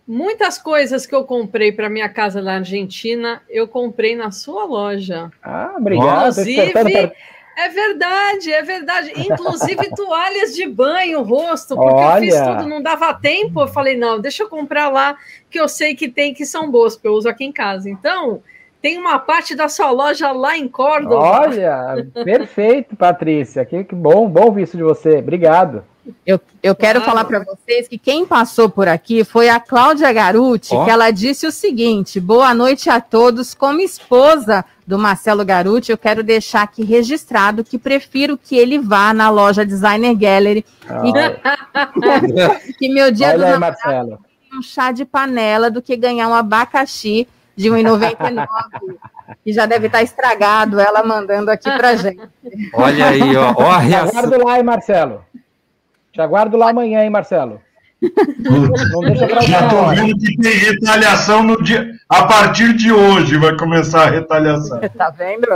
Muitas 0.08 0.58
coisas 0.58 1.06
que 1.06 1.16
eu 1.16 1.24
comprei 1.24 1.72
para 1.72 1.90
minha 1.90 2.10
casa 2.10 2.42
na 2.42 2.56
Argentina, 2.56 3.42
eu 3.50 3.68
comprei 3.68 4.16
na 4.16 4.32
sua 4.32 4.66
loja. 4.66 5.30
Ah, 5.42 5.76
obrigado. 5.78 6.32
Inclusive, 6.32 7.12
é 7.56 7.70
verdade, 7.70 8.52
é 8.52 8.62
verdade. 8.62 9.14
Inclusive 9.16 9.90
toalhas 9.96 10.56
de 10.56 10.68
banho, 10.68 11.22
rosto, 11.22 11.76
porque 11.76 12.02
eu 12.02 12.20
fiz 12.20 12.36
Olha. 12.36 12.58
tudo, 12.58 12.70
não 12.70 12.82
dava 12.82 13.14
tempo. 13.14 13.62
Eu 13.62 13.68
falei, 13.68 13.98
não, 13.98 14.20
deixa 14.20 14.44
eu 14.44 14.50
comprar 14.50 14.90
lá, 14.90 15.18
que 15.50 15.60
eu 15.60 15.68
sei 15.68 15.96
que 15.96 16.10
tem 16.10 16.34
que 16.34 16.46
são 16.46 16.70
boas, 16.70 16.96
porque 16.96 17.08
eu 17.08 17.14
uso 17.14 17.30
aqui 17.30 17.46
em 17.46 17.52
casa. 17.52 17.90
Então, 17.90 18.42
tem 18.82 18.98
uma 18.98 19.20
parte 19.20 19.56
da 19.56 19.70
sua 19.70 19.92
loja 19.92 20.32
lá 20.32 20.58
em 20.58 20.68
Córdoba. 20.68 21.16
Olha, 21.16 22.08
perfeito, 22.26 22.96
Patrícia. 22.96 23.64
Que, 23.64 23.84
que 23.84 23.96
bom, 23.96 24.28
bom 24.28 24.58
isso 24.60 24.76
de 24.76 24.84
você. 24.84 25.18
Obrigado. 25.20 25.84
Eu, 26.26 26.40
eu 26.62 26.76
quero 26.76 27.02
falar 27.02 27.24
para 27.26 27.40
vocês 27.44 27.88
que 27.88 27.98
quem 27.98 28.26
passou 28.26 28.70
por 28.70 28.88
aqui 28.88 29.24
foi 29.24 29.48
a 29.50 29.60
Cláudia 29.60 30.12
Garuti, 30.12 30.74
Ó. 30.76 30.84
que 30.84 30.92
ela 30.92 31.12
disse 31.12 31.48
o 31.48 31.52
seguinte: 31.52 32.20
boa 32.20 32.54
noite 32.54 32.90
a 32.90 33.00
todos. 33.00 33.54
Como 33.54 33.80
esposa 33.80 34.66
do 34.86 35.00
Marcelo 35.00 35.46
Garuti, 35.46 35.92
eu 35.92 35.98
quero 35.98 36.22
deixar 36.22 36.64
aqui 36.64 36.84
registrado 36.84 37.64
que 37.64 37.78
prefiro 37.78 38.38
que 38.38 38.58
ele 38.58 38.80
vá 38.80 39.14
na 39.14 39.30
loja 39.30 39.66
Designer 39.66 40.14
Gallery 40.16 40.66
e 41.06 42.74
que 42.78 42.90
meu 42.90 43.12
dia 43.12 43.30
Olha 43.30 43.54
aí, 43.54 43.60
Marcelo. 43.60 44.20
um 44.54 44.62
chá 44.62 44.92
de 44.92 45.06
panela 45.06 45.72
do 45.72 45.82
que 45.82 45.96
ganhar 45.96 46.28
um 46.28 46.34
abacaxi 46.34 47.28
de 47.56 47.70
1,99, 47.70 48.48
que 49.44 49.54
já 49.54 49.66
deve 49.66 49.86
estar 49.88 50.02
estragado, 50.02 50.80
ela 50.80 51.04
mandando 51.04 51.52
aqui 51.52 51.70
pra 51.78 51.96
gente. 51.98 52.20
Olha 52.74 53.08
aí, 53.08 53.36
ó, 53.38 53.54
ó 53.56 53.72
a 53.72 53.80
Te 53.80 53.86
reação. 53.88 54.20
aguardo 54.20 54.46
lá, 54.46 54.58
hein, 54.58 54.64
Marcelo. 54.64 55.22
Te 56.14 56.22
aguardo 56.22 56.56
lá 56.56 56.70
amanhã, 56.70 57.04
hein, 57.04 57.10
Marcelo. 57.10 57.60
Não 58.02 59.02
deixa 59.02 59.28
pra 59.28 59.42
Já 59.42 59.74
hora. 59.74 59.96
vendo 59.96 60.18
que 60.20 60.38
tem 60.38 60.54
retaliação 60.54 61.42
no 61.44 61.62
dia. 61.64 61.92
A 62.08 62.26
partir 62.26 62.74
de 62.74 62.92
hoje 62.92 63.38
vai 63.38 63.58
começar 63.58 64.04
a 64.04 64.10
retaliação. 64.12 64.80
Tá 64.96 65.10
vendo? 65.10 65.48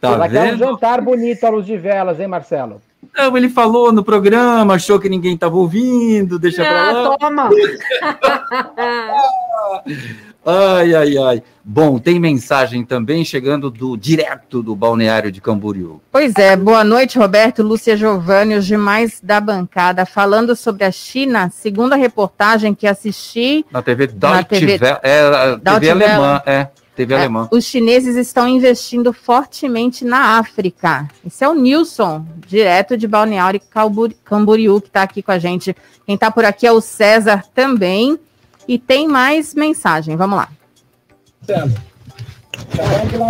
Tá 0.00 0.10
Ela 0.12 0.28
quer 0.28 0.40
um 0.40 0.44
vendo? 0.50 0.58
jantar 0.58 1.00
bonito 1.00 1.44
à 1.44 1.48
luz 1.50 1.64
de 1.64 1.76
velas, 1.78 2.18
hein, 2.20 2.26
Marcelo? 2.26 2.82
Não, 3.16 3.36
ele 3.36 3.48
falou 3.48 3.92
no 3.92 4.02
programa, 4.02 4.74
achou 4.74 4.98
que 4.98 5.08
ninguém 5.08 5.34
estava 5.34 5.54
ouvindo, 5.56 6.38
deixa 6.38 6.64
pra 6.64 6.90
lá. 6.92 7.12
Ah, 7.12 7.16
toma! 7.18 7.50
Ai, 10.46 10.94
ai, 10.94 11.16
ai. 11.16 11.42
Bom, 11.64 11.98
tem 11.98 12.20
mensagem 12.20 12.84
também 12.84 13.24
chegando 13.24 13.70
do 13.70 13.96
direto 13.96 14.62
do 14.62 14.76
balneário 14.76 15.32
de 15.32 15.40
Camboriú. 15.40 16.00
Pois 16.12 16.34
é, 16.36 16.54
boa 16.54 16.84
noite, 16.84 17.18
Roberto, 17.18 17.62
Lúcia 17.62 17.96
Giovanni, 17.96 18.54
os 18.54 18.66
demais 18.66 19.20
da 19.22 19.40
bancada, 19.40 20.04
falando 20.04 20.54
sobre 20.54 20.84
a 20.84 20.92
China, 20.92 21.50
segundo 21.50 21.94
a 21.94 21.96
reportagem 21.96 22.74
que 22.74 22.86
assisti, 22.86 23.64
Na 23.70 23.80
TV 23.80 24.06
Deutsche 24.08 24.44
TV 24.44 24.78
é, 25.02 25.56
Deutsche 25.56 25.80
TV 25.80 25.90
alemã, 25.90 26.42
é, 26.44 26.68
TV 26.94 27.14
é, 27.14 27.18
alemã. 27.20 27.48
os 27.50 27.64
chineses 27.64 28.14
estão 28.14 28.46
investindo 28.46 29.10
fortemente 29.14 30.04
na 30.04 30.38
África. 30.38 31.08
Esse 31.26 31.42
é 31.42 31.48
o 31.48 31.54
Nilson, 31.54 32.26
direto 32.46 32.98
de 32.98 33.08
Balneário 33.08 33.60
Cambori- 33.70 34.16
Camboriú, 34.22 34.78
que 34.82 34.88
está 34.88 35.02
aqui 35.02 35.22
com 35.22 35.32
a 35.32 35.38
gente. 35.38 35.74
Quem 36.04 36.14
está 36.16 36.30
por 36.30 36.44
aqui 36.44 36.66
é 36.66 36.72
o 36.72 36.82
César 36.82 37.42
também. 37.54 38.18
E 38.66 38.78
tem 38.78 39.06
mais 39.06 39.54
mensagem, 39.54 40.16
vamos 40.16 40.38
lá. 40.38 40.48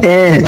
É, 0.02 0.38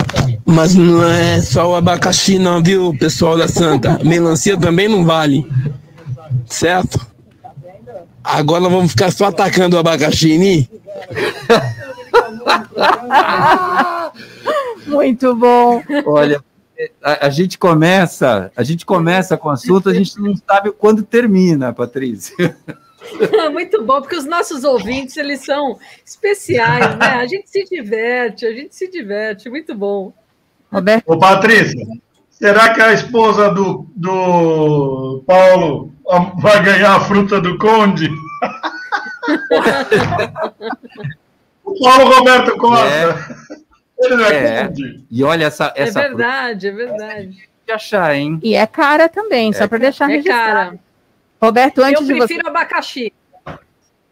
mas 0.45 0.75
não 0.75 1.09
é 1.09 1.41
só 1.41 1.71
o 1.71 1.75
abacaxi 1.75 2.39
não, 2.39 2.63
viu, 2.63 2.95
pessoal 2.99 3.37
da 3.37 3.49
Santa? 3.49 3.99
Melancia 4.05 4.57
também 4.57 4.89
não 4.89 5.05
vale. 5.05 5.45
Certo? 6.47 7.05
Agora 8.23 8.69
vamos 8.69 8.93
ficar 8.93 9.11
só 9.11 9.27
atacando 9.27 9.77
o 9.77 9.79
abacaxi, 9.79 10.39
né? 10.39 10.67
Muito 14.87 15.35
bom. 15.35 15.83
Olha, 16.07 16.43
a, 17.03 17.27
a 17.27 17.31
gente 17.31 17.59
começa, 17.59 18.53
a 18.57 18.63
gente 18.63 18.87
começa 18.87 19.37
com 19.37 19.49
o 19.49 19.53
assunto, 19.53 19.89
a 19.89 19.95
gente 19.95 20.21
não 20.21 20.37
sabe 20.37 20.71
quando 20.73 21.03
termina, 21.03 21.73
Patrícia. 21.73 22.37
Muito 23.53 23.83
bom, 23.85 24.01
porque 24.01 24.17
os 24.17 24.25
nossos 24.25 24.65
ouvintes, 24.65 25.17
eles 25.17 25.45
são 25.45 25.79
especiais, 26.05 26.97
né? 26.97 27.07
A 27.07 27.27
gente 27.27 27.49
se 27.49 27.65
diverte, 27.65 28.47
a 28.47 28.53
gente 28.53 28.75
se 28.75 28.91
diverte, 28.91 29.49
muito 29.49 29.75
bom. 29.75 30.13
Roberto. 30.73 31.05
Ô, 31.09 31.19
Patrícia, 31.19 31.87
será 32.31 32.75
que 32.75 32.81
a 32.81 32.93
esposa 32.93 33.51
do, 33.51 33.87
do 33.95 35.23
Paulo 35.27 35.93
vai 36.39 36.63
ganhar 36.63 36.97
a 36.97 37.01
fruta 37.01 37.41
do 37.41 37.57
Conde? 37.59 38.09
o 41.65 41.75
Paulo 41.81 42.13
Roberto 42.15 42.57
Costa. 42.57 43.37
Ele 43.99 44.17
não 44.17 44.25
é, 44.27 44.61
É. 44.61 44.67
Conde. 44.67 45.05
E 45.11 45.25
olha 45.25 45.47
essa, 45.47 45.73
É 45.77 45.83
essa 45.85 46.01
verdade, 46.01 46.69
é 46.69 46.73
verdade. 46.73 47.49
de 47.67 47.73
achar, 47.73 48.15
hein? 48.15 48.39
E 48.43 48.55
é 48.55 48.67
cara 48.67 49.09
também, 49.09 49.53
só 49.53 49.67
para 49.67 49.79
deixar 49.79 50.11
É 50.11 50.15
registrado. 50.17 50.53
cara. 50.53 50.79
Roberto, 51.47 51.83
antes 51.83 52.01
Eu 52.01 52.07
de 52.07 52.15
você. 52.15 52.27
prefiro 52.27 52.49
abacaxi. 52.49 53.13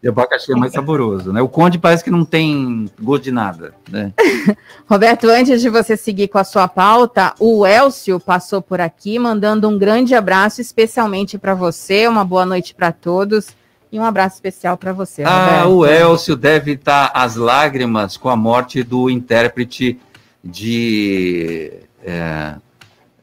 E 0.01 0.07
o 0.07 0.11
abacaxi 0.11 0.51
é 0.51 0.55
mais 0.55 0.71
saboroso, 0.71 1.33
né? 1.33 1.41
O 1.41 1.49
conde 1.49 1.79
parece 1.79 2.03
que 2.03 2.11
não 2.11 2.23
tem 2.23 2.89
gosto 3.01 3.23
de 3.23 3.31
nada, 3.31 3.73
né? 3.89 4.13
Roberto, 4.87 5.27
antes 5.27 5.61
de 5.61 5.69
você 5.69 5.97
seguir 5.97 6.27
com 6.27 6.37
a 6.37 6.43
sua 6.43 6.67
pauta, 6.67 7.33
o 7.39 7.65
Elcio 7.65 8.19
passou 8.19 8.61
por 8.61 8.79
aqui 8.79 9.17
mandando 9.17 9.67
um 9.67 9.77
grande 9.77 10.13
abraço 10.13 10.61
especialmente 10.61 11.37
para 11.37 11.55
você, 11.55 12.07
uma 12.07 12.23
boa 12.23 12.45
noite 12.45 12.75
para 12.75 12.91
todos 12.91 13.47
e 13.91 13.99
um 13.99 14.03
abraço 14.03 14.35
especial 14.35 14.77
para 14.77 14.93
você. 14.93 15.23
Ah, 15.23 15.63
Roberto. 15.63 15.69
o 15.69 15.85
Elcio 15.85 16.35
deve 16.35 16.73
estar 16.73 17.11
às 17.13 17.35
lágrimas 17.35 18.15
com 18.15 18.29
a 18.29 18.35
morte 18.35 18.83
do 18.83 19.09
intérprete 19.09 19.99
de 20.43 21.71
é, 22.03 22.55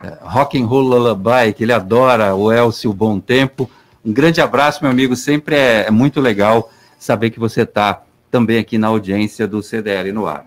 é, 0.02 0.18
Rock 0.22 0.60
and 0.60 0.66
Roll 0.66 0.82
Lullaby, 0.82 1.52
que 1.54 1.62
ele 1.62 1.72
adora, 1.72 2.34
o 2.34 2.50
Elcio 2.50 2.92
Bom 2.92 3.20
Tempo. 3.20 3.70
Um 4.04 4.12
grande 4.12 4.40
abraço, 4.40 4.80
meu 4.82 4.90
amigo. 4.90 5.14
Sempre 5.16 5.56
é, 5.56 5.86
é 5.86 5.90
muito 5.90 6.20
legal 6.20 6.70
saber 6.98 7.30
que 7.30 7.38
você 7.40 7.62
está 7.62 8.02
também 8.30 8.58
aqui 8.58 8.78
na 8.78 8.88
audiência 8.88 9.46
do 9.46 9.62
CDL 9.62 10.12
no 10.12 10.26
ar. 10.26 10.46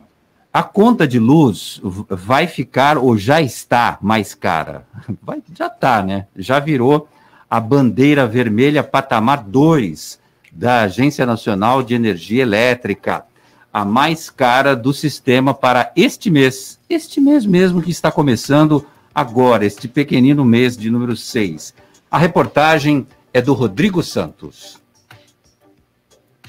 A 0.52 0.64
conta 0.64 1.08
de 1.08 1.20
luz 1.20 1.82
vai 1.84 2.48
ficar 2.48 2.98
ou 2.98 3.18
já 3.18 3.42
está 3.42 3.98
mais 4.02 4.34
cara? 4.34 4.86
Vai- 5.22 5.44
já 5.54 5.68
está, 5.68 6.02
né? 6.02 6.28
Já 6.36 6.60
virou 6.60 7.08
a 7.50 7.60
bandeira 7.60 8.26
vermelha 8.26 8.84
patamar 8.84 9.44
2 9.44 10.20
da 10.52 10.82
Agência 10.84 11.26
Nacional 11.26 11.84
de 11.84 11.94
Energia 11.94 12.42
Elétrica, 12.42 13.26
a 13.74 13.84
mais 13.84 14.30
cara 14.30 14.74
do 14.76 14.94
sistema 14.94 15.54
para 15.54 15.92
este 15.96 16.30
mês. 16.32 16.80
Este 16.90 17.20
mês 17.20 17.46
mesmo 17.46 17.82
que 17.82 17.92
está 17.92 18.10
começando 18.10 18.86
agora, 19.14 19.66
este 19.66 19.88
pequenino 19.90 20.46
mês 20.46 20.78
de 20.78 20.90
número 20.90 21.16
6. 21.18 21.74
A 22.10 22.18
reportagem 22.18 23.06
é 23.36 23.42
do 23.42 23.54
Rodrigo 23.54 24.02
Santos. 24.02 24.82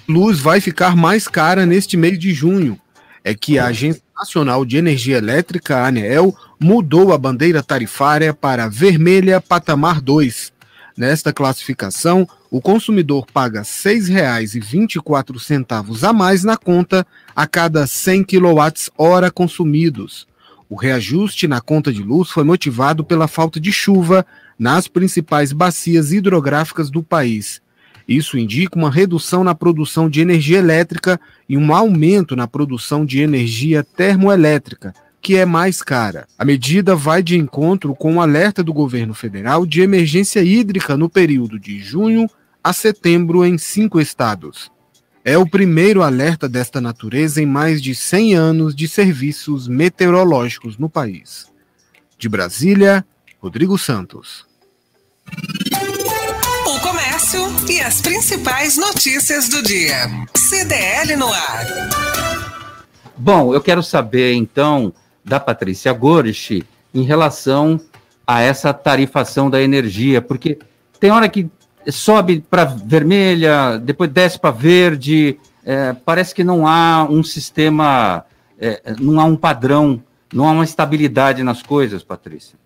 luz 0.08 0.38
vai 0.38 0.60
ficar 0.60 0.94
mais 0.94 1.26
cara 1.26 1.66
neste 1.66 1.96
mês 1.96 2.16
de 2.16 2.32
junho. 2.32 2.80
É 3.24 3.34
que 3.34 3.58
a 3.58 3.66
Agência 3.66 4.00
Nacional 4.16 4.64
de 4.64 4.76
Energia 4.76 5.16
Elétrica, 5.16 5.84
ANEEL, 5.84 6.32
mudou 6.60 7.12
a 7.12 7.18
bandeira 7.18 7.60
tarifária 7.60 8.32
para 8.32 8.68
vermelha 8.68 9.40
patamar 9.40 10.00
2. 10.00 10.52
Nesta 10.96 11.32
classificação, 11.32 12.24
o 12.48 12.60
consumidor 12.60 13.26
paga 13.32 13.62
R$ 13.62 13.66
6,24 13.66 16.08
a 16.08 16.12
mais 16.12 16.44
na 16.44 16.56
conta 16.56 17.04
a 17.34 17.48
cada 17.48 17.84
100 17.84 18.22
kWh 18.22 19.32
consumidos. 19.34 20.28
O 20.70 20.76
reajuste 20.76 21.48
na 21.48 21.60
conta 21.60 21.92
de 21.92 22.04
luz 22.04 22.30
foi 22.30 22.44
motivado 22.44 23.02
pela 23.02 23.26
falta 23.26 23.58
de 23.58 23.72
chuva 23.72 24.24
nas 24.58 24.88
principais 24.88 25.52
bacias 25.52 26.12
hidrográficas 26.12 26.90
do 26.90 27.02
país. 27.02 27.60
Isso 28.08 28.38
indica 28.38 28.78
uma 28.78 28.90
redução 28.90 29.42
na 29.42 29.54
produção 29.54 30.08
de 30.08 30.20
energia 30.20 30.58
elétrica 30.58 31.20
e 31.48 31.56
um 31.56 31.74
aumento 31.74 32.36
na 32.36 32.46
produção 32.46 33.04
de 33.04 33.20
energia 33.20 33.82
termoelétrica, 33.82 34.94
que 35.20 35.36
é 35.36 35.44
mais 35.44 35.82
cara. 35.82 36.26
A 36.38 36.44
medida 36.44 36.94
vai 36.94 37.20
de 37.20 37.36
encontro 37.36 37.94
com 37.96 38.12
o 38.12 38.14
um 38.14 38.20
alerta 38.20 38.62
do 38.62 38.72
governo 38.72 39.12
federal 39.12 39.66
de 39.66 39.80
emergência 39.80 40.40
hídrica 40.40 40.96
no 40.96 41.08
período 41.08 41.58
de 41.58 41.80
junho 41.80 42.28
a 42.62 42.72
setembro 42.72 43.44
em 43.44 43.58
cinco 43.58 44.00
estados. 44.00 44.70
É 45.24 45.36
o 45.36 45.44
primeiro 45.44 46.02
alerta 46.02 46.48
desta 46.48 46.80
natureza 46.80 47.42
em 47.42 47.46
mais 47.46 47.82
de 47.82 47.92
100 47.92 48.34
anos 48.34 48.76
de 48.76 48.86
serviços 48.86 49.66
meteorológicos 49.66 50.78
no 50.78 50.88
país. 50.88 51.46
De 52.16 52.28
Brasília, 52.28 53.04
Rodrigo 53.40 53.76
Santos. 53.76 54.46
O 56.66 56.80
comércio 56.80 57.40
e 57.68 57.80
as 57.80 58.00
principais 58.00 58.76
notícias 58.76 59.48
do 59.48 59.62
dia. 59.62 60.08
CDL 60.34 61.16
no 61.16 61.32
ar. 61.32 61.66
Bom, 63.16 63.54
eu 63.54 63.60
quero 63.60 63.82
saber 63.82 64.34
então 64.34 64.92
da 65.24 65.38
Patrícia 65.40 65.92
Gorich 65.92 66.64
em 66.94 67.02
relação 67.02 67.80
a 68.26 68.40
essa 68.40 68.72
tarifação 68.72 69.48
da 69.50 69.62
energia, 69.62 70.20
porque 70.20 70.58
tem 70.98 71.10
hora 71.10 71.28
que 71.28 71.48
sobe 71.88 72.40
para 72.40 72.64
vermelha, 72.64 73.78
depois 73.78 74.10
desce 74.10 74.38
para 74.38 74.50
verde, 74.50 75.38
é, 75.64 75.92
parece 75.92 76.34
que 76.34 76.42
não 76.42 76.66
há 76.66 77.04
um 77.08 77.22
sistema, 77.22 78.24
é, 78.58 78.94
não 78.98 79.20
há 79.20 79.24
um 79.24 79.36
padrão, 79.36 80.02
não 80.32 80.48
há 80.48 80.52
uma 80.52 80.64
estabilidade 80.64 81.42
nas 81.42 81.62
coisas, 81.62 82.02
Patrícia. 82.02 82.58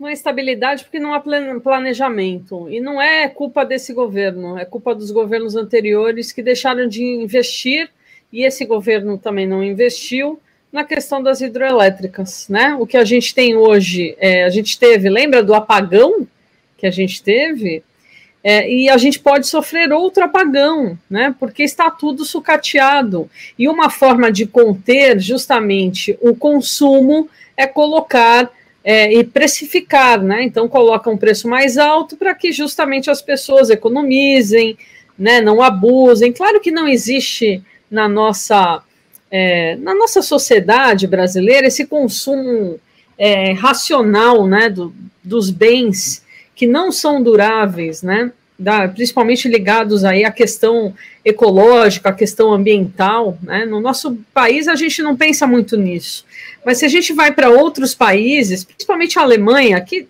Há 0.00 0.12
estabilidade 0.12 0.84
porque 0.84 0.98
não 0.98 1.12
há 1.12 1.20
planejamento. 1.20 2.68
E 2.70 2.80
não 2.80 3.02
é 3.02 3.28
culpa 3.28 3.64
desse 3.64 3.92
governo, 3.92 4.56
é 4.56 4.64
culpa 4.64 4.94
dos 4.94 5.10
governos 5.10 5.56
anteriores 5.56 6.32
que 6.32 6.42
deixaram 6.42 6.86
de 6.86 7.02
investir 7.02 7.90
e 8.32 8.44
esse 8.44 8.64
governo 8.64 9.18
também 9.18 9.46
não 9.46 9.62
investiu 9.62 10.40
na 10.72 10.84
questão 10.84 11.22
das 11.22 11.40
hidroelétricas, 11.40 12.48
né? 12.48 12.76
O 12.78 12.86
que 12.86 12.96
a 12.96 13.04
gente 13.04 13.34
tem 13.34 13.56
hoje, 13.56 14.14
é, 14.18 14.44
a 14.44 14.50
gente 14.50 14.78
teve, 14.78 15.08
lembra 15.08 15.42
do 15.42 15.54
apagão 15.54 16.26
que 16.76 16.86
a 16.86 16.90
gente 16.90 17.22
teve? 17.22 17.82
É, 18.44 18.70
e 18.70 18.88
a 18.88 18.96
gente 18.96 19.18
pode 19.18 19.48
sofrer 19.48 19.92
outro 19.92 20.22
apagão, 20.22 20.96
né? 21.10 21.34
Porque 21.40 21.62
está 21.62 21.90
tudo 21.90 22.24
sucateado. 22.24 23.28
E 23.58 23.68
uma 23.68 23.90
forma 23.90 24.30
de 24.30 24.46
conter 24.46 25.18
justamente 25.18 26.16
o 26.20 26.36
consumo 26.36 27.28
é 27.56 27.66
colocar 27.66 28.48
é, 28.90 29.12
e 29.12 29.22
precificar, 29.22 30.22
né? 30.22 30.42
Então 30.42 30.66
coloca 30.66 31.10
um 31.10 31.16
preço 31.18 31.46
mais 31.46 31.76
alto 31.76 32.16
para 32.16 32.34
que 32.34 32.50
justamente 32.52 33.10
as 33.10 33.20
pessoas 33.20 33.68
economizem, 33.68 34.78
né? 35.18 35.42
Não 35.42 35.60
abusem. 35.60 36.32
Claro 36.32 36.58
que 36.58 36.70
não 36.70 36.88
existe 36.88 37.62
na 37.90 38.08
nossa, 38.08 38.82
é, 39.30 39.76
na 39.76 39.94
nossa 39.94 40.22
sociedade 40.22 41.06
brasileira 41.06 41.66
esse 41.66 41.84
consumo 41.84 42.80
é, 43.18 43.52
racional 43.52 44.46
né, 44.46 44.70
do, 44.70 44.94
dos 45.22 45.50
bens 45.50 46.24
que 46.54 46.66
não 46.66 46.90
são 46.90 47.22
duráveis, 47.22 48.02
né, 48.02 48.32
da, 48.58 48.88
principalmente 48.88 49.48
ligados 49.48 50.04
aí 50.04 50.24
à 50.24 50.32
questão 50.32 50.94
ecológica, 51.24 52.08
à 52.08 52.12
questão 52.12 52.52
ambiental. 52.52 53.38
Né, 53.42 53.64
no 53.64 53.80
nosso 53.80 54.18
país 54.34 54.66
a 54.66 54.74
gente 54.74 55.02
não 55.02 55.16
pensa 55.16 55.46
muito 55.46 55.76
nisso, 55.76 56.24
mas 56.64 56.78
se 56.78 56.84
a 56.84 56.88
gente 56.88 57.12
vai 57.12 57.32
para 57.32 57.50
outros 57.50 57.94
países, 57.94 58.64
principalmente 58.64 59.18
a 59.18 59.22
Alemanha, 59.22 59.80
que 59.80 60.08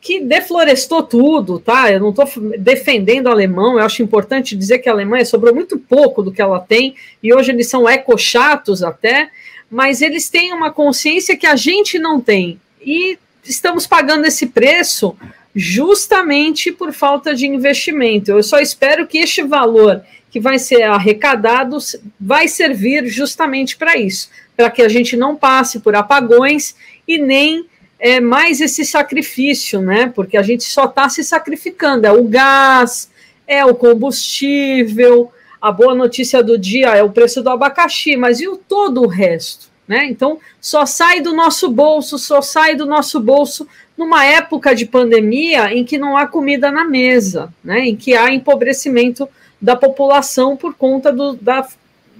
que 0.00 0.20
deflorestou 0.20 1.02
tudo, 1.02 1.58
tá? 1.58 1.92
Eu 1.92 2.00
não 2.00 2.08
estou 2.08 2.26
defendendo 2.58 3.26
o 3.26 3.30
alemão, 3.30 3.78
eu 3.78 3.84
acho 3.84 4.02
importante 4.02 4.56
dizer 4.56 4.78
que 4.78 4.88
a 4.88 4.92
Alemanha 4.92 5.26
sobrou 5.26 5.54
muito 5.54 5.78
pouco 5.78 6.22
do 6.22 6.32
que 6.32 6.40
ela 6.40 6.58
tem, 6.58 6.94
e 7.22 7.34
hoje 7.34 7.52
eles 7.52 7.68
são 7.68 7.88
ecochatos 7.88 8.82
até, 8.82 9.30
mas 9.70 10.00
eles 10.00 10.30
têm 10.30 10.54
uma 10.54 10.72
consciência 10.72 11.36
que 11.36 11.46
a 11.46 11.54
gente 11.54 11.98
não 11.98 12.18
tem. 12.18 12.58
E 12.80 13.18
estamos 13.44 13.86
pagando 13.86 14.24
esse 14.24 14.46
preço 14.46 15.14
justamente 15.54 16.70
por 16.70 16.92
falta 16.92 17.34
de 17.34 17.46
investimento. 17.46 18.30
Eu 18.30 18.42
só 18.42 18.58
espero 18.58 19.06
que 19.06 19.18
este 19.18 19.42
valor 19.42 20.02
que 20.30 20.38
vai 20.38 20.58
ser 20.58 20.82
arrecadado 20.82 21.76
vai 22.18 22.46
servir 22.46 23.06
justamente 23.06 23.76
para 23.76 23.96
isso, 23.96 24.30
para 24.56 24.70
que 24.70 24.82
a 24.82 24.88
gente 24.88 25.16
não 25.16 25.34
passe 25.34 25.80
por 25.80 25.94
apagões 25.96 26.76
e 27.06 27.18
nem 27.18 27.66
é 27.98 28.18
mais 28.20 28.60
esse 28.60 28.84
sacrifício, 28.84 29.82
né? 29.82 30.10
Porque 30.14 30.36
a 30.36 30.42
gente 30.42 30.64
só 30.64 30.86
está 30.86 31.08
se 31.08 31.22
sacrificando. 31.22 32.06
É 32.06 32.12
o 32.12 32.24
gás, 32.24 33.10
é 33.46 33.64
o 33.64 33.74
combustível. 33.74 35.30
A 35.60 35.70
boa 35.70 35.94
notícia 35.94 36.42
do 36.42 36.56
dia 36.56 36.96
é 36.96 37.02
o 37.02 37.10
preço 37.10 37.42
do 37.42 37.50
abacaxi, 37.50 38.16
mas 38.16 38.40
e 38.40 38.48
o 38.48 38.56
todo 38.56 39.02
o 39.02 39.06
resto? 39.06 39.68
Né? 39.86 40.06
Então, 40.06 40.38
só 40.60 40.86
sai 40.86 41.20
do 41.20 41.34
nosso 41.34 41.68
bolso, 41.68 42.16
só 42.16 42.40
sai 42.40 42.76
do 42.76 42.86
nosso 42.86 43.18
bolso 43.18 43.66
numa 44.00 44.24
época 44.24 44.74
de 44.74 44.86
pandemia 44.86 45.74
em 45.74 45.84
que 45.84 45.98
não 45.98 46.16
há 46.16 46.26
comida 46.26 46.70
na 46.70 46.86
mesa, 46.86 47.52
né? 47.62 47.80
em 47.80 47.94
que 47.94 48.14
há 48.14 48.32
empobrecimento 48.32 49.28
da 49.60 49.76
população 49.76 50.56
por 50.56 50.74
conta 50.74 51.12
do, 51.12 51.34
da 51.34 51.68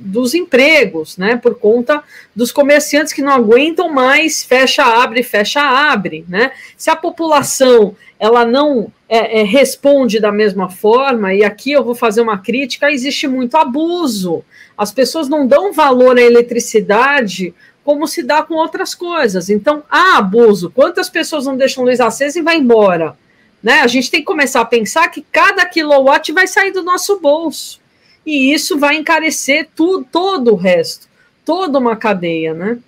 dos 0.02 0.32
empregos, 0.32 1.18
né? 1.18 1.36
Por 1.36 1.58
conta 1.58 2.02
dos 2.34 2.50
comerciantes 2.50 3.12
que 3.12 3.20
não 3.20 3.32
aguentam 3.32 3.92
mais, 3.92 4.42
fecha, 4.42 4.82
abre, 4.82 5.22
fecha, 5.22 5.60
abre, 5.60 6.24
né? 6.26 6.52
Se 6.74 6.88
a 6.88 6.96
população 6.96 7.94
ela 8.18 8.46
não 8.46 8.90
é, 9.06 9.40
é, 9.40 9.42
responde 9.42 10.18
da 10.18 10.32
mesma 10.32 10.70
forma, 10.70 11.34
e 11.34 11.44
aqui 11.44 11.72
eu 11.72 11.84
vou 11.84 11.94
fazer 11.94 12.22
uma 12.22 12.38
crítica, 12.38 12.90
existe 12.90 13.28
muito 13.28 13.58
abuso. 13.58 14.42
As 14.76 14.90
pessoas 14.90 15.28
não 15.28 15.46
dão 15.46 15.70
valor 15.70 16.16
à 16.16 16.22
eletricidade 16.22 17.52
como 17.84 18.06
se 18.06 18.22
dá 18.22 18.42
com 18.42 18.54
outras 18.54 18.94
coisas. 18.94 19.48
Então, 19.48 19.82
há 19.90 20.18
abuso. 20.18 20.70
Quantas 20.70 21.08
pessoas 21.08 21.46
não 21.46 21.56
deixam 21.56 21.84
luz 21.84 22.00
acesa 22.00 22.38
e 22.38 22.42
vai 22.42 22.56
embora? 22.56 23.16
Né? 23.62 23.80
A 23.80 23.86
gente 23.86 24.10
tem 24.10 24.20
que 24.20 24.26
começar 24.26 24.60
a 24.60 24.66
pensar 24.66 25.08
que 25.08 25.24
cada 25.32 25.64
quilowatt 25.66 26.32
vai 26.32 26.46
sair 26.46 26.72
do 26.72 26.82
nosso 26.82 27.20
bolso 27.20 27.80
e 28.24 28.52
isso 28.52 28.78
vai 28.78 28.96
encarecer 28.96 29.68
tudo, 29.74 30.06
todo 30.10 30.52
o 30.52 30.56
resto, 30.56 31.08
toda 31.44 31.78
uma 31.78 31.96
cadeia, 31.96 32.54
né? 32.54 32.78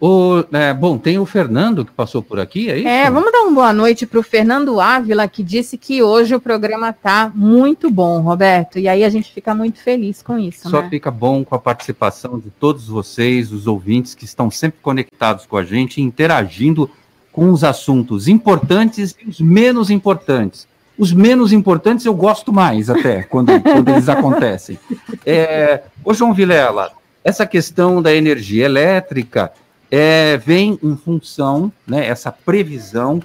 O, 0.00 0.44
é, 0.52 0.72
bom, 0.72 0.96
tem 0.96 1.18
o 1.18 1.26
Fernando 1.26 1.84
que 1.84 1.90
passou 1.90 2.22
por 2.22 2.38
aqui, 2.38 2.70
é 2.70 2.78
isso? 2.78 2.86
É, 2.86 3.10
vamos 3.10 3.32
dar 3.32 3.40
uma 3.40 3.52
boa 3.52 3.72
noite 3.72 4.06
para 4.06 4.20
o 4.20 4.22
Fernando 4.22 4.80
Ávila, 4.80 5.26
que 5.26 5.42
disse 5.42 5.76
que 5.76 6.02
hoje 6.04 6.36
o 6.36 6.40
programa 6.40 6.92
tá 6.92 7.32
muito 7.34 7.90
bom, 7.90 8.20
Roberto. 8.20 8.78
E 8.78 8.86
aí 8.86 9.02
a 9.02 9.08
gente 9.08 9.32
fica 9.32 9.52
muito 9.56 9.80
feliz 9.80 10.22
com 10.22 10.38
isso. 10.38 10.70
Só 10.70 10.82
né? 10.82 10.88
fica 10.88 11.10
bom 11.10 11.44
com 11.44 11.56
a 11.56 11.58
participação 11.58 12.38
de 12.38 12.48
todos 12.48 12.86
vocês, 12.86 13.50
os 13.50 13.66
ouvintes 13.66 14.14
que 14.14 14.24
estão 14.24 14.52
sempre 14.52 14.78
conectados 14.80 15.46
com 15.46 15.56
a 15.56 15.64
gente, 15.64 16.00
interagindo 16.00 16.88
com 17.32 17.50
os 17.50 17.64
assuntos 17.64 18.28
importantes 18.28 19.16
e 19.20 19.28
os 19.28 19.40
menos 19.40 19.90
importantes. 19.90 20.68
Os 20.96 21.12
menos 21.12 21.52
importantes 21.52 22.06
eu 22.06 22.14
gosto 22.14 22.52
mais 22.52 22.88
até, 22.88 23.24
quando, 23.30 23.60
quando 23.60 23.88
eles 23.88 24.08
acontecem. 24.08 24.78
É, 25.26 25.82
ô, 26.04 26.14
João 26.14 26.32
Vilela, 26.32 26.92
essa 27.24 27.44
questão 27.44 28.00
da 28.00 28.14
energia 28.14 28.64
elétrica 28.64 29.52
é, 29.90 30.36
vem 30.36 30.78
em 30.82 30.96
função, 30.96 31.72
né, 31.86 32.06
essa 32.06 32.30
previsão 32.30 33.18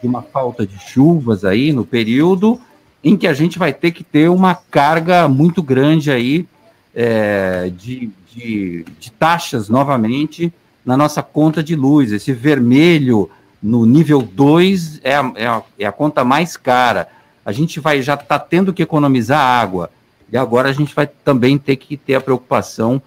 de 0.00 0.06
uma 0.06 0.22
falta 0.22 0.66
de 0.66 0.78
chuvas 0.78 1.44
aí 1.44 1.72
no 1.72 1.84
período 1.84 2.60
em 3.02 3.16
que 3.16 3.26
a 3.26 3.32
gente 3.32 3.58
vai 3.58 3.72
ter 3.72 3.92
que 3.92 4.04
ter 4.04 4.28
uma 4.28 4.54
carga 4.54 5.28
muito 5.28 5.62
grande 5.62 6.10
aí 6.10 6.46
é, 6.94 7.70
de, 7.74 8.10
de, 8.32 8.84
de 8.98 9.10
taxas 9.12 9.68
novamente 9.68 10.52
na 10.84 10.96
nossa 10.96 11.22
conta 11.22 11.62
de 11.62 11.74
luz. 11.74 12.12
Esse 12.12 12.32
vermelho 12.32 13.30
no 13.62 13.86
nível 13.86 14.20
2 14.20 15.00
é 15.02 15.16
a, 15.16 15.32
é, 15.34 15.84
é 15.84 15.86
a 15.86 15.92
conta 15.92 16.24
mais 16.24 16.56
cara 16.56 17.08
a 17.44 17.52
gente 17.52 17.80
vai 17.80 18.02
já 18.02 18.14
está 18.14 18.38
tendo 18.38 18.72
que 18.72 18.82
economizar 18.82 19.40
água. 19.40 19.90
E 20.32 20.36
agora 20.36 20.68
a 20.68 20.72
gente 20.72 20.94
vai 20.94 21.06
também 21.06 21.58
ter 21.58 21.76
que 21.76 21.96
ter 21.96 22.14
a 22.14 22.20
preocupação 22.20 23.02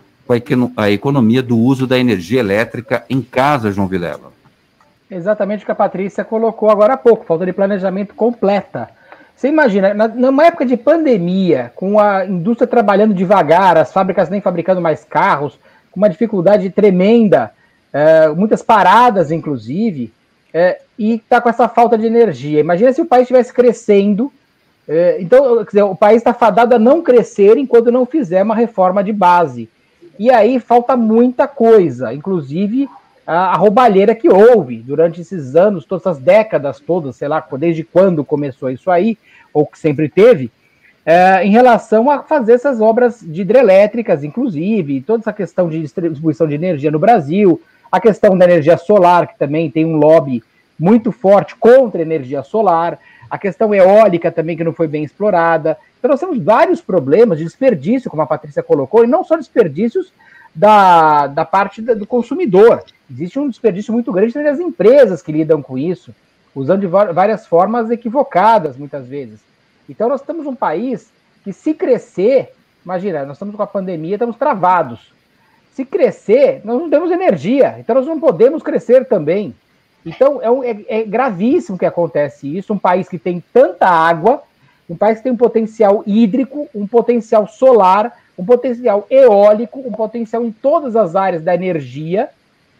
a 0.77 0.89
economia 0.89 1.43
do 1.43 1.57
uso 1.57 1.85
da 1.85 1.97
energia 1.97 2.39
elétrica 2.39 3.03
em 3.09 3.21
casa, 3.21 3.71
João 3.71 3.87
Vilela. 3.87 4.31
Exatamente 5.09 5.63
o 5.63 5.65
que 5.65 5.71
a 5.71 5.75
Patrícia 5.75 6.23
colocou 6.23 6.69
agora 6.69 6.93
há 6.93 6.97
pouco, 6.97 7.25
falta 7.25 7.45
de 7.45 7.53
planejamento 7.53 8.15
completa. 8.15 8.89
Você 9.35 9.47
imagina, 9.47 9.93
na, 9.93 10.07
numa 10.07 10.45
época 10.45 10.65
de 10.65 10.77
pandemia, 10.77 11.71
com 11.75 11.99
a 11.99 12.25
indústria 12.25 12.67
trabalhando 12.67 13.13
devagar, 13.13 13.77
as 13.77 13.91
fábricas 13.91 14.29
nem 14.29 14.41
fabricando 14.41 14.81
mais 14.81 15.03
carros, 15.03 15.59
com 15.91 15.99
uma 15.99 16.09
dificuldade 16.09 16.69
tremenda, 16.69 17.51
é, 17.91 18.29
muitas 18.29 18.63
paradas, 18.63 19.31
inclusive, 19.31 20.11
é, 20.53 20.79
e 20.97 21.15
está 21.15 21.41
com 21.41 21.49
essa 21.49 21.67
falta 21.67 21.97
de 21.97 22.05
energia. 22.05 22.59
Imagina 22.59 22.93
se 22.93 23.01
o 23.01 23.05
país 23.05 23.23
estivesse 23.23 23.53
crescendo. 23.53 24.31
É, 24.87 25.17
então, 25.19 25.63
dizer, 25.63 25.83
o 25.83 25.95
país 25.95 26.17
está 26.17 26.33
fadado 26.33 26.75
a 26.75 26.79
não 26.79 27.01
crescer 27.01 27.57
enquanto 27.57 27.91
não 27.91 28.05
fizer 28.05 28.43
uma 28.43 28.55
reforma 28.55 29.03
de 29.03 29.13
base. 29.13 29.69
E 30.17 30.29
aí 30.29 30.59
falta 30.59 30.95
muita 30.95 31.47
coisa, 31.47 32.13
inclusive 32.13 32.87
a, 33.25 33.53
a 33.53 33.55
roubalheira 33.55 34.13
que 34.13 34.29
houve 34.29 34.77
durante 34.77 35.21
esses 35.21 35.55
anos, 35.55 35.85
todas 35.85 36.05
essas 36.05 36.19
décadas 36.19 36.79
todas, 36.79 37.15
sei 37.15 37.27
lá, 37.27 37.45
desde 37.57 37.83
quando 37.83 38.23
começou 38.23 38.69
isso 38.69 38.91
aí, 38.91 39.17
ou 39.53 39.65
que 39.65 39.79
sempre 39.79 40.09
teve, 40.09 40.51
é, 41.05 41.45
em 41.45 41.51
relação 41.51 42.09
a 42.09 42.23
fazer 42.23 42.53
essas 42.53 42.79
obras 42.79 43.19
de 43.21 43.41
hidrelétricas, 43.41 44.23
inclusive, 44.23 45.01
toda 45.01 45.21
essa 45.21 45.33
questão 45.33 45.67
de 45.67 45.81
distribuição 45.81 46.47
de 46.47 46.55
energia 46.55 46.91
no 46.91 46.99
Brasil, 46.99 47.61
a 47.91 47.99
questão 47.99 48.37
da 48.37 48.45
energia 48.45 48.77
solar, 48.77 49.27
que 49.27 49.37
também 49.37 49.69
tem 49.69 49.85
um 49.85 49.97
lobby 49.97 50.41
muito 50.79 51.11
forte 51.11 51.55
contra 51.55 52.01
a 52.01 52.01
energia 52.01 52.41
solar, 52.41 52.97
a 53.29 53.37
questão 53.37 53.73
eólica 53.73 54.31
também, 54.31 54.55
que 54.55 54.63
não 54.63 54.73
foi 54.73 54.87
bem 54.87 55.03
explorada. 55.03 55.77
Então, 56.03 56.11
nós 56.11 56.19
temos 56.19 56.37
vários 56.37 56.81
problemas 56.81 57.37
de 57.37 57.45
desperdício, 57.45 58.11
como 58.11 58.21
a 58.21 58.27
Patrícia 58.27 58.61
colocou, 58.61 59.05
e 59.05 59.07
não 59.07 59.23
só 59.23 59.37
desperdícios 59.37 60.11
da, 60.53 61.27
da 61.27 61.45
parte 61.45 61.81
do 61.81 62.05
consumidor. 62.05 62.83
Existe 63.09 63.39
um 63.39 63.47
desperdício 63.47 63.93
muito 63.93 64.11
grande 64.11 64.33
das 64.33 64.59
empresas 64.59 65.21
que 65.21 65.31
lidam 65.31 65.61
com 65.61 65.77
isso, 65.77 66.13
usando 66.53 66.81
de 66.81 66.87
várias 66.87 67.47
formas 67.47 67.89
equivocadas, 67.89 68.75
muitas 68.75 69.07
vezes. 69.07 69.39
Então, 69.87 70.09
nós 70.09 70.21
temos 70.21 70.45
um 70.45 70.53
país 70.53 71.09
que, 71.41 71.53
se 71.53 71.73
crescer, 71.73 72.53
imagina, 72.83 73.23
nós 73.25 73.37
estamos 73.37 73.55
com 73.55 73.63
a 73.63 73.67
pandemia, 73.67 74.15
estamos 74.15 74.35
travados. 74.35 75.13
Se 75.71 75.85
crescer, 75.85 76.59
nós 76.65 76.81
não 76.81 76.89
temos 76.89 77.11
energia, 77.11 77.77
então 77.79 77.95
nós 77.95 78.05
não 78.05 78.19
podemos 78.19 78.61
crescer 78.61 79.05
também. 79.05 79.55
Então, 80.05 80.41
é, 80.41 80.51
um, 80.51 80.61
é, 80.61 80.83
é 80.85 81.03
gravíssimo 81.03 81.77
que 81.77 81.85
acontece 81.85 82.57
isso. 82.57 82.73
Um 82.73 82.77
país 82.77 83.07
que 83.07 83.17
tem 83.17 83.41
tanta 83.53 83.87
água, 83.87 84.43
um 84.93 84.97
país 84.97 85.17
que 85.17 85.23
tem 85.23 85.31
um 85.31 85.37
potencial 85.37 86.03
hídrico, 86.05 86.69
um 86.73 86.87
potencial 86.87 87.47
solar, 87.47 88.15
um 88.37 88.45
potencial 88.45 89.07
eólico, 89.09 89.79
um 89.79 89.91
potencial 89.91 90.43
em 90.45 90.51
todas 90.51 90.95
as 90.95 91.15
áreas 91.15 91.43
da 91.43 91.55
energia, 91.55 92.29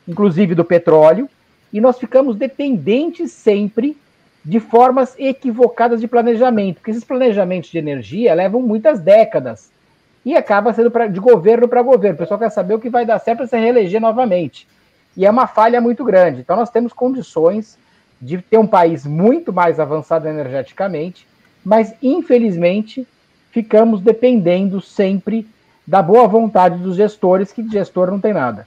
inclusive 0.08 0.54
do 0.54 0.64
petróleo, 0.64 1.28
e 1.72 1.82
nós 1.82 1.98
ficamos 1.98 2.36
dependentes 2.36 3.32
sempre 3.32 3.98
de 4.46 4.60
formas 4.60 5.16
equivocadas 5.18 6.00
de 6.00 6.08
planejamento, 6.08 6.76
porque 6.76 6.92
esses 6.92 7.04
planejamentos 7.04 7.72
de 7.72 7.78
energia 7.80 8.34
levam 8.36 8.62
muitas 8.62 9.00
décadas 9.00 9.72
e 10.24 10.36
acaba 10.36 10.74
sendo 10.74 10.92
pra, 10.92 11.08
de 11.08 11.20
governo 11.20 11.68
para 11.68 11.82
governo. 11.82 12.16
O 12.16 12.20
pessoal 12.20 12.40
quer 12.40 12.52
saber 12.52 12.76
o 12.76 12.80
que 12.80 12.90
vai 12.90 13.06
dar 13.06 13.20
certo 13.20 13.40
para 13.40 13.48
se 13.48 13.58
reeleger 13.58 14.00
novamente. 14.00 14.68
E 15.18 15.26
é 15.26 15.32
uma 15.32 15.48
falha 15.48 15.82
muito 15.82 16.04
grande. 16.04 16.42
Então, 16.42 16.56
nós 16.56 16.70
temos 16.70 16.94
condições 16.94 17.78
de 18.22 18.38
ter 18.38 18.58
um 18.58 18.68
país 18.68 19.06
muito 19.06 19.52
mais 19.52 19.80
avançado 19.80 20.28
energeticamente, 20.28 21.28
mas, 21.64 21.94
infelizmente, 22.02 23.08
ficamos 23.52 24.02
dependendo 24.02 24.82
sempre 24.82 25.48
da 25.86 26.02
boa 26.02 26.28
vontade 26.28 26.78
dos 26.78 26.96
gestores, 26.96 27.52
que 27.52 27.62
de 27.62 27.72
gestor 27.72 28.10
não 28.10 28.20
tem 28.20 28.34
nada. 28.34 28.66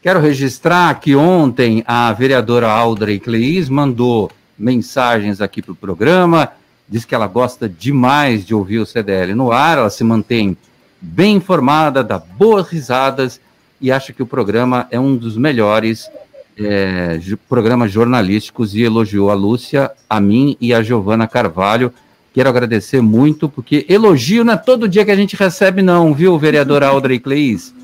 Quero 0.00 0.20
registrar 0.20 1.00
que 1.00 1.16
ontem 1.16 1.82
a 1.86 2.12
vereadora 2.12 2.68
Audrey 2.68 3.18
Cleis 3.18 3.68
mandou 3.68 4.30
mensagens 4.58 5.40
aqui 5.40 5.60
para 5.60 5.72
o 5.72 5.76
programa, 5.76 6.52
diz 6.88 7.04
que 7.04 7.14
ela 7.14 7.26
gosta 7.26 7.68
demais 7.68 8.46
de 8.46 8.54
ouvir 8.54 8.78
o 8.78 8.86
CDL 8.86 9.34
no 9.34 9.50
ar, 9.50 9.78
ela 9.78 9.90
se 9.90 10.04
mantém 10.04 10.56
bem 11.00 11.36
informada, 11.36 12.02
dá 12.02 12.18
boas 12.18 12.68
risadas 12.68 13.40
e 13.80 13.90
acha 13.92 14.12
que 14.12 14.22
o 14.22 14.26
programa 14.26 14.86
é 14.90 14.98
um 14.98 15.16
dos 15.16 15.36
melhores 15.36 16.10
é, 16.58 17.20
programas 17.48 17.92
jornalísticos 17.92 18.74
e 18.74 18.82
elogiou 18.82 19.30
a 19.30 19.34
Lúcia, 19.34 19.90
a 20.08 20.20
mim 20.20 20.56
e 20.60 20.74
a 20.74 20.82
Giovana 20.82 21.28
Carvalho. 21.28 21.92
Quero 22.38 22.50
agradecer 22.50 23.02
muito, 23.02 23.48
porque 23.48 23.84
elogio 23.88 24.44
não 24.44 24.52
é 24.52 24.56
todo 24.56 24.88
dia 24.88 25.04
que 25.04 25.10
a 25.10 25.16
gente 25.16 25.34
recebe, 25.34 25.82
não, 25.82 26.14
viu, 26.14 26.38
vereadora 26.38 26.86
Audrey 26.94 27.18
Cleis? 27.18 27.74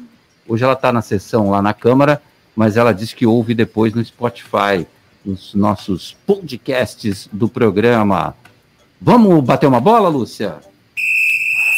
Hoje 0.47 0.63
ela 0.63 0.75
está 0.75 0.93
na 0.93 1.03
sessão 1.03 1.51
lá 1.51 1.61
na 1.61 1.75
Câmara, 1.75 2.23
mas 2.55 2.77
ela 2.77 2.95
disse 2.95 3.17
que 3.17 3.27
ouve 3.27 3.53
depois 3.53 3.93
no 3.93 4.05
Spotify 4.05 4.87
os 5.27 5.57
nossos 5.57 6.17
podcasts 6.25 7.29
do 7.33 7.49
programa. 7.49 8.33
Vamos 9.01 9.43
bater 9.43 9.67
uma 9.67 9.81
bola, 9.81 10.09
Lúcia? 10.09 10.59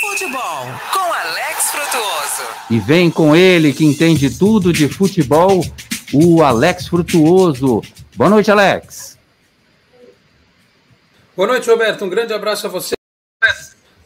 Futebol 0.02 0.66
com 0.92 1.14
Alex 1.14 1.70
Frutuoso. 1.70 2.42
E 2.68 2.78
vem 2.78 3.10
com 3.10 3.34
ele 3.34 3.72
que 3.72 3.86
entende 3.86 4.28
tudo 4.28 4.70
de 4.70 4.86
futebol, 4.86 5.64
o 6.12 6.42
Alex 6.42 6.88
Frutuoso. 6.88 7.80
Boa 8.14 8.28
noite, 8.28 8.50
Alex. 8.50 9.15
Boa 11.36 11.48
noite, 11.48 11.68
Roberto. 11.68 12.02
Um 12.02 12.08
grande 12.08 12.32
abraço 12.32 12.66
a 12.66 12.70
você. 12.70 12.94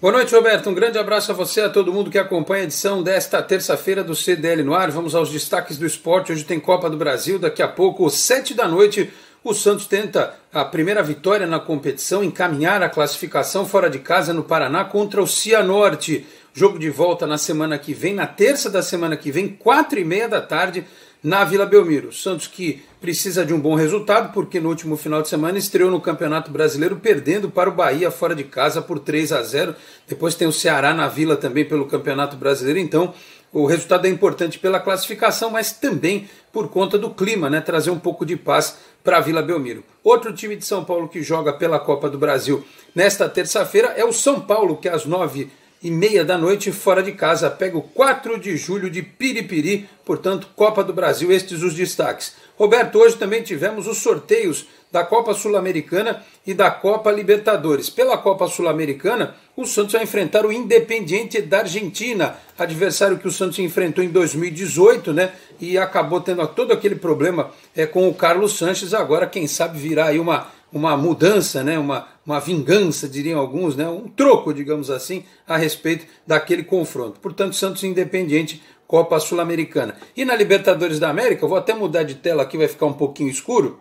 Boa 0.01 0.13
noite, 0.13 0.35
Roberto. 0.35 0.69
Um 0.69 0.75
grande 0.75 0.99
abraço 0.99 1.31
a 1.31 1.35
você, 1.35 1.61
a 1.61 1.69
todo 1.71 1.93
mundo 1.93 2.11
que 2.11 2.19
acompanha 2.19 2.63
a 2.63 2.65
edição 2.65 3.05
desta 3.05 3.41
terça-feira 3.41 4.03
do 4.03 4.17
CDL 4.17 4.65
no 4.65 4.75
ar. 4.75 4.91
Vamos 4.91 5.15
aos 5.15 5.31
destaques 5.31 5.79
do 5.79 5.87
esporte. 5.87 6.33
Hoje 6.33 6.43
tem 6.43 6.59
Copa 6.59 6.91
do 6.91 6.97
Brasil. 6.97 7.39
Daqui 7.39 7.63
a 7.63 7.69
pouco, 7.69 8.11
sete 8.11 8.53
da 8.53 8.67
noite, 8.67 9.13
o 9.45 9.55
Santos 9.55 9.87
tenta 9.87 10.35
a 10.53 10.65
primeira 10.65 11.05
vitória 11.05 11.47
na 11.47 11.61
competição, 11.61 12.25
encaminhar 12.25 12.83
a 12.83 12.89
classificação 12.89 13.65
fora 13.65 13.89
de 13.89 14.01
casa 14.01 14.35
no 14.35 14.43
Paraná 14.43 14.85
contra 14.85 15.23
o 15.23 15.27
Cianorte. 15.27 16.27
Jogo 16.53 16.81
de 16.81 16.91
volta 16.91 17.29
na 17.29 17.39
semana 17.39 17.79
que 17.79 17.95
vem, 17.95 18.13
na 18.13 18.27
terça 18.27 18.69
da 18.69 18.83
semana 18.83 19.17
que 19.17 19.31
vem, 19.31 19.47
quatro 19.47 20.01
e 20.01 20.05
meia 20.05 20.29
da 20.29 20.41
tarde, 20.41 20.85
na 21.23 21.45
Vila 21.45 21.67
Belmiro. 21.67 22.13
Santos 22.13 22.47
que 22.47 22.83
precisa 23.01 23.45
de 23.45 23.55
um 23.55 23.61
bom 23.61 23.75
resultado, 23.75 24.33
porque 24.33 24.61
no 24.61 24.69
último 24.69 24.97
final 24.97 25.23
de 25.23 25.29
semana 25.29 25.59
estreou 25.59 25.91
no 25.91 26.01
Campeonato 26.01 26.51
Brasileiro 26.51 26.97
perdendo 26.97 27.51
para 27.51 27.69
o 27.69 27.75
Bahia 27.75 28.11
fora 28.11 28.35
de 28.35 28.45
casa 28.45 28.83
por 28.83 28.99
3 28.99 29.33
a 29.33 29.43
0. 29.43 29.75
Depois 30.09 30.35
tem 30.35 30.47
o 30.49 30.53
Ceará 30.53 30.93
na 30.95 31.09
Vila 31.09 31.37
também 31.37 31.65
pelo 31.65 31.87
Campeonato 31.87 32.37
Brasileiro. 32.37 32.79
Então, 32.79 33.15
o 33.53 33.67
resultado 33.67 34.07
é 34.07 34.09
importante 34.09 34.59
pela 34.59 34.79
classificação, 34.79 35.51
mas 35.51 35.73
também 35.73 36.29
por 36.53 36.69
conta 36.69 36.97
do 36.97 37.11
clima, 37.11 37.51
né? 37.51 37.61
Trazer 37.61 37.91
um 37.91 37.99
pouco 37.99 38.25
de 38.25 38.37
paz 38.37 38.79
para 39.03 39.17
a 39.17 39.21
Vila 39.21 39.43
Belmiro. 39.43 39.83
Outro 40.05 40.33
time 40.33 40.55
de 40.57 40.65
São 40.65 40.85
Paulo 40.85 41.09
que 41.09 41.23
joga 41.23 41.53
pela 41.53 41.79
Copa 41.79 42.09
do 42.09 42.19
Brasil 42.19 42.65
nesta 42.95 43.29
terça-feira 43.29 43.89
é 43.97 44.05
o 44.05 44.13
São 44.13 44.41
Paulo, 44.41 44.77
que 44.77 44.89
às 44.89 45.05
nove 45.05 45.51
e 45.83 45.91
meia 45.91 46.25
da 46.25 46.37
noite, 46.37 46.71
fora 46.73 47.03
de 47.03 47.13
casa, 47.13 47.51
pega 47.51 47.79
o 47.79 47.83
4 47.83 48.39
de 48.39 48.57
julho 48.57 48.91
de 48.91 49.03
Piripiri, 49.03 49.89
portanto, 50.05 50.49
Copa 50.55 50.85
do 50.85 50.93
Brasil, 50.93 51.33
estes 51.33 51.63
os 51.63 51.75
destaques. 51.75 52.35
Roberto, 52.59 52.99
hoje 52.99 53.17
também 53.17 53.43
tivemos 53.43 53.87
os 53.87 53.99
sorteios 53.99 54.67
da 54.93 55.05
Copa 55.05 55.33
Sul-Americana 55.33 56.23
e 56.47 56.53
da 56.53 56.71
Copa 56.71 57.11
Libertadores. 57.11 57.89
Pela 57.89 58.19
Copa 58.19 58.49
Sul-Americana, 58.49 59.35
o 59.57 59.65
Santos 59.65 59.93
vai 59.93 60.03
enfrentar 60.03 60.45
o 60.45 60.53
Independiente 60.53 61.41
da 61.41 61.61
Argentina, 61.61 62.37
adversário 62.59 63.19
que 63.19 63.29
o 63.29 63.31
Santos 63.31 63.59
enfrentou 63.59 64.05
em 64.05 64.09
2018, 64.09 65.13
né? 65.13 65.33
E 65.61 65.79
acabou 65.79 66.21
tendo 66.21 66.47
todo 66.49 66.73
aquele 66.73 66.97
problema 66.97 67.51
é, 67.75 67.87
com 67.87 68.09
o 68.09 68.15
Carlos 68.15 68.59
Sanches. 68.59 68.93
Agora, 68.93 69.27
quem 69.27 69.47
sabe, 69.47 69.79
virá 69.79 70.07
aí 70.07 70.19
uma, 70.19 70.49
uma 70.73 70.97
mudança, 70.97 71.63
né? 71.63 71.79
uma, 71.79 72.07
uma 72.31 72.41
vingança, 72.41 73.09
diriam 73.09 73.39
alguns, 73.39 73.77
né? 73.77 73.89
um 73.89 74.09
troco, 74.09 74.53
digamos 74.53 74.91
assim, 74.91 75.25
a 75.47 75.57
respeito 75.57 76.07
daquele 76.27 76.65
confronto. 76.65 77.21
Portanto, 77.21 77.55
Santos 77.55 77.85
Independiente, 77.85 78.63
Copa 78.87 79.21
Sul-Americana. 79.21 79.97
E 80.17 80.25
na 80.25 80.35
Libertadores 80.35 80.99
da 80.99 81.11
América, 81.11 81.47
vou 81.47 81.57
até 81.57 81.75
mudar 81.75 82.03
de 82.03 82.17
tela 82.17 82.43
aqui, 82.43 82.57
vai 82.57 82.69
ficar 82.69 82.87
um 82.87 82.93
pouquinho 82.93 83.31
escuro 83.31 83.79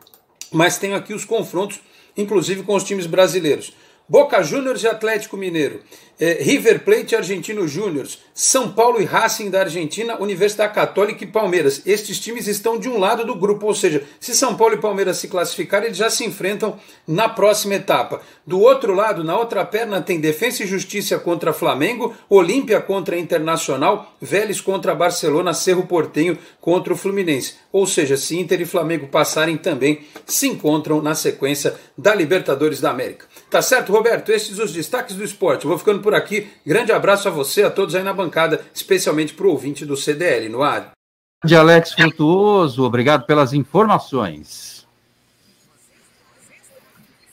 mas 0.51 0.77
tenho 0.77 0.95
aqui 0.95 1.13
os 1.13 1.25
confrontos, 1.25 1.79
inclusive 2.17 2.63
com 2.63 2.75
os 2.75 2.83
times 2.83 3.05
brasileiros. 3.05 3.73
Boca 4.09 4.41
Juniors 4.41 4.81
e 4.81 4.87
Atlético 4.87 5.37
Mineiro, 5.37 5.81
é, 6.19 6.41
River 6.41 6.83
Plate 6.83 7.13
e 7.13 7.15
Argentino 7.15 7.67
Júniors, 7.67 8.17
São 8.33 8.71
Paulo 8.71 8.99
e 8.99 9.05
Racing 9.05 9.51
da 9.51 9.59
Argentina, 9.59 10.19
Universidade 10.19 10.73
Católica 10.73 11.23
e 11.23 11.27
Palmeiras. 11.27 11.83
Estes 11.85 12.19
times 12.19 12.47
estão 12.47 12.79
de 12.79 12.89
um 12.89 12.97
lado 12.97 13.23
do 13.23 13.35
grupo, 13.35 13.67
ou 13.67 13.75
seja, 13.75 14.03
se 14.19 14.35
São 14.35 14.57
Paulo 14.57 14.73
e 14.73 14.81
Palmeiras 14.81 15.17
se 15.17 15.27
classificarem, 15.27 15.89
eles 15.89 15.97
já 15.99 16.09
se 16.09 16.25
enfrentam 16.25 16.79
na 17.07 17.29
próxima 17.29 17.75
etapa. 17.75 18.19
Do 18.47 18.59
outro 18.59 18.95
lado, 18.95 19.23
na 19.23 19.37
outra 19.37 19.63
perna, 19.63 20.01
tem 20.01 20.19
Defensa 20.19 20.63
e 20.63 20.67
Justiça 20.67 21.19
contra 21.19 21.53
Flamengo, 21.53 22.15
Olímpia 22.27 22.81
contra 22.81 23.15
Internacional, 23.15 24.15
Vélez 24.19 24.59
contra 24.59 24.95
Barcelona, 24.95 25.53
Cerro 25.53 25.85
Portenho 25.85 26.35
contra 26.59 26.91
o 26.91 26.97
Fluminense. 26.97 27.53
Ou 27.71 27.85
seja, 27.85 28.17
se 28.17 28.39
Inter 28.39 28.59
e 28.59 28.65
Flamengo 28.65 29.07
passarem 29.07 29.55
também, 29.55 30.01
se 30.25 30.47
encontram 30.47 30.99
na 30.99 31.13
sequência 31.13 31.75
da 31.95 32.15
Libertadores 32.15 32.81
da 32.81 32.89
América. 32.89 33.27
Tá 33.49 33.63
certo, 33.63 33.91
Roberto? 33.91 34.31
Esses 34.31 34.59
os 34.59 34.71
destaques 34.71 35.15
do 35.15 35.23
esporte. 35.23 35.65
vou 35.65 35.77
ficando 35.77 36.01
por 36.01 36.13
aqui. 36.13 36.47
Grande 36.65 36.91
abraço 36.91 37.27
a 37.27 37.31
você, 37.31 37.63
a 37.63 37.71
todos 37.71 37.95
aí 37.95 38.03
na 38.03 38.13
bancada, 38.13 38.61
especialmente 38.73 39.33
para 39.33 39.47
o 39.47 39.51
ouvinte 39.51 39.85
do 39.85 39.97
CDL 39.97 40.47
no 40.49 40.61
ar. 40.61 40.91
De 41.43 41.55
Alex 41.55 41.93
Frutuoso, 41.93 42.83
obrigado 42.83 43.25
pelas 43.25 43.53
informações. 43.53 44.85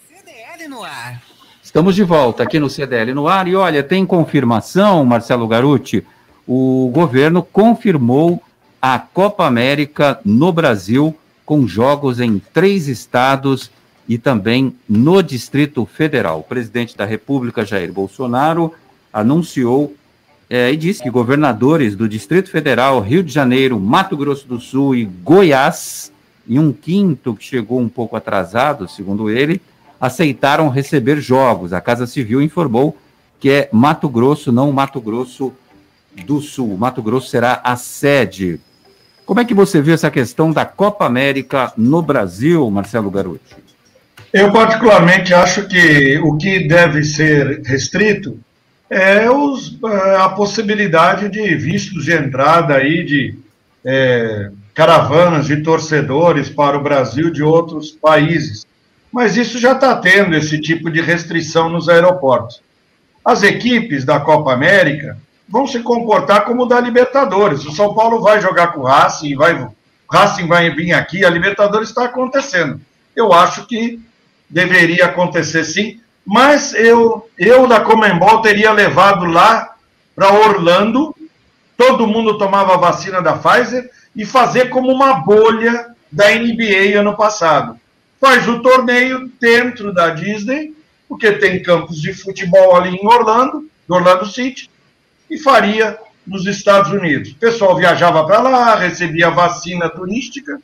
CDL 0.09 0.69
no 0.69 0.83
ar. 0.83 1.23
Estamos 1.63 1.95
de 1.95 2.05
volta 2.05 2.45
aqui 2.45 2.59
no 2.59 2.71
CDL 2.71 3.13
no 3.13 3.29
ar 3.29 3.47
e 3.47 3.55
olha, 3.55 3.83
tem 3.83 4.07
confirmação, 4.07 5.05
Marcelo 5.05 5.47
Garuti, 5.47 6.07
o 6.47 6.89
governo 6.95 7.43
confirmou 7.43 8.43
a 8.81 8.99
Copa 8.99 9.45
América 9.45 10.19
no 10.25 10.53
Brasil 10.53 11.15
com 11.45 11.67
jogos 11.67 12.21
em 12.21 12.39
três 12.39 12.89
estados 12.89 13.71
e 14.09 14.19
também 14.19 14.75
no 14.89 15.23
Distrito 15.23 15.85
Federal. 15.87 16.41
O 16.41 16.45
presidente 16.45 16.97
da 16.97 17.05
República, 17.05 17.65
Jair 17.65 17.93
Bolsonaro, 17.93 18.73
anunciou 19.13 19.95
é, 20.49 20.71
e 20.73 20.77
disse 20.77 21.03
que 21.03 21.11
governadores 21.11 21.97
do 21.97 22.09
Distrito 22.09 22.51
Federal, 22.51 23.01
Rio 23.01 23.23
de 23.23 23.33
Janeiro, 23.33 23.81
Mato 23.81 24.17
Grosso 24.17 24.47
do 24.47 24.61
Sul 24.61 24.95
e 24.95 25.05
Goiás, 25.05 26.13
e 26.47 26.59
um 26.59 26.73
quinto 26.73 27.35
que 27.35 27.45
chegou 27.45 27.81
um 27.81 27.89
pouco 27.89 28.15
atrasado, 28.15 28.87
segundo 28.87 29.29
ele, 29.29 29.61
aceitaram 30.01 30.69
receber 30.69 31.21
jogos. 31.21 31.73
A 31.73 31.81
Casa 31.81 32.07
Civil 32.07 32.41
informou 32.41 32.97
que 33.41 33.51
é 33.51 33.69
Mato 33.73 34.09
Grosso, 34.09 34.53
não 34.53 34.71
Mato 34.71 35.01
Grosso 35.01 35.53
do 36.25 36.41
Sul. 36.41 36.77
Mato 36.79 37.03
Grosso 37.03 37.29
será 37.29 37.61
a 37.65 37.75
sede. 37.77 38.61
Como 39.25 39.41
é 39.41 39.45
que 39.45 39.55
você 39.55 39.81
vê 39.83 39.93
essa 39.93 40.11
questão 40.11 40.53
da 40.53 40.65
Copa 40.65 41.05
América 41.05 41.73
no 41.77 42.01
Brasil, 42.01 42.71
Marcelo 42.71 43.11
Garuti? 43.11 43.66
Eu, 44.37 44.53
particularmente, 44.53 45.33
acho 45.33 45.67
que 45.67 46.19
o 46.19 46.37
que 46.37 46.69
deve 46.69 47.03
ser 47.03 47.63
restrito 47.65 48.39
é 48.91 49.31
os, 49.31 49.79
é, 49.83 50.17
a 50.17 50.29
possibilidade 50.29 51.31
de 51.31 51.55
vistos 51.55 52.05
de 52.05 52.13
entrada 52.13 52.75
aí 52.75 53.03
de 53.03 53.35
é, 53.83 54.51
caravanas 54.75 55.47
de 55.47 55.63
torcedores 55.63 56.51
para 56.51 56.77
o 56.77 56.83
Brasil 56.83 57.31
de 57.31 57.43
outros 57.43 57.93
países. 57.93 58.67
Mas 59.11 59.39
isso 59.39 59.59
já 59.59 59.73
está 59.73 59.97
tendo 59.97 60.37
esse 60.37 60.61
tipo 60.61 60.91
de 60.91 61.01
restrição 61.01 61.71
nos 61.71 61.89
aeroportos. 61.89 62.61
As 63.25 63.43
equipes 63.43 64.05
da 64.05 64.21
Copa 64.21 64.53
América 64.53 65.17
vão 65.49 65.67
se 65.67 65.79
comportar 65.79 66.45
como 66.45 66.67
da 66.67 66.79
Libertadores. 66.79 67.65
O 67.65 67.73
São 67.73 67.95
Paulo 67.95 68.21
vai 68.21 68.39
jogar 68.43 68.75
com 68.75 68.81
o 68.81 68.85
Racing, 68.85 69.35
vai, 69.35 69.55
o 69.55 69.73
Racing 70.13 70.47
vai 70.47 70.69
vir 70.75 70.93
aqui, 70.93 71.25
a 71.25 71.31
Libertadores 71.31 71.89
está 71.89 72.05
acontecendo. 72.05 72.79
Eu 73.17 73.33
acho 73.33 73.67
que 73.67 73.99
deveria 74.49 75.07
acontecer 75.07 75.65
sim, 75.65 76.01
mas 76.25 76.75
eu, 76.75 77.29
eu 77.39 77.67
da 77.67 77.81
Comembol 77.81 78.43
teria 78.43 78.73
levado 78.73 79.25
lá 79.25 79.77
para 80.15 80.33
Orlando, 80.33 81.15
todo 81.77 82.07
mundo 82.07 82.39
tomava 82.39 82.75
a 82.75 82.79
vacina 82.79 83.21
da 83.21 83.35
Pfizer 83.35 83.91
e 84.15 84.25
fazer 84.25 84.71
como 84.71 84.91
uma 84.91 85.15
bolha 85.15 85.95
da 86.11 86.31
NBA 86.31 86.99
ano 86.99 87.17
passado. 87.17 87.79
Faz 88.21 88.49
o 88.49 88.61
torneio 88.61 89.31
dentro 89.39 89.93
da 89.93 90.11
Disney, 90.11 90.75
porque 91.09 91.33
tem 91.33 91.63
campos 91.63 92.01
de 92.01 92.15
futebol 92.15 92.75
ali 92.75 92.97
em 92.97 93.07
Orlando, 93.07 93.69
Orlando 93.89 94.27
City, 94.27 94.71
e 95.31 95.39
faria 95.39 95.99
nos 96.27 96.47
Estados 96.47 96.91
Unidos. 96.91 97.31
O 97.33 97.37
pessoal 97.37 97.77
viajava 97.77 98.27
para 98.27 98.41
lá, 98.41 98.75
recebia 98.75 99.31
vacina 99.31 99.89
turística 99.89 100.61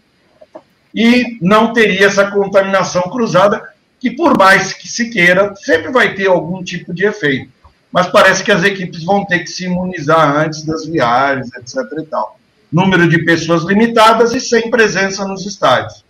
e 0.94 1.38
não 1.40 1.72
teria 1.72 2.06
essa 2.06 2.30
contaminação 2.30 3.02
cruzada, 3.02 3.71
que 4.02 4.10
por 4.10 4.36
mais 4.36 4.72
que 4.72 4.88
se 4.88 5.10
queira, 5.10 5.54
sempre 5.54 5.92
vai 5.92 6.12
ter 6.12 6.26
algum 6.26 6.60
tipo 6.60 6.92
de 6.92 7.06
efeito. 7.06 7.48
Mas 7.92 8.08
parece 8.08 8.42
que 8.42 8.50
as 8.50 8.64
equipes 8.64 9.04
vão 9.04 9.24
ter 9.24 9.38
que 9.38 9.46
se 9.46 9.66
imunizar 9.66 10.38
antes 10.38 10.64
das 10.64 10.84
viagens, 10.84 11.54
etc. 11.54 11.76
E 12.00 12.02
tal. 12.06 12.36
Número 12.72 13.08
de 13.08 13.24
pessoas 13.24 13.62
limitadas 13.62 14.34
e 14.34 14.40
sem 14.40 14.68
presença 14.68 15.24
nos 15.24 15.46
estádios. 15.46 16.04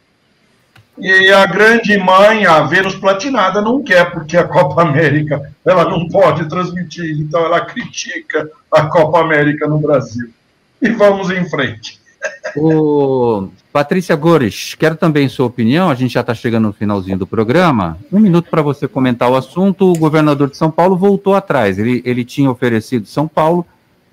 E 0.96 1.30
a 1.32 1.44
grande 1.44 1.98
mãe, 1.98 2.46
a 2.46 2.62
Vênus 2.62 2.94
Platinada, 2.94 3.60
não 3.60 3.82
quer, 3.82 4.10
porque 4.10 4.38
a 4.38 4.48
Copa 4.48 4.80
América 4.80 5.52
ela 5.62 5.84
não 5.84 6.08
pode 6.08 6.48
transmitir, 6.48 7.20
então 7.20 7.44
ela 7.44 7.66
critica 7.66 8.50
a 8.72 8.86
Copa 8.86 9.20
América 9.20 9.68
no 9.68 9.78
Brasil. 9.78 10.30
E 10.80 10.88
vamos 10.88 11.30
em 11.30 11.46
frente. 11.46 12.00
O 12.56 13.48
Patrícia 13.72 14.14
Gores, 14.14 14.74
quero 14.74 14.96
também 14.96 15.28
sua 15.28 15.46
opinião. 15.46 15.90
A 15.90 15.94
gente 15.94 16.12
já 16.12 16.20
está 16.20 16.34
chegando 16.34 16.66
no 16.66 16.72
finalzinho 16.72 17.18
do 17.18 17.26
programa. 17.26 17.98
Um 18.12 18.20
minuto 18.20 18.50
para 18.50 18.60
você 18.60 18.86
comentar 18.86 19.30
o 19.30 19.36
assunto. 19.36 19.90
O 19.90 19.98
governador 19.98 20.50
de 20.50 20.56
São 20.56 20.70
Paulo 20.70 20.96
voltou 20.96 21.34
atrás. 21.34 21.78
Ele, 21.78 22.02
ele 22.04 22.24
tinha 22.24 22.50
oferecido 22.50 23.06
São 23.06 23.26
Paulo, 23.26 23.66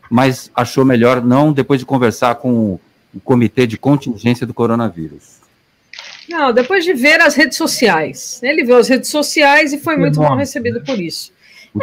mas 0.09 0.49
achou 0.55 0.85
melhor 0.85 1.21
não, 1.21 1.51
depois 1.51 1.79
de 1.79 1.85
conversar 1.85 2.35
com 2.35 2.79
o 3.13 3.19
comitê 3.19 3.67
de 3.67 3.77
contingência 3.77 4.47
do 4.47 4.53
coronavírus. 4.53 5.39
Não, 6.29 6.53
depois 6.53 6.85
de 6.85 6.93
ver 6.93 7.19
as 7.21 7.35
redes 7.35 7.57
sociais. 7.57 8.39
Ele 8.43 8.63
viu 8.63 8.77
as 8.77 8.87
redes 8.87 9.09
sociais 9.09 9.73
e 9.73 9.79
foi 9.79 9.97
muito 9.97 10.19
mal 10.19 10.37
recebido 10.37 10.81
por 10.81 10.99
isso. 10.99 11.33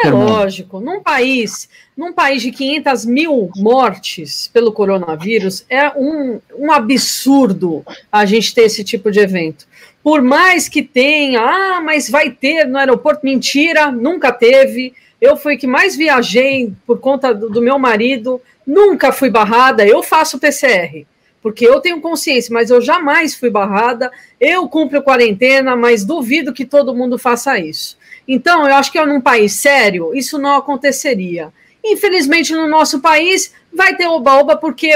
É 0.04 0.10
lógico, 0.10 0.80
num 0.80 1.00
país, 1.00 1.68
num 1.96 2.12
país 2.12 2.42
de 2.42 2.50
500 2.50 3.06
mil 3.06 3.50
mortes 3.56 4.50
pelo 4.52 4.72
coronavírus, 4.72 5.64
é 5.70 5.90
um, 5.90 6.40
um 6.58 6.72
absurdo 6.72 7.84
a 8.10 8.24
gente 8.24 8.54
ter 8.54 8.62
esse 8.62 8.82
tipo 8.82 9.10
de 9.10 9.20
evento. 9.20 9.66
Por 10.02 10.22
mais 10.22 10.68
que 10.68 10.82
tenha, 10.82 11.40
ah, 11.40 11.80
mas 11.80 12.10
vai 12.10 12.30
ter 12.30 12.66
no 12.66 12.78
aeroporto, 12.78 13.24
mentira, 13.24 13.90
nunca 13.92 14.32
teve. 14.32 14.92
Eu 15.20 15.36
fui 15.36 15.56
que 15.56 15.66
mais 15.66 15.96
viajei 15.96 16.72
por 16.86 16.98
conta 16.98 17.32
do, 17.32 17.48
do 17.48 17.62
meu 17.62 17.78
marido, 17.78 18.40
nunca 18.66 19.12
fui 19.12 19.30
barrada, 19.30 19.86
eu 19.86 20.02
faço 20.02 20.38
PCR 20.38 21.06
porque 21.46 21.64
eu 21.64 21.80
tenho 21.80 22.00
consciência, 22.00 22.52
mas 22.52 22.70
eu 22.70 22.80
jamais 22.80 23.32
fui 23.32 23.48
barrada, 23.48 24.10
eu 24.40 24.68
cumpro 24.68 25.00
quarentena, 25.00 25.76
mas 25.76 26.04
duvido 26.04 26.52
que 26.52 26.64
todo 26.64 26.92
mundo 26.92 27.16
faça 27.16 27.56
isso. 27.56 27.96
Então, 28.26 28.66
eu 28.66 28.74
acho 28.74 28.90
que 28.90 29.04
num 29.04 29.20
país 29.20 29.52
sério, 29.52 30.14
isso 30.14 30.38
não 30.38 30.56
aconteceria. 30.56 31.52
Infelizmente, 31.84 32.52
no 32.52 32.66
nosso 32.66 33.00
país, 33.00 33.52
vai 33.72 33.94
ter 33.94 34.06
oba-oba, 34.08 34.56
porque 34.56 34.92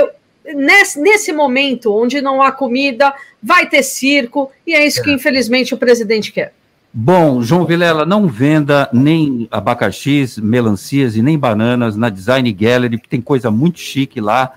nesse, 0.55 1.01
nesse 1.01 1.33
momento 1.33 1.95
onde 1.95 2.21
não 2.21 2.43
há 2.43 2.51
comida, 2.51 3.15
vai 3.43 3.69
ter 3.69 3.83
circo, 3.83 4.51
e 4.67 4.75
é 4.75 4.85
isso 4.85 5.03
que, 5.03 5.13
infelizmente, 5.13 5.75
o 5.75 5.79
presidente 5.79 6.33
quer. 6.33 6.53
Bom, 6.93 7.41
João 7.41 7.65
Vilela, 7.65 8.05
não 8.05 8.27
venda 8.27 8.89
nem 8.93 9.47
abacaxis, 9.49 10.37
melancias 10.39 11.15
e 11.15 11.23
nem 11.23 11.39
bananas 11.39 11.97
na 11.97 12.09
Design 12.09 12.53
Gallery, 12.53 12.97
porque 12.97 13.09
tem 13.09 13.21
coisa 13.21 13.49
muito 13.49 13.79
chique 13.79 14.21
lá 14.21 14.55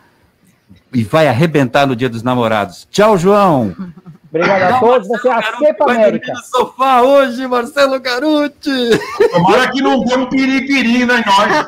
e 0.92 1.04
vai 1.04 1.28
arrebentar 1.28 1.86
no 1.86 1.96
Dia 1.96 2.10
dos 2.10 2.24
Namorados. 2.24 2.88
Tchau, 2.90 3.18
João! 3.18 3.76
Obrigado 4.34 4.64
a 4.64 4.80
todos. 4.80 5.08
Você 5.08 5.28
é 5.28 5.32
a 5.32 5.58
Cepa 5.60 5.92
América. 5.92 6.34
no 6.34 6.44
sofá 6.44 7.04
hoje, 7.04 7.46
Marcelo 7.46 8.00
Garuti. 8.00 8.90
Tomara 9.32 9.70
que 9.70 9.80
não 9.80 10.04
dê 10.04 10.16
um 10.16 10.26
piripiri, 10.26 11.06
né, 11.06 11.24
nós? 11.24 11.68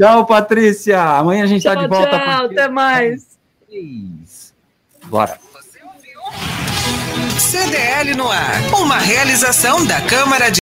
Tchau, 0.00 0.24
Patrícia. 0.24 0.98
Amanhã 0.98 1.44
a 1.44 1.46
gente 1.46 1.58
está 1.58 1.74
de 1.74 1.86
volta. 1.86 2.18
Tchau, 2.18 2.46
até 2.46 2.68
mais. 2.68 3.36
Bora. 5.04 5.38
CDL 7.38 8.14
no 8.16 8.30
ar. 8.30 8.62
Uma 8.80 8.96
realização 8.96 9.84
da 9.84 10.00
Câmara 10.00 10.50
de 10.50 10.56